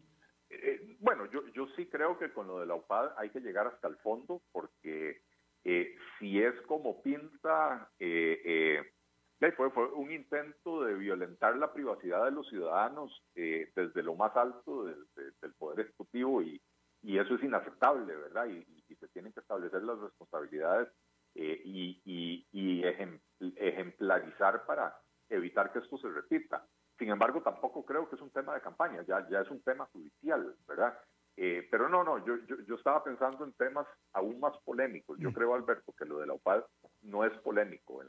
Sí 1.78 1.86
creo 1.86 2.18
que 2.18 2.32
con 2.32 2.48
lo 2.48 2.58
de 2.58 2.66
la 2.66 2.74
UPAD 2.74 3.12
hay 3.18 3.30
que 3.30 3.38
llegar 3.38 3.68
hasta 3.68 3.86
el 3.86 3.94
fondo 3.98 4.42
porque 4.50 5.22
eh, 5.62 5.94
si 6.18 6.42
es 6.42 6.60
como 6.62 7.00
pinta, 7.02 7.88
eh, 8.00 8.82
eh, 9.40 9.52
fue, 9.52 9.70
fue 9.70 9.86
un 9.92 10.10
intento 10.10 10.82
de 10.82 10.94
violentar 10.94 11.56
la 11.56 11.72
privacidad 11.72 12.24
de 12.24 12.32
los 12.32 12.48
ciudadanos 12.48 13.22
desde 13.32 14.02
lo 14.02 14.16
más 14.16 14.36
alto 14.36 14.86
del, 14.86 15.06
Poder 15.56 15.86
Ejecutivo 15.86 16.42
y, 16.42 16.60
y, 17.02 17.16
eso 17.16 17.36
es 17.36 17.44
inaceptable, 17.44 18.12
¿verdad? 18.12 18.46
Y, 18.46 18.64
se 18.96 19.06
tienen 19.08 19.32
que 19.32 19.38
establecer 19.38 19.84
las 19.84 20.00
responsabilidades 20.00 20.88
y, 21.34 22.02
y 22.50 22.82
ejemplarizar 23.56 24.66
para 24.66 24.96
evitar 25.28 25.72
que 25.72 25.78
esto 25.78 25.96
se 25.98 26.08
repita. 26.08 26.66
Sin 26.98 27.10
embargo, 27.10 27.40
tampoco 27.40 27.84
creo 27.84 28.08
que 28.08 28.16
es 28.16 28.22
un 28.22 28.30
tema 28.30 28.54
de 28.54 28.62
campaña, 28.62 29.04
ya, 29.06 29.28
ya 29.30 29.42
es 29.42 29.50
un 29.50 29.62
tema 29.62 29.86
judicial, 29.92 30.56
¿verdad? 30.66 30.98
Eh, 31.40 31.68
pero 31.70 31.88
no, 31.88 32.02
no, 32.02 32.18
yo, 32.26 32.34
yo, 32.66 32.74
estaba 32.74 33.04
pensando 33.04 33.44
en 33.44 33.52
temas 33.52 33.86
aún 34.12 34.40
más 34.40 34.56
polémicos. 34.64 35.16
Yo 35.20 35.30
mm. 35.30 35.32
creo, 35.32 35.54
Alberto, 35.54 35.92
que 35.96 36.04
lo 36.04 36.18
de 36.18 36.26
la 36.26 36.34
UPAD 36.34 36.64
no 37.02 37.24
es 37.24 37.32
polémico. 37.42 38.02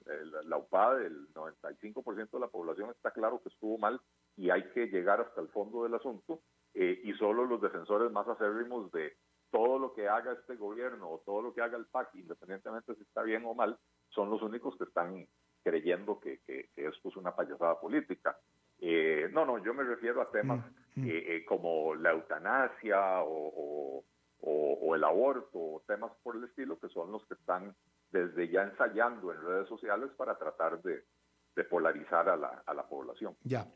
la 0.45 0.57
UPAD, 0.57 1.03
el 1.03 1.31
95% 1.35 2.31
de 2.31 2.39
la 2.39 2.47
población 2.47 2.89
está 2.89 3.11
claro 3.11 3.39
que 3.43 3.49
estuvo 3.49 3.77
mal 3.77 4.01
y 4.35 4.49
hay 4.49 4.63
que 4.71 4.87
llegar 4.87 5.21
hasta 5.21 5.41
el 5.41 5.47
fondo 5.49 5.83
del 5.83 5.93
asunto. 5.93 6.41
Eh, 6.73 7.01
y 7.03 7.13
solo 7.13 7.45
los 7.45 7.61
defensores 7.61 8.11
más 8.11 8.27
acérrimos 8.27 8.91
de 8.91 9.15
todo 9.51 9.77
lo 9.77 9.93
que 9.93 10.07
haga 10.07 10.33
este 10.33 10.55
gobierno 10.55 11.11
o 11.11 11.19
todo 11.19 11.43
lo 11.43 11.53
que 11.53 11.61
haga 11.61 11.77
el 11.77 11.85
PAC, 11.85 12.15
independientemente 12.15 12.95
si 12.95 13.03
está 13.03 13.21
bien 13.21 13.45
o 13.45 13.53
mal, 13.53 13.77
son 14.09 14.31
los 14.31 14.41
únicos 14.41 14.75
que 14.75 14.85
están 14.85 15.27
creyendo 15.63 16.19
que, 16.19 16.39
que, 16.47 16.69
que 16.75 16.87
esto 16.87 17.09
es 17.09 17.15
una 17.15 17.35
payasada 17.35 17.79
política. 17.79 18.39
Eh, 18.81 19.29
no, 19.33 19.45
no, 19.45 19.63
yo 19.63 19.73
me 19.73 19.83
refiero 19.83 20.21
a 20.21 20.31
temas 20.31 20.65
mm, 20.95 21.01
mm. 21.01 21.05
Eh, 21.05 21.35
eh, 21.35 21.45
como 21.45 21.95
la 21.95 22.11
eutanasia 22.11 23.21
o, 23.23 24.03
el 24.95 25.03
aborto, 25.03 25.83
temas 25.87 26.11
por 26.23 26.35
el 26.35 26.45
estilo, 26.45 26.77
que 26.79 26.89
son 26.89 27.11
los 27.11 27.25
que 27.27 27.35
están 27.35 27.73
desde 28.11 28.49
ya 28.49 28.63
ensayando 28.63 29.31
en 29.31 29.41
redes 29.41 29.69
sociales 29.69 30.09
para 30.17 30.37
tratar 30.37 30.81
de, 30.81 31.03
polarizar 31.69 32.27
a 32.27 32.35
la, 32.35 32.63
a 32.65 32.73
la, 32.73 32.87
población. 32.87 33.35
Ya. 33.43 33.67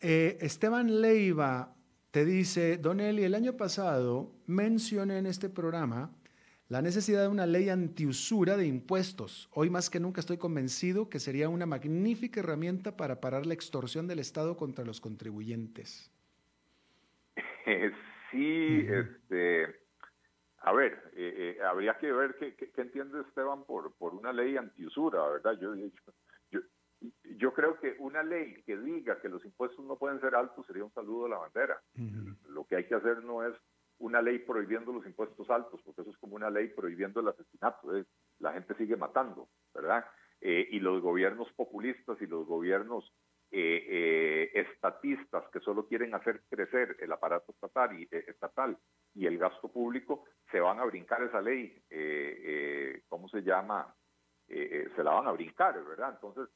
Esteban 0.00 1.00
Leiva 1.00 1.74
te 2.10 2.24
dice, 2.24 2.76
Don 2.76 3.00
Eli, 3.00 3.24
el 3.24 3.34
año 3.34 3.56
pasado 3.56 4.30
mencioné 4.46 5.18
en 5.18 5.26
este 5.26 5.48
programa 5.50 6.12
la 6.74 6.82
necesidad 6.82 7.22
de 7.22 7.28
una 7.28 7.46
ley 7.46 7.68
antiusura 7.68 8.56
de 8.56 8.66
impuestos. 8.66 9.48
Hoy 9.52 9.70
más 9.70 9.88
que 9.88 10.00
nunca 10.00 10.18
estoy 10.18 10.38
convencido 10.38 11.08
que 11.08 11.20
sería 11.20 11.48
una 11.48 11.66
magnífica 11.66 12.40
herramienta 12.40 12.96
para 12.96 13.20
parar 13.20 13.46
la 13.46 13.54
extorsión 13.54 14.08
del 14.08 14.18
Estado 14.18 14.56
contra 14.56 14.84
los 14.84 15.00
contribuyentes. 15.00 16.12
sí, 18.32 18.86
este, 18.88 19.76
a 20.62 20.72
ver, 20.72 21.00
eh, 21.14 21.56
eh, 21.56 21.62
habría 21.62 21.96
que 21.96 22.10
ver 22.10 22.34
qué, 22.40 22.72
entiende 22.76 23.20
Esteban 23.20 23.62
por, 23.62 23.94
por 23.94 24.12
una 24.12 24.32
ley 24.32 24.56
antiusura, 24.56 25.28
¿verdad? 25.28 25.56
Yo, 25.60 25.76
yo, 25.76 26.60
yo, 27.36 27.52
creo 27.52 27.78
que 27.78 27.94
una 28.00 28.24
ley 28.24 28.64
que 28.66 28.76
diga 28.78 29.20
que 29.20 29.28
los 29.28 29.44
impuestos 29.44 29.84
no 29.86 29.94
pueden 29.94 30.20
ser 30.20 30.34
altos 30.34 30.66
sería 30.66 30.82
un 30.82 30.92
saludo 30.92 31.26
a 31.26 31.28
la 31.28 31.38
bandera. 31.38 31.80
Lo 32.48 32.64
que 32.64 32.74
hay 32.74 32.84
que 32.88 32.96
hacer 32.96 33.22
no 33.22 33.46
es 33.46 33.54
una 34.04 34.20
ley 34.20 34.38
prohibiendo 34.40 34.92
los 34.92 35.06
impuestos 35.06 35.48
altos, 35.48 35.80
porque 35.82 36.02
eso 36.02 36.10
es 36.10 36.18
como 36.18 36.36
una 36.36 36.50
ley 36.50 36.68
prohibiendo 36.68 37.20
el 37.20 37.28
asesinato. 37.28 37.96
¿eh? 37.96 38.04
La 38.38 38.52
gente 38.52 38.74
sigue 38.74 38.96
matando, 38.96 39.48
¿verdad? 39.72 40.04
Eh, 40.40 40.68
y 40.72 40.80
los 40.80 41.00
gobiernos 41.00 41.50
populistas 41.54 42.20
y 42.20 42.26
los 42.26 42.46
gobiernos 42.46 43.10
eh, 43.50 44.50
estatistas 44.52 45.48
que 45.50 45.60
solo 45.60 45.86
quieren 45.86 46.14
hacer 46.14 46.42
crecer 46.50 46.96
el 47.00 47.12
aparato 47.12 47.52
estatal 47.52 47.98
y, 47.98 48.06
estatal 48.10 48.76
y 49.14 49.26
el 49.26 49.38
gasto 49.38 49.72
público, 49.72 50.24
se 50.50 50.60
van 50.60 50.80
a 50.80 50.84
brincar 50.84 51.22
esa 51.22 51.40
ley, 51.40 51.82
¿cómo 53.08 53.28
se 53.28 53.42
llama? 53.42 53.94
se 54.46 55.02
la 55.02 55.12
van 55.12 55.28
a 55.28 55.32
brincar, 55.32 55.82
¿verdad? 55.84 56.10
Entonces, 56.14 56.52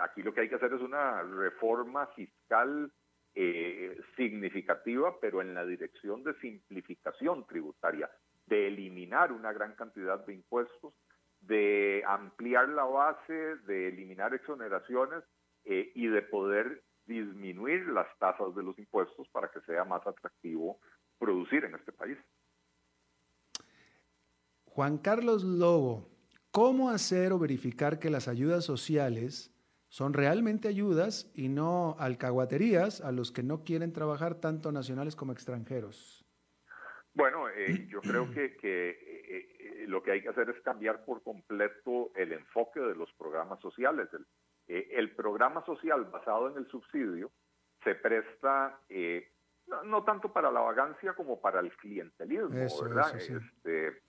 aquí 0.00 0.22
lo 0.22 0.34
que 0.34 0.42
hay 0.42 0.48
que 0.48 0.56
hacer 0.56 0.72
es 0.72 0.82
una 0.82 1.22
reforma 1.22 2.08
fiscal 2.08 2.92
eh, 3.34 4.00
significativa, 4.16 5.18
pero 5.20 5.40
en 5.40 5.54
la 5.54 5.64
dirección 5.64 6.22
de 6.22 6.34
simplificación 6.40 7.46
tributaria, 7.46 8.10
de 8.46 8.68
eliminar 8.68 9.32
una 9.32 9.52
gran 9.52 9.74
cantidad 9.74 10.24
de 10.24 10.34
impuestos, 10.34 10.94
de 11.40 12.02
ampliar 12.06 12.68
la 12.68 12.84
base, 12.84 13.56
de 13.66 13.88
eliminar 13.88 14.34
exoneraciones 14.34 15.24
eh, 15.64 15.92
y 15.94 16.06
de 16.06 16.22
poder 16.22 16.82
disminuir 17.06 17.86
las 17.88 18.06
tasas 18.18 18.54
de 18.54 18.62
los 18.62 18.78
impuestos 18.78 19.28
para 19.30 19.50
que 19.50 19.60
sea 19.62 19.84
más 19.84 20.06
atractivo 20.06 20.78
producir 21.18 21.64
en 21.64 21.74
este 21.74 21.92
país. 21.92 22.18
Juan 24.64 24.98
Carlos 24.98 25.44
Lobo, 25.44 26.08
¿cómo 26.50 26.90
hacer 26.90 27.32
o 27.32 27.38
verificar 27.38 27.98
que 27.98 28.10
las 28.10 28.26
ayudas 28.26 28.64
sociales 28.64 29.53
son 29.94 30.12
realmente 30.12 30.66
ayudas 30.66 31.30
y 31.36 31.48
no 31.48 31.94
alcahuaterías 32.00 33.00
a 33.00 33.12
los 33.12 33.30
que 33.30 33.44
no 33.44 33.62
quieren 33.62 33.92
trabajar 33.92 34.40
tanto 34.40 34.72
nacionales 34.72 35.14
como 35.14 35.30
extranjeros. 35.30 36.26
Bueno, 37.12 37.48
eh, 37.48 37.86
yo 37.86 38.00
creo 38.00 38.28
que, 38.32 38.56
eh, 38.60 38.98
eh, 39.00 39.84
lo 39.86 40.02
que 40.02 40.10
hay 40.10 40.20
que 40.20 40.30
hacer 40.30 40.50
es 40.50 40.60
cambiar 40.62 41.04
por 41.04 41.22
completo 41.22 42.10
el 42.16 42.32
enfoque 42.32 42.80
de 42.80 42.96
los 42.96 43.12
programas 43.12 43.60
sociales. 43.60 44.08
El, 44.66 45.14
programa 45.14 45.64
social 45.64 46.06
basado 46.06 46.50
en 46.50 46.56
el 46.56 46.66
subsidio 46.66 47.30
se 47.84 47.94
presta 47.94 48.80
no, 49.84 50.02
tanto 50.02 50.32
para 50.32 50.50
la 50.50 50.58
vagancia 50.58 51.12
como 51.12 51.40
para 51.40 51.60
el 51.60 51.70
clientelismo, 51.76 52.82
¿verdad? 52.82 53.14
Este, 53.16 54.02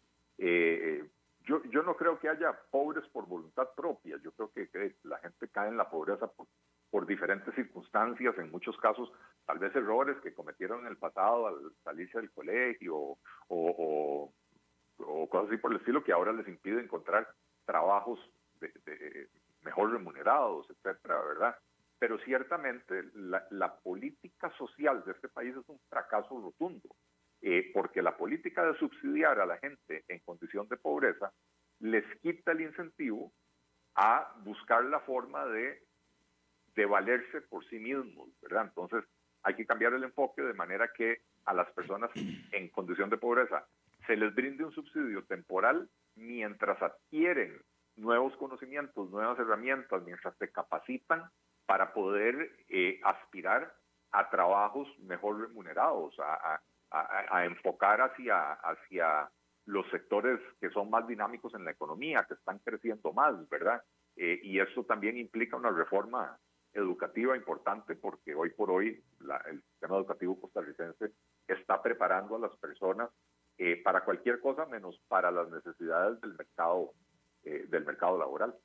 yo, 1.45 1.63
yo 1.65 1.83
no 1.83 1.95
creo 1.95 2.19
que 2.19 2.29
haya 2.29 2.53
pobres 2.71 3.05
por 3.09 3.27
voluntad 3.27 3.69
propia. 3.75 4.17
Yo 4.23 4.31
creo 4.31 4.51
que, 4.51 4.95
la 5.03 5.17
gente 5.19 5.47
cae 5.49 5.69
en 5.69 5.77
la 5.77 5.89
pobreza 5.89 6.27
por, 6.27 6.47
por, 6.89 7.05
diferentes 7.05 7.53
circunstancias, 7.55 8.35
en 8.37 8.51
muchos 8.51 8.77
casos, 8.77 9.11
tal 9.45 9.59
vez 9.59 9.75
errores 9.75 10.17
que 10.21 10.33
cometieron 10.33 10.81
en 10.81 10.87
el 10.87 10.97
pasado 10.97 11.47
al 11.47 11.55
salirse 11.83 12.19
del 12.19 12.31
colegio 12.31 13.17
o, 13.47 14.31
cosas 15.29 15.49
así 15.49 15.57
por 15.57 15.71
el 15.71 15.77
estilo 15.77 16.03
que 16.03 16.13
ahora 16.13 16.31
les 16.31 16.47
impide 16.47 16.81
encontrar 16.81 17.27
trabajos 17.65 18.19
de, 18.59 19.27
mejor 19.63 19.91
remunerados, 19.91 20.69
etcétera, 20.69 21.21
¿verdad? 21.21 21.55
Pero 21.99 22.17
ciertamente 22.19 23.03
la 23.13 23.75
política 23.77 24.51
social 24.57 25.03
de 25.03 25.11
este 25.11 25.27
país 25.27 25.55
es 25.55 25.67
un 25.67 25.79
fracaso 25.89 26.39
rotundo. 26.39 26.89
Eh, 27.47 27.69
porque 27.75 28.01
la 28.01 28.17
política 28.17 28.65
de 28.65 28.75
subsidiar 28.79 29.39
a 29.39 29.45
la 29.45 29.59
gente 29.59 30.03
en 30.07 30.17
condición 30.21 30.67
de 30.67 30.77
pobreza 30.77 31.31
les 31.79 32.03
quita 32.21 32.53
el 32.53 32.61
incentivo 32.61 33.31
a 33.93 34.33
buscar 34.43 34.83
la 34.85 34.99
forma 35.01 35.45
de, 35.45 35.83
de 36.75 36.85
valerse 36.87 37.41
por 37.41 37.63
sí 37.69 37.77
mismos, 37.77 38.29
¿verdad? 38.41 38.63
Entonces 38.63 39.03
hay 39.43 39.53
que 39.53 39.67
cambiar 39.67 39.93
el 39.93 40.03
enfoque 40.03 40.41
de 40.41 40.55
manera 40.55 40.91
que 40.91 41.21
a 41.45 41.53
las 41.53 41.69
personas 41.73 42.09
en 42.51 42.67
condición 42.69 43.11
de 43.11 43.17
pobreza 43.17 43.67
se 44.07 44.17
les 44.17 44.33
brinde 44.33 44.65
un 44.65 44.71
subsidio 44.71 45.23
temporal 45.25 45.87
mientras 46.15 46.81
adquieren 46.81 47.61
nuevos 47.95 48.35
conocimientos, 48.37 49.11
nuevas 49.11 49.37
herramientas, 49.37 50.01
mientras 50.03 50.35
se 50.39 50.51
capacitan 50.51 51.29
para 51.67 51.93
poder 51.93 52.65
eh, 52.69 52.99
aspirar 53.03 53.71
a 54.13 54.31
trabajos 54.31 54.87
mejor 54.97 55.41
remunerados, 55.41 56.19
a, 56.19 56.55
a, 56.55 56.61
enfocar 57.45 58.01
hacia, 58.01 58.53
hacia 58.53 59.29
los 59.65 59.89
sectores 59.89 60.39
que 60.59 60.69
son 60.69 60.89
más 60.89 61.07
dinámicos 61.07 61.53
en 61.55 61.65
la 61.65 61.71
economía, 61.71 62.25
que 62.27 62.35
están 62.35 62.59
creciendo 62.59 63.13
más, 63.13 63.47
¿verdad? 63.49 63.81
Eh, 64.15 64.39
y 64.43 64.59
eso 64.59 64.83
también 64.85 65.17
implica 65.17 65.57
una 65.57 65.71
reforma 65.71 66.37
educativa 66.73 67.35
importante 67.35 67.95
porque 67.95 68.35
hoy 68.35 68.49
por 68.51 68.69
hoy 68.69 69.01
el 69.47 69.61
sistema 69.71 69.97
educativo 69.97 70.39
costarricense 70.39 71.11
está 71.47 71.81
preparando 71.81 72.35
a 72.35 72.39
las 72.39 72.55
personas 72.57 73.09
eh, 73.57 73.81
para 73.81 74.03
cualquier 74.03 74.39
cosa 74.39 74.65
menos 74.65 74.99
para 75.07 75.31
las 75.31 75.49
necesidades 75.49 76.19
del 76.21 76.35
mercado 76.35 76.91
eh, 77.43 77.65
del 77.69 77.85
mercado 77.85 78.17
laboral. 78.17 78.55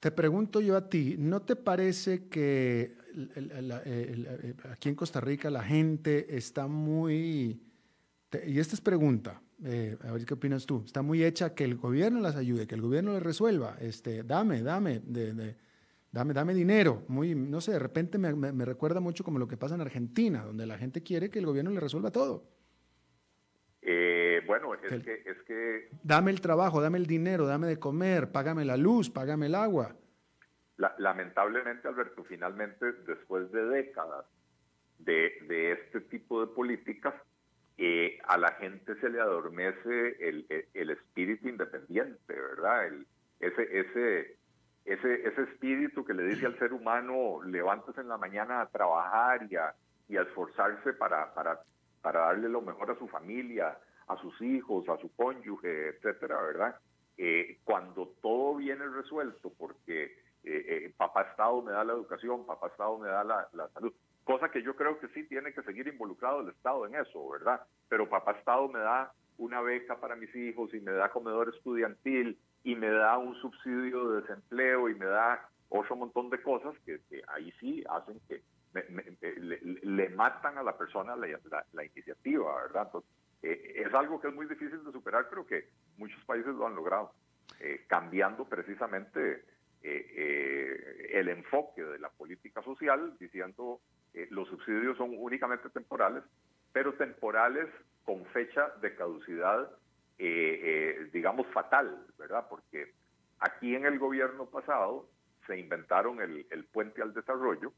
Te 0.00 0.10
pregunto 0.10 0.60
yo 0.60 0.76
a 0.76 0.88
ti, 0.88 1.16
¿no 1.18 1.42
te 1.42 1.54
parece 1.54 2.28
que 2.28 2.96
aquí 4.70 4.88
en 4.88 4.94
Costa 4.94 5.20
Rica 5.20 5.50
la 5.50 5.62
gente 5.62 6.36
está 6.36 6.66
muy, 6.66 7.60
y 8.46 8.58
esta 8.58 8.74
es 8.74 8.80
pregunta, 8.80 9.40
eh, 9.64 9.96
a 10.02 10.12
ver 10.12 10.24
qué 10.24 10.34
opinas 10.34 10.66
tú, 10.66 10.82
está 10.84 11.02
muy 11.02 11.24
hecha 11.24 11.54
que 11.54 11.64
el 11.64 11.76
gobierno 11.76 12.20
las 12.20 12.36
ayude, 12.36 12.66
que 12.66 12.74
el 12.74 12.82
gobierno 12.82 13.12
les 13.12 13.22
resuelva, 13.22 13.76
este, 13.80 14.22
dame, 14.22 14.62
dame, 14.62 15.00
de, 15.00 15.56
dame, 16.10 16.34
dame 16.34 16.54
dinero, 16.54 17.04
muy, 17.08 17.34
no 17.34 17.60
sé, 17.60 17.72
de 17.72 17.78
repente 17.78 18.18
me, 18.18 18.34
me, 18.34 18.64
recuerda 18.64 19.00
mucho 19.00 19.24
como 19.24 19.38
lo 19.38 19.48
que 19.48 19.56
pasa 19.56 19.74
en 19.74 19.80
Argentina, 19.80 20.44
donde 20.44 20.66
la 20.66 20.78
gente 20.78 21.02
quiere 21.02 21.30
que 21.30 21.38
el 21.38 21.46
gobierno 21.46 21.70
le 21.70 21.80
resuelva 21.80 22.10
todo. 22.10 22.44
Eh, 23.84 24.40
bueno, 24.46 24.74
es 24.74 24.80
que, 25.02 25.12
es 25.12 25.42
que... 25.46 25.88
Dame 26.04 26.30
el 26.30 26.40
trabajo, 26.40 26.80
dame 26.80 26.98
el 26.98 27.06
dinero, 27.06 27.46
dame 27.46 27.66
de 27.66 27.78
comer, 27.78 28.30
págame 28.30 28.64
la 28.64 28.76
luz, 28.76 29.10
págame 29.10 29.46
el 29.46 29.56
agua. 29.56 29.96
Lamentablemente, 30.98 31.88
Alberto, 31.88 32.24
finalmente, 32.24 32.92
después 33.06 33.50
de 33.52 33.64
décadas 33.66 34.26
de, 34.98 35.32
de 35.48 35.72
este 35.72 36.00
tipo 36.02 36.44
de 36.44 36.52
políticas, 36.54 37.14
eh, 37.78 38.18
a 38.24 38.36
la 38.36 38.52
gente 38.52 38.94
se 38.96 39.08
le 39.08 39.20
adormece 39.20 40.16
el, 40.20 40.46
el, 40.74 40.90
espíritu 40.90 41.48
independiente, 41.48 42.34
¿verdad? 42.34 42.86
Ese, 43.40 43.80
ese, 43.80 44.36
ese, 44.84 45.28
ese 45.28 45.42
espíritu 45.42 46.04
que 46.04 46.14
le 46.14 46.24
dice 46.24 46.46
al 46.46 46.58
ser 46.58 46.72
humano, 46.72 47.42
levántese 47.44 48.00
en 48.00 48.08
la 48.08 48.18
mañana 48.18 48.60
a 48.60 48.68
trabajar 48.68 49.46
y 49.50 49.56
a, 49.56 49.74
y 50.08 50.16
esforzarse 50.16 50.92
para, 50.92 51.32
para 51.34 51.60
para 52.02 52.20
darle 52.20 52.48
lo 52.48 52.60
mejor 52.60 52.90
a 52.90 52.98
su 52.98 53.08
familia, 53.08 53.78
a 54.08 54.16
sus 54.16 54.38
hijos, 54.42 54.88
a 54.88 54.98
su 54.98 55.14
cónyuge, 55.14 55.88
etcétera, 55.88 56.42
¿verdad? 56.42 56.76
Eh, 57.16 57.60
cuando 57.64 58.08
todo 58.20 58.56
viene 58.56 58.86
resuelto, 58.88 59.52
porque 59.56 60.18
eh, 60.44 60.64
eh, 60.68 60.94
papá 60.96 61.22
Estado 61.22 61.62
me 61.62 61.72
da 61.72 61.84
la 61.84 61.92
educación, 61.92 62.44
papá 62.46 62.68
Estado 62.68 62.98
me 62.98 63.08
da 63.08 63.22
la, 63.22 63.68
salud, 63.74 63.92
cosa 64.24 64.50
que 64.50 64.62
yo 64.62 64.74
creo 64.74 64.98
que 64.98 65.08
sí 65.08 65.24
tiene 65.24 65.52
que 65.52 65.62
seguir 65.62 65.86
involucrado 65.86 66.40
el 66.40 66.48
Estado 66.48 66.86
en 66.86 66.96
eso, 66.96 67.28
¿verdad? 67.28 67.60
Pero 67.88 68.08
papá 68.08 68.32
Estado 68.32 68.68
me 68.68 68.80
da 68.80 69.12
una 69.38 69.60
beca 69.60 70.00
para 70.00 70.16
mis 70.16 70.34
hijos 70.34 70.74
y 70.74 70.80
me 70.80 70.92
da 70.92 71.10
comedor 71.10 71.52
estudiantil 71.54 72.38
y 72.64 72.74
me 72.74 72.90
da 72.90 73.18
un 73.18 73.34
subsidio 73.36 74.08
de 74.10 74.20
desempleo 74.22 74.88
y 74.88 74.94
me 74.94 75.06
da 75.06 75.48
otro 75.68 75.96
montón 75.96 76.28
de 76.30 76.42
cosas 76.42 76.74
que, 76.84 77.00
ahí 77.28 77.52
sí 77.58 77.82
hacen 77.88 78.20
que 78.28 78.42
le, 78.74 80.08
matan 80.10 80.58
a 80.58 80.62
la 80.62 80.76
persona 80.76 81.16
la, 81.16 81.84
iniciativa, 81.84 82.62
¿verdad? 82.62 82.86
Entonces, 82.86 83.10
eh, 83.42 83.82
es 83.86 83.94
algo 83.94 84.20
que 84.20 84.28
es 84.28 84.34
muy 84.34 84.46
difícil 84.46 84.84
de 84.84 84.92
superar, 84.92 85.26
pero 85.28 85.46
que 85.46 85.68
muchos 85.96 86.22
países 86.24 86.54
lo 86.54 86.66
han 86.66 86.74
logrado, 86.74 87.12
eh, 87.60 87.84
cambiando 87.88 88.44
precisamente 88.44 89.44
el 89.82 91.28
enfoque 91.28 91.82
de 91.82 91.98
la 91.98 92.08
política 92.10 92.62
social, 92.62 93.16
diciendo 93.18 93.80
los 94.30 94.48
subsidios 94.48 94.96
son 94.96 95.10
únicamente 95.16 95.68
temporales, 95.70 96.22
pero 96.72 96.94
temporales 96.94 97.68
con 98.04 98.24
fecha 98.26 98.68
de 98.80 98.94
caducidad, 98.94 99.70
digamos, 101.12 101.46
fatal, 101.48 102.06
¿verdad? 102.18 102.46
Porque 102.48 102.92
aquí 103.40 103.74
en 103.74 103.86
el 103.86 103.98
gobierno 103.98 104.46
pasado 104.46 105.08
se 105.46 105.58
inventaron 105.58 106.20
el, 106.20 106.46
el 106.50 106.64
puente 106.64 107.02
al 107.02 107.12
desarrollo, 107.12 107.72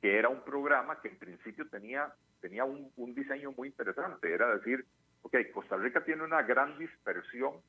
que 0.00 0.18
era 0.18 0.28
un 0.28 0.42
programa 0.42 1.00
que 1.00 1.08
en 1.08 1.18
principio 1.18 1.68
tenía, 1.68 2.12
tenía 2.40 2.64
un, 2.64 2.90
un 2.96 3.14
diseño 3.14 3.52
muy 3.52 3.68
interesante, 3.68 4.32
era 4.32 4.54
decir, 4.54 4.84
ok, 5.22 5.36
Costa 5.52 5.76
Rica 5.76 6.04
tiene 6.04 6.24
una 6.24 6.42
gran 6.42 6.78
dispersión 6.78 7.60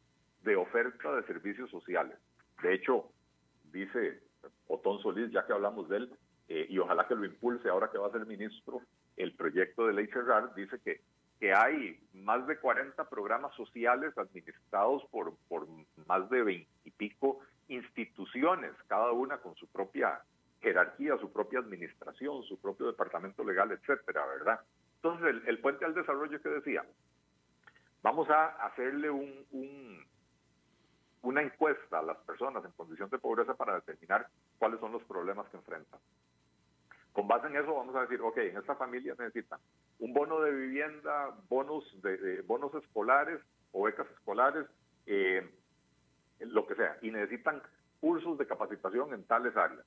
de 0.41 0.55
oferta 0.55 1.15
de 1.15 1.23
servicios 1.23 1.69
sociales. 1.69 2.17
De 2.61 2.73
hecho, 2.73 3.11
dice 3.73 4.21
Otón 4.67 5.01
Solís, 5.01 5.31
ya 5.31 5.45
que 5.45 5.51
hablamos 5.51 5.89
de 5.89 5.97
él, 5.97 6.17
eh, 6.47 6.67
y 6.69 6.79
ojalá 6.79 7.07
que 7.07 7.15
lo 7.15 7.25
impulse 7.25 7.67
ahora 7.67 7.89
que 7.91 7.97
va 7.97 8.07
a 8.07 8.11
ser 8.11 8.25
ministro, 8.25 8.81
el 9.17 9.35
proyecto 9.35 9.87
de 9.87 9.93
ley 9.93 10.07
cerrar 10.07 10.53
dice 10.55 10.79
que, 10.79 11.01
que 11.39 11.53
hay 11.53 11.99
más 12.13 12.47
de 12.47 12.57
40 12.57 13.09
programas 13.09 13.53
sociales 13.55 14.17
administrados 14.17 15.03
por, 15.11 15.33
por 15.49 15.67
más 16.07 16.29
de 16.29 16.43
20 16.43 16.69
y 16.85 16.91
pico 16.91 17.39
instituciones, 17.67 18.71
cada 18.87 19.11
una 19.11 19.37
con 19.37 19.55
su 19.55 19.67
propia 19.67 20.21
jerarquía, 20.61 21.17
su 21.17 21.31
propia 21.31 21.59
administración, 21.59 22.43
su 22.43 22.57
propio 22.59 22.87
departamento 22.87 23.43
legal, 23.43 23.71
etcétera, 23.71 24.25
¿verdad? 24.25 24.59
Entonces, 24.95 25.27
el, 25.27 25.47
el 25.47 25.59
puente 25.59 25.83
al 25.83 25.93
desarrollo 25.93 26.41
que 26.41 26.49
decía, 26.49 26.85
Vamos 28.03 28.29
a 28.29 28.47
hacerle 28.65 29.09
un, 29.09 30.05
una 31.23 31.41
encuesta 31.41 31.99
a 31.99 32.03
las 32.03 32.17
personas 32.19 32.63
en 32.63 32.71
condición 32.71 33.09
de 33.09 33.17
pobreza 33.17 33.55
para 33.55 33.75
determinar 33.75 34.27
cuáles 34.59 34.79
son 34.79 34.91
los 34.91 35.03
problemas 35.03 35.47
que 35.49 35.57
enfrentan. 35.57 35.99
Con 37.13 37.27
base 37.27 37.47
en 37.47 37.55
eso 37.55 37.73
vamos 37.73 37.95
a 37.95 38.01
decir, 38.01 38.21
ok, 38.21 38.37
en 38.37 38.57
esta 38.57 38.75
familia 38.75 39.15
necesitan 39.17 39.59
un 39.99 40.13
bono 40.13 40.41
de 40.41 40.51
vivienda, 40.51 41.33
bonos, 41.47 41.85
de, 42.01 42.41
bonos 42.41 42.73
escolares 42.75 43.39
o 43.71 43.83
becas 43.83 44.07
escolares, 44.11 44.67
eh, 45.05 45.49
lo 46.39 46.67
que 46.67 46.75
sea, 46.75 46.97
y 47.01 47.11
necesitan 47.11 47.61
cursos 48.01 48.37
de 48.37 48.47
capacitación 48.47 49.13
en 49.13 49.23
tales 49.23 49.55
áreas. 49.55 49.85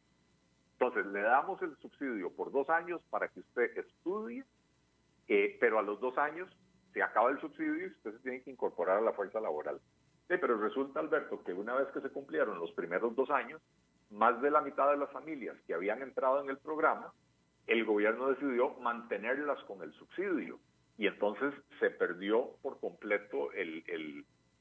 Entonces, 0.73 1.07
le 1.07 1.21
damos 1.21 1.61
el 1.63 1.77
subsidio 1.79 2.31
por 2.31 2.51
dos 2.51 2.69
años 2.71 3.03
para 3.11 3.29
que 3.29 3.41
usted 3.41 3.77
estudie, 3.77 4.45
eh, 5.29 5.57
pero 5.61 5.79
a 5.79 5.83
los 5.83 6.01
dos 6.01 6.17
años 6.17 6.49
se 6.95 7.03
acaba 7.03 7.31
el 7.31 7.41
subsidio 7.41 7.77
y 7.77 7.87
usted 7.89 8.13
se 8.13 8.19
tiene 8.21 8.43
que 8.43 8.51
incorporar 8.51 8.99
a 8.99 9.03
la 9.03 9.13
fuerza 9.13 9.41
laboral. 9.41 9.81
Sí, 10.29 10.35
pero 10.41 10.59
resulta, 10.59 11.01
Alberto, 11.01 11.43
que 11.45 11.53
una 11.53 11.75
vez 11.75 11.89
que 11.89 12.01
se 12.01 12.11
cumplieron 12.11 12.59
los 12.59 12.73
primeros 12.73 13.15
dos 13.15 13.31
años, 13.31 13.61
más 14.11 14.41
de 14.43 14.51
la 14.51 14.61
mitad 14.61 14.91
de 14.91 14.97
las 14.97 15.11
familias 15.11 15.57
que 15.67 15.75
habían 15.75 16.03
entrado 16.03 16.41
en 16.43 16.51
el 16.51 16.59
programa, 16.59 17.13
el 17.67 17.85
gobierno 17.85 18.29
decidió 18.31 18.75
mantenerlas 18.81 19.63
con 19.65 19.83
el 19.83 19.93
subsidio. 19.95 20.59
Y 20.99 21.07
entonces 21.07 21.53
se 21.79 21.91
perdió 21.91 22.57
por 22.63 22.81
completo 22.81 23.53
el, 23.53 23.85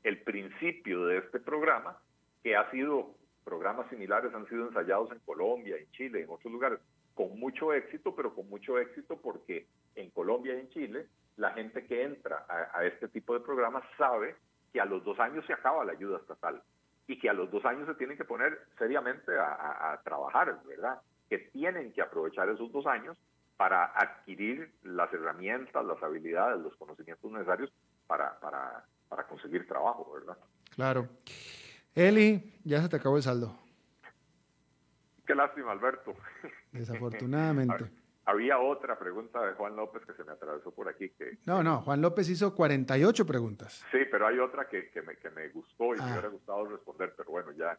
el, 0.04 0.22
principio 0.24 1.06
de 1.06 1.20
este 1.20 1.40
programa, 1.40 1.98
que 2.44 2.56
ha 2.56 2.70
sido, 2.72 3.16
programas 3.44 3.90
similares 3.90 4.34
han 4.34 4.48
sido 4.48 4.68
ensayados 4.68 5.12
en 5.12 5.20
Colombia, 5.20 5.78
en 5.78 5.90
Chile, 5.92 6.24
en 6.24 6.30
otros 6.30 6.52
lugares, 6.52 6.80
con 7.14 7.40
mucho 7.40 7.74
éxito, 7.74 8.16
pero 8.16 8.36
con 8.36 8.50
mucho 8.50 8.78
éxito 8.78 9.18
porque 9.22 9.68
en 9.96 10.10
Colombia 10.12 10.56
y 10.56 10.60
en 10.60 10.70
Chile 10.70 11.08
la 11.38 11.52
gente 11.52 11.86
que 11.86 12.04
entra 12.04 12.46
a, 12.48 12.86
este 12.86 13.08
tipo 13.08 13.34
de 13.34 13.40
programas 13.42 13.84
sabe 13.98 14.36
que 14.76 14.82
a 14.82 14.86
los 14.86 15.06
dos 15.06 15.18
años 15.22 15.46
se 15.46 15.54
acaba 15.54 15.86
la 15.86 15.94
ayuda 15.94 16.18
estatal 16.18 16.62
y 17.08 17.18
que 17.18 17.30
a 17.30 17.34
los 17.34 17.50
dos 17.50 17.64
años 17.64 17.88
se 17.88 17.96
tienen 17.96 18.18
que 18.18 18.26
poner 18.26 18.60
seriamente 18.78 19.32
a, 19.40 20.02
trabajar, 20.04 20.60
¿verdad? 20.68 21.00
Que 21.30 21.38
tienen 21.38 21.94
que 21.94 22.02
aprovechar 22.02 22.50
esos 22.50 22.70
dos 22.74 22.86
años 22.86 23.18
para 23.56 23.86
adquirir 23.86 24.74
las 24.84 25.14
herramientas, 25.14 25.86
las 25.86 26.04
habilidades, 26.04 26.60
los 26.60 26.76
conocimientos 26.76 27.32
necesarios 27.32 27.72
para, 28.06 28.38
para, 28.42 28.84
para 29.08 29.26
conseguir 29.28 29.66
trabajo, 29.66 30.12
¿verdad? 30.14 30.38
Claro. 30.76 31.08
Eli, 31.94 32.60
ya 32.66 32.82
se 32.82 32.90
te 32.90 32.98
acabó 32.98 33.16
el 33.16 33.24
saldo. 33.24 33.58
Qué 35.26 35.36
lástima, 35.36 35.72
Alberto. 35.72 36.14
Desafortunadamente. 36.74 37.90
Había 38.28 38.60
otra 38.60 38.98
pregunta 38.98 39.46
de 39.46 39.54
Juan 39.54 39.76
López 39.76 40.04
que 40.06 40.14
se 40.14 40.24
me 40.24 40.32
atravesó 40.32 40.74
por 40.74 40.90
aquí. 40.90 41.10
que 41.10 41.38
No, 41.46 41.62
no, 41.62 41.82
Juan 41.82 42.02
López 42.02 42.28
hizo 42.30 42.56
48 42.56 43.26
preguntas. 43.26 43.86
Sí, 43.92 44.00
pero 44.10 44.26
hay 44.26 44.40
otra 44.40 44.68
que, 44.68 44.90
que, 44.90 45.04
me, 45.04 45.16
que 45.18 45.30
me 45.30 45.50
gustó 45.50 45.94
y 45.94 45.98
me 45.98 46.04
ah. 46.04 46.12
hubiera 46.14 46.30
gustado 46.30 46.66
responder, 46.66 47.14
pero 47.16 47.30
bueno, 47.30 47.52
ya, 47.52 47.78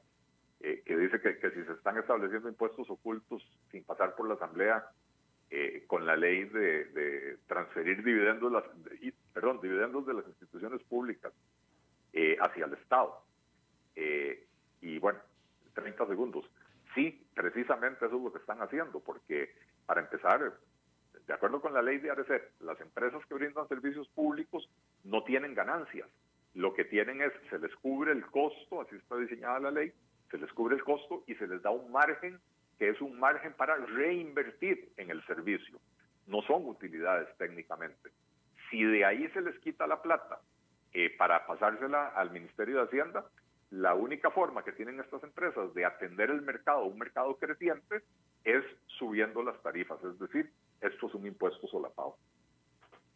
eh, 0.60 0.82
que 0.84 0.96
dice 0.96 1.20
que, 1.20 1.38
que, 1.38 1.50
si 1.50 1.64
se 1.64 1.72
están 1.72 1.98
estableciendo 1.98 2.48
impuestos 2.48 2.88
ocultos 2.88 3.42
sin 3.70 3.84
pasar 3.84 4.14
por 4.14 4.28
la 4.28 4.34
Asamblea, 4.34 4.84
eh, 5.50 5.84
con 5.86 6.06
la 6.06 6.16
ley 6.16 6.44
de, 6.44 6.84
de 6.86 7.38
transferir 7.46 8.02
dividendos, 8.02 8.50
las, 8.50 8.64
perdón, 9.32 9.60
dividendos 9.60 10.06
de 10.06 10.14
las 10.14 10.26
instituciones 10.26 10.82
públicas 10.84 11.32
eh, 12.12 12.36
hacia 12.40 12.66
el 12.66 12.74
Estado. 12.74 13.22
y 14.80 14.98
bueno, 14.98 15.18
30 15.74 16.06
segundos. 16.06 16.50
Sí, 16.94 17.28
precisamente 17.34 18.06
eso 18.06 18.16
es 18.16 18.22
lo 18.22 18.32
que 18.32 18.38
están 18.38 18.62
haciendo, 18.62 19.00
porque 19.00 19.54
para 19.86 20.00
empezar, 20.00 20.52
de 21.26 21.32
acuerdo 21.32 21.60
con 21.60 21.72
la 21.72 21.82
ley 21.82 21.98
de 21.98 22.10
ARECEP, 22.10 22.60
las 22.60 22.80
empresas 22.80 23.24
que 23.26 23.34
brindan 23.34 23.68
servicios 23.68 24.08
públicos 24.08 24.68
no 25.04 25.24
tienen 25.24 25.54
ganancias. 25.54 26.08
Lo 26.54 26.74
que 26.74 26.84
tienen 26.84 27.20
es, 27.22 27.32
se 27.50 27.58
les 27.58 27.74
cubre 27.76 28.12
el 28.12 28.24
costo, 28.26 28.80
así 28.80 28.96
está 28.96 29.16
diseñada 29.16 29.60
la 29.60 29.70
ley, 29.70 29.92
se 30.30 30.38
les 30.38 30.52
cubre 30.52 30.76
el 30.76 30.84
costo 30.84 31.22
y 31.26 31.34
se 31.34 31.46
les 31.46 31.62
da 31.62 31.70
un 31.70 31.90
margen 31.92 32.38
que 32.78 32.90
es 32.90 33.00
un 33.00 33.18
margen 33.18 33.54
para 33.54 33.76
reinvertir 33.76 34.92
en 34.96 35.10
el 35.10 35.24
servicio. 35.26 35.78
No 36.26 36.42
son 36.42 36.66
utilidades 36.66 37.28
técnicamente. 37.38 38.10
Si 38.70 38.82
de 38.82 39.04
ahí 39.04 39.28
se 39.28 39.40
les 39.40 39.58
quita 39.60 39.86
la 39.86 40.02
plata 40.02 40.40
eh, 40.92 41.14
para 41.16 41.46
pasársela 41.46 42.08
al 42.08 42.30
Ministerio 42.30 42.76
de 42.76 42.82
Hacienda, 42.84 43.24
la 43.70 43.94
única 43.94 44.30
forma 44.30 44.64
que 44.64 44.72
tienen 44.72 45.00
estas 45.00 45.22
empresas 45.22 45.72
de 45.74 45.84
atender 45.84 46.30
el 46.30 46.42
mercado, 46.42 46.84
un 46.84 46.98
mercado 46.98 47.36
creciente, 47.36 48.02
es 48.46 48.64
subiendo 48.86 49.42
las 49.42 49.60
tarifas, 49.60 50.02
es 50.04 50.18
decir, 50.18 50.50
esto 50.80 51.08
es 51.08 51.14
un 51.14 51.26
impuesto 51.26 51.66
solapado. 51.66 52.16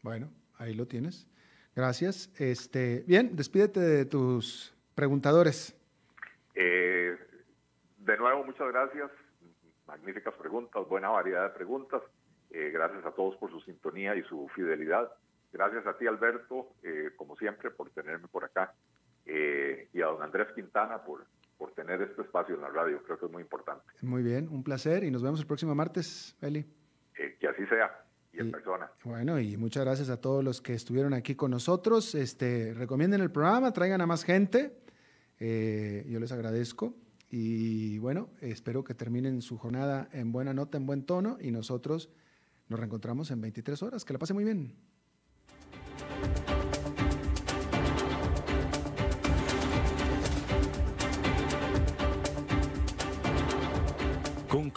Bueno, 0.03 0.29
ahí 0.59 0.75
lo 0.75 0.87
tienes. 0.87 1.27
Gracias. 1.75 2.33
Este, 2.39 3.05
bien, 3.07 3.37
despídete 3.37 3.81
de 3.81 4.05
tus 4.05 4.75
preguntadores. 4.95 5.77
Eh, 6.55 7.17
de 7.99 8.17
nuevo, 8.17 8.45
muchas 8.45 8.69
gracias. 8.69 9.11
Magníficas 9.87 10.35
preguntas, 10.35 10.87
buena 10.89 11.11
variedad 11.11 11.45
de 11.45 11.55
preguntas. 11.55 12.03
Eh, 12.51 12.71
gracias 12.73 13.05
a 13.07 13.13
todos 13.13 13.37
por 13.37 13.51
su 13.51 13.61
sintonía 13.61 14.17
y 14.17 14.23
su 14.25 14.49
fidelidad. 14.49 15.13
Gracias 15.53 15.87
a 15.87 15.97
ti, 15.97 16.07
Alberto, 16.07 16.73
eh, 16.83 17.11
como 17.17 17.37
siempre, 17.37 17.71
por 17.71 17.91
tenerme 17.91 18.29
por 18.29 18.45
acá. 18.45 18.75
y 19.27 20.03
a 20.03 20.07
don 20.07 20.23
Andrés 20.23 20.49
Quintana 20.55 21.05
por 21.05 21.25
por 21.61 21.73
tener 21.73 22.01
este 22.01 22.23
espacio 22.23 22.55
en 22.55 22.63
la 22.63 22.71
radio. 22.71 23.03
Creo 23.03 23.19
que 23.19 23.27
es 23.27 23.33
muy 23.33 23.43
importante. 23.43 23.85
Muy 24.01 24.23
bien, 24.23 24.49
un 24.49 24.65
placer 24.65 25.05
y 25.05 25.11
nos 25.11 25.23
vemos 25.23 25.41
el 25.41 25.47
próximo 25.47 25.75
martes, 25.75 26.35
Eli. 26.41 26.61
Eh, 27.19 27.37
que 27.39 27.49
así 27.49 27.67
sea 27.67 28.03
y, 28.33 28.41
en 28.41 28.51
persona. 28.51 28.91
Bueno, 29.05 29.39
y 29.39 29.59
muchas 29.59 29.85
gracias 29.85 30.09
a 30.09 30.19
todos 30.19 30.43
los 30.43 30.63
que 30.63 30.73
estuvieron 30.73 31.13
aquí 31.13 31.35
con 31.35 31.51
nosotros. 31.51 32.15
Este, 32.15 32.73
recomienden 32.73 33.21
el 33.21 33.31
programa, 33.31 33.75
traigan 33.75 34.01
a 34.01 34.07
más 34.07 34.25
gente. 34.25 34.73
Eh, 35.39 36.07
yo 36.09 36.19
les 36.19 36.33
agradezco. 36.33 36.95
Y 37.29 37.99
bueno, 37.99 38.31
espero 38.41 38.83
que 38.83 38.95
terminen 38.95 39.43
su 39.43 39.59
jornada 39.59 40.09
en 40.13 40.33
buena 40.33 40.55
nota, 40.55 40.79
en 40.79 40.87
buen 40.87 41.05
tono. 41.05 41.37
Y 41.43 41.51
nosotros 41.51 42.09
nos 42.69 42.81
reencontramos 42.81 43.31
en 43.33 43.43
23 43.43 43.83
horas. 43.83 44.07
Que 44.07 44.15
la 44.15 44.19
pase 44.19 44.33
muy 44.33 44.45
bien. 44.45 44.75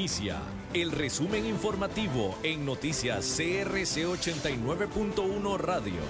Inicia 0.00 0.40
el 0.72 0.92
resumen 0.92 1.44
informativo 1.44 2.38
en 2.42 2.64
noticias 2.64 3.36
CRC 3.36 4.06
89.1 4.06 5.58
Radio. 5.58 6.00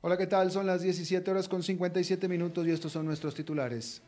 Hola, 0.00 0.16
¿qué 0.16 0.26
tal? 0.26 0.50
Son 0.50 0.66
las 0.66 0.82
17 0.82 1.30
horas 1.30 1.48
con 1.48 1.62
57 1.62 2.26
minutos 2.26 2.66
y 2.66 2.72
estos 2.72 2.90
son 2.90 3.06
nuestros 3.06 3.32
titulares. 3.32 4.02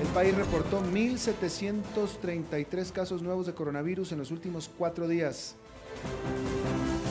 El 0.00 0.06
país 0.14 0.32
reportó 0.32 0.80
1.733 0.80 2.92
casos 2.92 3.20
nuevos 3.20 3.46
de 3.46 3.54
coronavirus 3.54 4.12
en 4.12 4.18
los 4.18 4.30
últimos 4.30 4.70
cuatro 4.78 5.08
días. 5.08 5.56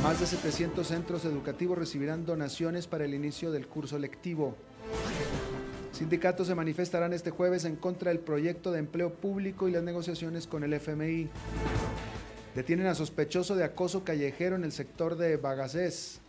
Más 0.04 0.20
de 0.20 0.28
700 0.28 0.86
centros 0.86 1.24
educativos 1.24 1.78
recibirán 1.78 2.26
donaciones 2.26 2.88
para 2.88 3.06
el 3.06 3.14
inicio 3.14 3.54
del 3.54 3.68
curso 3.68 3.98
lectivo. 3.98 4.54
Sindicatos 5.94 6.48
se 6.48 6.56
manifestarán 6.56 7.14
este 7.14 7.30
jueves 7.32 7.64
en 7.64 7.78
contra 7.78 8.12
del 8.12 8.20
proyecto 8.20 8.74
de 8.74 8.80
empleo 8.80 9.14
público 9.14 9.70
y 9.70 9.72
las 9.72 9.82
negociaciones 9.82 10.46
con 10.46 10.66
el 10.66 10.74
FMI. 10.74 11.30
Detienen 12.54 12.88
a 12.88 12.96
sospechoso 12.96 13.56
de 13.56 13.64
acoso 13.64 14.04
callejero 14.04 14.58
en 14.58 14.66
el 14.66 14.74
sector 14.74 15.16
de 15.16 15.38
Bagasés. 15.38 16.20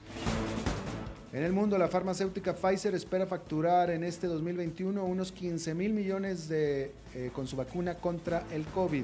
En 1.32 1.42
el 1.42 1.52
mundo, 1.52 1.76
la 1.76 1.88
farmacéutica 1.88 2.54
Pfizer 2.54 2.94
espera 2.94 3.26
facturar 3.26 3.90
en 3.90 4.04
este 4.04 4.28
2021 4.28 5.04
unos 5.04 5.32
15 5.32 5.74
mil 5.74 5.92
millones 5.92 6.48
de, 6.48 6.92
eh, 7.12 7.32
con 7.34 7.48
su 7.48 7.56
vacuna 7.56 7.96
contra 7.96 8.44
el 8.52 8.64
COVID. 8.66 9.02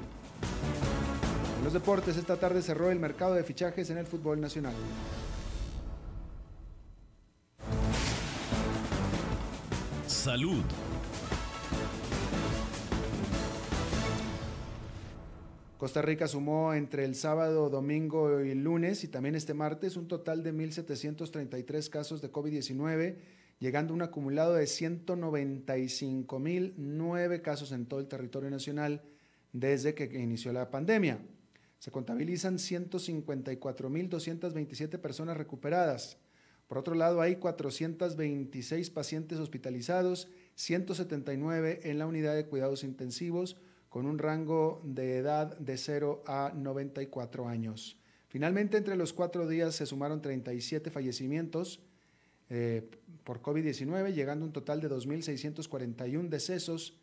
Los 1.70 1.82
deportes, 1.82 2.16
esta 2.16 2.36
tarde 2.36 2.62
cerró 2.62 2.90
el 2.90 2.98
mercado 2.98 3.34
de 3.34 3.44
fichajes 3.44 3.88
en 3.90 3.98
el 3.98 4.04
fútbol 4.04 4.40
nacional. 4.40 4.74
Salud. 10.04 10.64
Costa 15.78 16.02
Rica 16.02 16.26
sumó 16.26 16.74
entre 16.74 17.04
el 17.04 17.14
sábado, 17.14 17.70
domingo 17.70 18.40
y 18.40 18.52
lunes 18.54 19.04
y 19.04 19.08
también 19.08 19.36
este 19.36 19.54
martes 19.54 19.96
un 19.96 20.08
total 20.08 20.42
de 20.42 20.52
1.733 20.52 21.88
casos 21.88 22.20
de 22.20 22.32
COVID-19, 22.32 23.14
llegando 23.60 23.92
a 23.92 23.94
un 23.94 24.02
acumulado 24.02 24.54
de 24.54 24.64
195.009 24.64 27.42
casos 27.42 27.70
en 27.70 27.86
todo 27.86 28.00
el 28.00 28.08
territorio 28.08 28.50
nacional 28.50 29.04
desde 29.52 29.94
que 29.94 30.06
inició 30.18 30.52
la 30.52 30.68
pandemia. 30.68 31.20
Se 31.80 31.90
contabilizan 31.90 32.58
154.227 32.58 34.98
personas 34.98 35.36
recuperadas. 35.36 36.18
Por 36.68 36.78
otro 36.78 36.94
lado, 36.94 37.20
hay 37.20 37.34
426 37.36 38.90
pacientes 38.90 39.40
hospitalizados, 39.40 40.28
179 40.54 41.80
en 41.82 41.98
la 41.98 42.06
unidad 42.06 42.36
de 42.36 42.46
cuidados 42.46 42.84
intensivos, 42.84 43.56
con 43.88 44.06
un 44.06 44.18
rango 44.18 44.80
de 44.84 45.18
edad 45.18 45.58
de 45.58 45.76
0 45.76 46.22
a 46.26 46.52
94 46.54 47.48
años. 47.48 47.96
Finalmente, 48.28 48.76
entre 48.76 48.94
los 48.94 49.12
cuatro 49.12 49.48
días 49.48 49.74
se 49.74 49.86
sumaron 49.86 50.22
37 50.22 50.90
fallecimientos 50.90 51.80
eh, 52.50 52.88
por 53.24 53.42
COVID-19, 53.42 54.12
llegando 54.12 54.44
a 54.44 54.48
un 54.48 54.52
total 54.52 54.80
de 54.80 54.90
2.641 54.90 56.28
decesos 56.28 56.99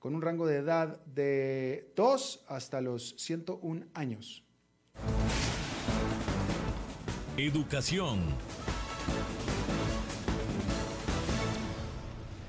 con 0.00 0.14
un 0.14 0.22
rango 0.22 0.46
de 0.46 0.56
edad 0.56 1.04
de 1.04 1.92
2 1.94 2.46
hasta 2.48 2.80
los 2.80 3.14
101 3.18 3.86
años. 3.94 4.42
Educación. 7.36 8.20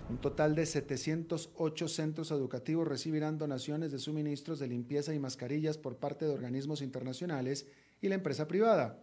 Un 0.09 0.17
total 0.17 0.55
de 0.55 0.65
708 0.65 1.87
centros 1.87 2.31
educativos 2.31 2.87
recibirán 2.87 3.37
donaciones 3.37 3.91
de 3.91 3.99
suministros 3.99 4.59
de 4.59 4.67
limpieza 4.67 5.13
y 5.13 5.19
mascarillas 5.19 5.77
por 5.77 5.97
parte 5.97 6.25
de 6.25 6.33
organismos 6.33 6.81
internacionales 6.81 7.67
y 8.01 8.07
la 8.07 8.15
empresa 8.15 8.47
privada. 8.47 8.99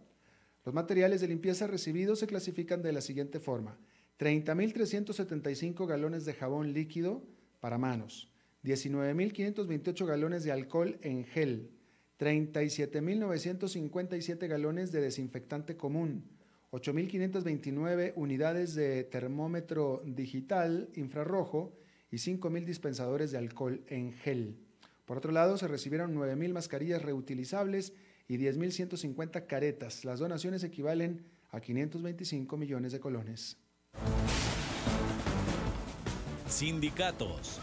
Los 0.65 0.73
materiales 0.73 1.21
de 1.21 1.27
limpieza 1.27 1.67
recibidos 1.67 2.19
se 2.19 2.27
clasifican 2.27 2.81
de 2.81 2.93
la 2.93 3.01
siguiente 3.01 3.39
forma. 3.39 3.77
30.375 4.19 5.87
galones 5.87 6.25
de 6.25 6.33
jabón 6.33 6.73
líquido 6.73 7.23
para 7.59 7.77
manos, 7.77 8.28
19.528 8.63 10.05
galones 10.05 10.43
de 10.43 10.51
alcohol 10.51 10.99
en 11.01 11.25
gel, 11.25 11.71
37.957 12.19 14.47
galones 14.47 14.91
de 14.91 15.01
desinfectante 15.01 15.75
común, 15.77 16.25
8.529 16.71 18.13
unidades 18.15 18.75
de 18.75 19.03
termómetro 19.05 20.03
digital 20.05 20.89
infrarrojo 20.95 21.73
y 22.11 22.17
5.000 22.17 22.65
dispensadores 22.65 23.31
de 23.31 23.37
alcohol 23.37 23.81
en 23.87 24.11
gel. 24.13 24.57
Por 25.05 25.17
otro 25.17 25.31
lado, 25.31 25.57
se 25.57 25.67
recibieron 25.67 26.15
9.000 26.15 26.53
mascarillas 26.53 27.01
reutilizables 27.01 27.93
y 28.27 28.37
10.150 28.37 29.47
caretas. 29.47 30.05
Las 30.05 30.19
donaciones 30.19 30.63
equivalen 30.63 31.25
a 31.49 31.59
525 31.59 32.57
millones 32.57 32.91
de 32.91 32.99
colones. 32.99 33.57
Sindicatos. 36.47 37.59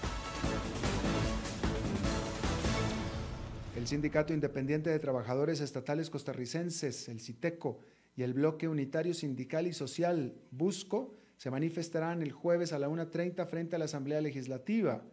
El 3.86 3.90
Sindicato 3.90 4.34
Independiente 4.34 4.90
de 4.90 4.98
Trabajadores 4.98 5.60
Estatales 5.60 6.10
Costarricenses, 6.10 7.08
el 7.08 7.20
CITECO, 7.20 7.78
y 8.16 8.24
el 8.24 8.34
Bloque 8.34 8.66
Unitario 8.66 9.14
Sindical 9.14 9.68
y 9.68 9.72
Social, 9.72 10.34
BUSCO, 10.50 11.14
se 11.36 11.52
manifestarán 11.52 12.20
el 12.20 12.32
jueves 12.32 12.72
a 12.72 12.80
la 12.80 12.88
1.30 12.88 13.46
frente 13.46 13.76
a 13.76 13.78
la 13.78 13.84
Asamblea 13.84 14.20
Legislativa. 14.20 15.04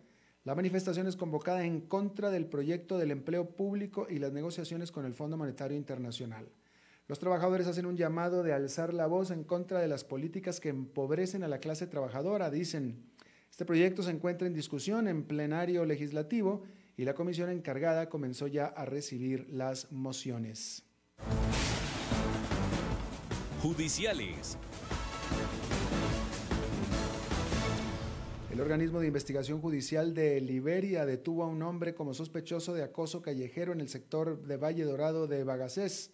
La 0.43 0.55
manifestación 0.55 1.05
es 1.05 1.15
convocada 1.15 1.63
en 1.63 1.81
contra 1.81 2.31
del 2.31 2.47
proyecto 2.47 2.97
del 2.97 3.11
empleo 3.11 3.51
público 3.51 4.07
y 4.09 4.17
las 4.17 4.33
negociaciones 4.33 4.91
con 4.91 5.05
el 5.05 5.13
Fondo 5.13 5.37
Monetario 5.37 5.77
Internacional. 5.77 6.47
Los 7.07 7.19
trabajadores 7.19 7.67
hacen 7.67 7.85
un 7.85 7.95
llamado 7.95 8.41
de 8.41 8.53
alzar 8.53 8.91
la 8.91 9.05
voz 9.05 9.29
en 9.29 9.43
contra 9.43 9.81
de 9.81 9.87
las 9.87 10.03
políticas 10.03 10.59
que 10.59 10.69
empobrecen 10.69 11.43
a 11.43 11.47
la 11.47 11.59
clase 11.59 11.85
trabajadora, 11.85 12.49
dicen. 12.49 13.03
Este 13.51 13.65
proyecto 13.65 14.01
se 14.01 14.09
encuentra 14.09 14.47
en 14.47 14.55
discusión 14.55 15.07
en 15.07 15.25
plenario 15.25 15.85
legislativo 15.85 16.63
y 16.97 17.05
la 17.05 17.13
comisión 17.13 17.49
encargada 17.49 18.09
comenzó 18.09 18.47
ya 18.47 18.65
a 18.67 18.85
recibir 18.85 19.47
las 19.49 19.91
mociones. 19.91 20.83
Judiciales. 23.61 24.57
El 28.51 28.61
organismo 28.61 28.99
de 28.99 29.07
investigación 29.07 29.61
judicial 29.61 30.13
de 30.13 30.39
Liberia 30.39 31.07
detuvo 31.07 31.43
a 31.43 31.47
un 31.47 31.63
hombre 31.63 31.95
como 31.95 32.13
sospechoso 32.13 32.75
de 32.75 32.83
acoso 32.83 33.23
callejero 33.23 33.73
en 33.73 33.81
el 33.81 33.89
sector 33.89 34.43
de 34.43 34.57
Valle 34.57 34.83
Dorado 34.83 35.25
de 35.25 35.43
Bagasés. 35.43 36.11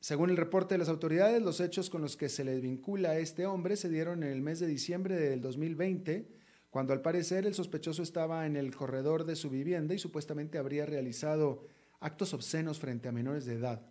Según 0.00 0.30
el 0.30 0.36
reporte 0.36 0.74
de 0.74 0.78
las 0.78 0.88
autoridades, 0.88 1.40
los 1.42 1.60
hechos 1.60 1.88
con 1.90 2.02
los 2.02 2.16
que 2.16 2.28
se 2.28 2.44
le 2.44 2.58
vincula 2.58 3.10
a 3.10 3.18
este 3.18 3.46
hombre 3.46 3.76
se 3.76 3.88
dieron 3.88 4.24
en 4.24 4.30
el 4.30 4.42
mes 4.42 4.58
de 4.58 4.66
diciembre 4.66 5.16
del 5.16 5.40
2020 5.40 6.37
cuando 6.78 6.92
al 6.92 7.02
parecer 7.02 7.44
el 7.44 7.54
sospechoso 7.54 8.04
estaba 8.04 8.46
en 8.46 8.54
el 8.54 8.72
corredor 8.72 9.24
de 9.24 9.34
su 9.34 9.50
vivienda 9.50 9.94
y 9.94 9.98
supuestamente 9.98 10.58
habría 10.58 10.86
realizado 10.86 11.66
actos 11.98 12.34
obscenos 12.34 12.78
frente 12.78 13.08
a 13.08 13.10
menores 13.10 13.46
de 13.46 13.54
edad. 13.54 13.84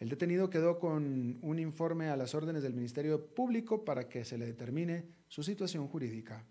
El 0.00 0.08
detenido 0.08 0.50
quedó 0.50 0.80
con 0.80 1.38
un 1.42 1.58
informe 1.60 2.08
a 2.08 2.16
las 2.16 2.34
órdenes 2.34 2.64
del 2.64 2.74
Ministerio 2.74 3.24
Público 3.24 3.84
para 3.84 4.08
que 4.08 4.24
se 4.24 4.36
le 4.36 4.46
determine 4.46 5.04
su 5.28 5.44
situación 5.44 5.86
jurídica. 5.86 6.44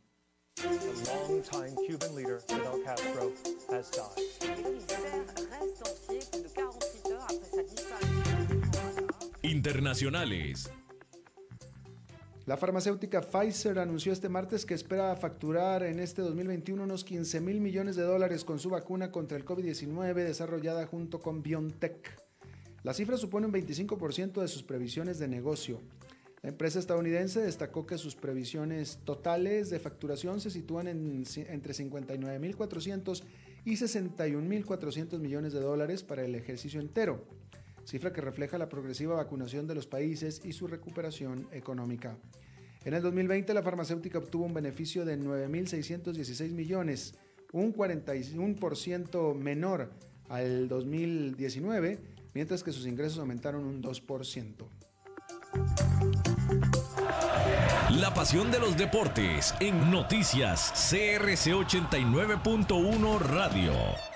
Internacionales. 9.41 10.71
La 12.45 12.57
farmacéutica 12.57 13.21
Pfizer 13.21 13.79
anunció 13.79 14.11
este 14.11 14.27
martes 14.27 14.65
que 14.65 14.73
espera 14.73 15.15
facturar 15.15 15.81
en 15.83 16.01
este 16.01 16.21
2021 16.21 16.83
unos 16.83 17.05
15 17.05 17.39
mil 17.39 17.61
millones 17.61 17.95
de 17.95 18.03
dólares 18.03 18.43
con 18.43 18.59
su 18.59 18.69
vacuna 18.69 19.13
contra 19.13 19.37
el 19.37 19.45
COVID-19 19.45 20.13
desarrollada 20.13 20.85
junto 20.85 21.21
con 21.21 21.41
BioNTech. 21.41 22.21
La 22.83 22.93
cifra 22.93 23.15
supone 23.15 23.47
un 23.47 23.53
25% 23.53 24.41
de 24.41 24.49
sus 24.49 24.61
previsiones 24.61 25.19
de 25.19 25.29
negocio. 25.29 25.79
La 26.41 26.49
empresa 26.49 26.79
estadounidense 26.79 27.39
destacó 27.39 27.85
que 27.85 27.97
sus 27.97 28.17
previsiones 28.17 28.99
totales 29.05 29.69
de 29.69 29.79
facturación 29.79 30.41
se 30.41 30.51
sitúan 30.51 30.89
en, 30.89 31.23
entre 31.47 31.73
59.400 31.73 33.23
y 33.63 33.77
61.400 33.77 35.17
millones 35.19 35.53
de 35.53 35.61
dólares 35.61 36.03
para 36.03 36.25
el 36.25 36.35
ejercicio 36.35 36.81
entero, 36.81 37.25
cifra 37.85 38.13
que 38.13 38.21
refleja 38.21 38.57
la 38.57 38.69
progresiva 38.69 39.15
vacunación 39.15 39.67
de 39.67 39.75
los 39.75 39.87
países 39.87 40.41
y 40.43 40.53
su 40.53 40.67
recuperación 40.67 41.47
económica. 41.51 42.17
En 42.85 42.93
el 42.93 43.01
2020 43.01 43.53
la 43.53 43.63
farmacéutica 43.63 44.17
obtuvo 44.17 44.45
un 44.45 44.53
beneficio 44.53 45.05
de 45.05 45.17
9.616 45.17 46.51
millones, 46.51 47.15
un 47.51 47.73
41% 47.73 49.35
menor 49.35 49.91
al 50.29 50.67
2019, 50.67 51.99
mientras 52.33 52.63
que 52.63 52.71
sus 52.71 52.85
ingresos 52.87 53.19
aumentaron 53.19 53.65
un 53.65 53.81
2%. 53.81 54.67
La 57.99 58.13
pasión 58.13 58.51
de 58.51 58.59
los 58.59 58.75
deportes 58.75 59.53
en 59.59 59.91
noticias 59.91 60.71
CRC 60.89 61.53
89.1 61.53 63.19
Radio. 63.19 64.12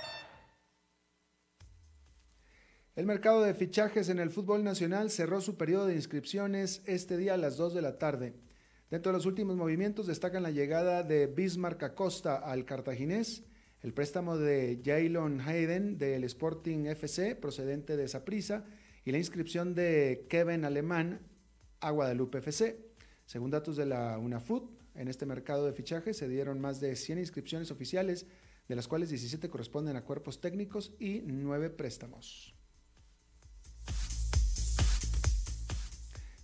El 2.98 3.06
mercado 3.06 3.44
de 3.44 3.54
fichajes 3.54 4.10
en 4.10 4.18
el 4.18 4.32
fútbol 4.32 4.64
nacional 4.64 5.12
cerró 5.12 5.40
su 5.40 5.56
periodo 5.56 5.86
de 5.86 5.94
inscripciones 5.94 6.82
este 6.88 7.16
día 7.16 7.36
a 7.36 7.38
las 7.38 7.56
2 7.56 7.76
de 7.76 7.84
la 7.84 8.00
tarde. 8.00 8.34
Dentro 8.90 9.12
de 9.12 9.20
los 9.20 9.28
últimos 9.28 9.56
movimientos 9.56 10.08
destacan 10.08 10.42
la 10.42 10.50
llegada 10.50 11.04
de 11.04 11.28
Bismarck 11.28 11.84
Acosta 11.84 12.38
al 12.38 12.66
cartaginés, 12.66 13.44
el 13.84 13.94
préstamo 13.94 14.36
de 14.36 14.82
Jaylon 14.84 15.42
Hayden 15.42 16.00
del 16.00 16.24
Sporting 16.24 16.86
FC 16.88 17.36
procedente 17.36 17.98
de 17.98 18.08
Saprissa 18.08 18.66
y 19.06 19.12
la 19.12 19.20
inscripción 19.20 19.76
de 19.76 20.26
Kevin 20.28 20.66
Alemán 20.66 21.20
a 21.82 21.92
Guadalupe 21.92 22.40
FC. 22.40 22.84
Según 23.28 23.52
datos 23.52 23.78
de 23.78 23.86
la 23.86 24.18
UNAFUT, 24.18 24.72
en 24.96 25.08
este 25.08 25.28
mercado 25.28 25.68
de 25.68 25.74
fichajes 25.74 26.18
se 26.18 26.28
dieron 26.28 26.60
más 26.60 26.80
de 26.80 26.96
100 26.96 27.20
inscripciones 27.20 27.70
oficiales, 27.70 28.26
de 28.68 28.76
las 28.76 28.88
cuales 28.88 29.10
17 29.10 29.50
corresponden 29.50 29.98
a 29.98 30.04
cuerpos 30.04 30.42
técnicos 30.42 30.96
y 30.98 31.22
9 31.22 31.70
préstamos. 31.70 32.57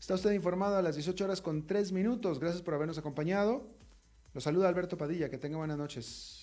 Está 0.04 0.16
usted 0.16 0.34
informado 0.34 0.76
a 0.76 0.82
las 0.82 0.96
18 0.96 1.24
horas 1.24 1.42
con 1.42 1.66
3 1.66 1.94
minutos. 1.94 2.38
Gracias 2.38 2.62
por 2.62 2.74
habernos 2.74 2.98
acompañado. 2.98 3.70
Los 4.34 4.44
saluda 4.44 4.68
Alberto 4.68 4.98
Padilla. 4.98 5.30
Que 5.30 5.38
tenga 5.38 5.56
buenas 5.56 5.78
noches. 5.78 6.43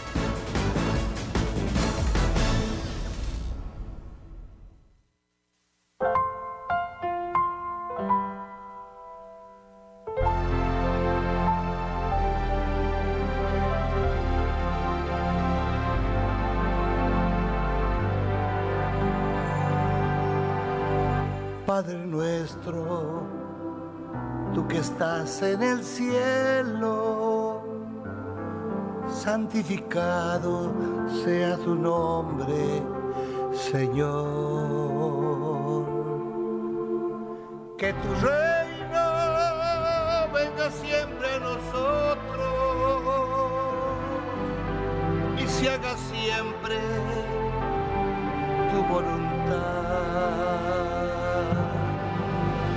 En 25.01 25.63
el 25.63 25.83
cielo, 25.83 27.63
santificado 29.09 30.71
sea 31.23 31.57
tu 31.57 31.73
nombre, 31.73 32.83
Señor. 33.51 34.25
Que 37.79 37.93
tu 37.93 38.13
reino 38.27 39.07
venga 40.35 40.69
siempre 40.69 41.33
a 41.33 41.39
nosotros 41.39 43.01
y 45.39 45.47
se 45.47 45.67
haga 45.67 45.97
siempre 45.97 46.77
tu 48.71 48.83
voluntad 48.93 50.21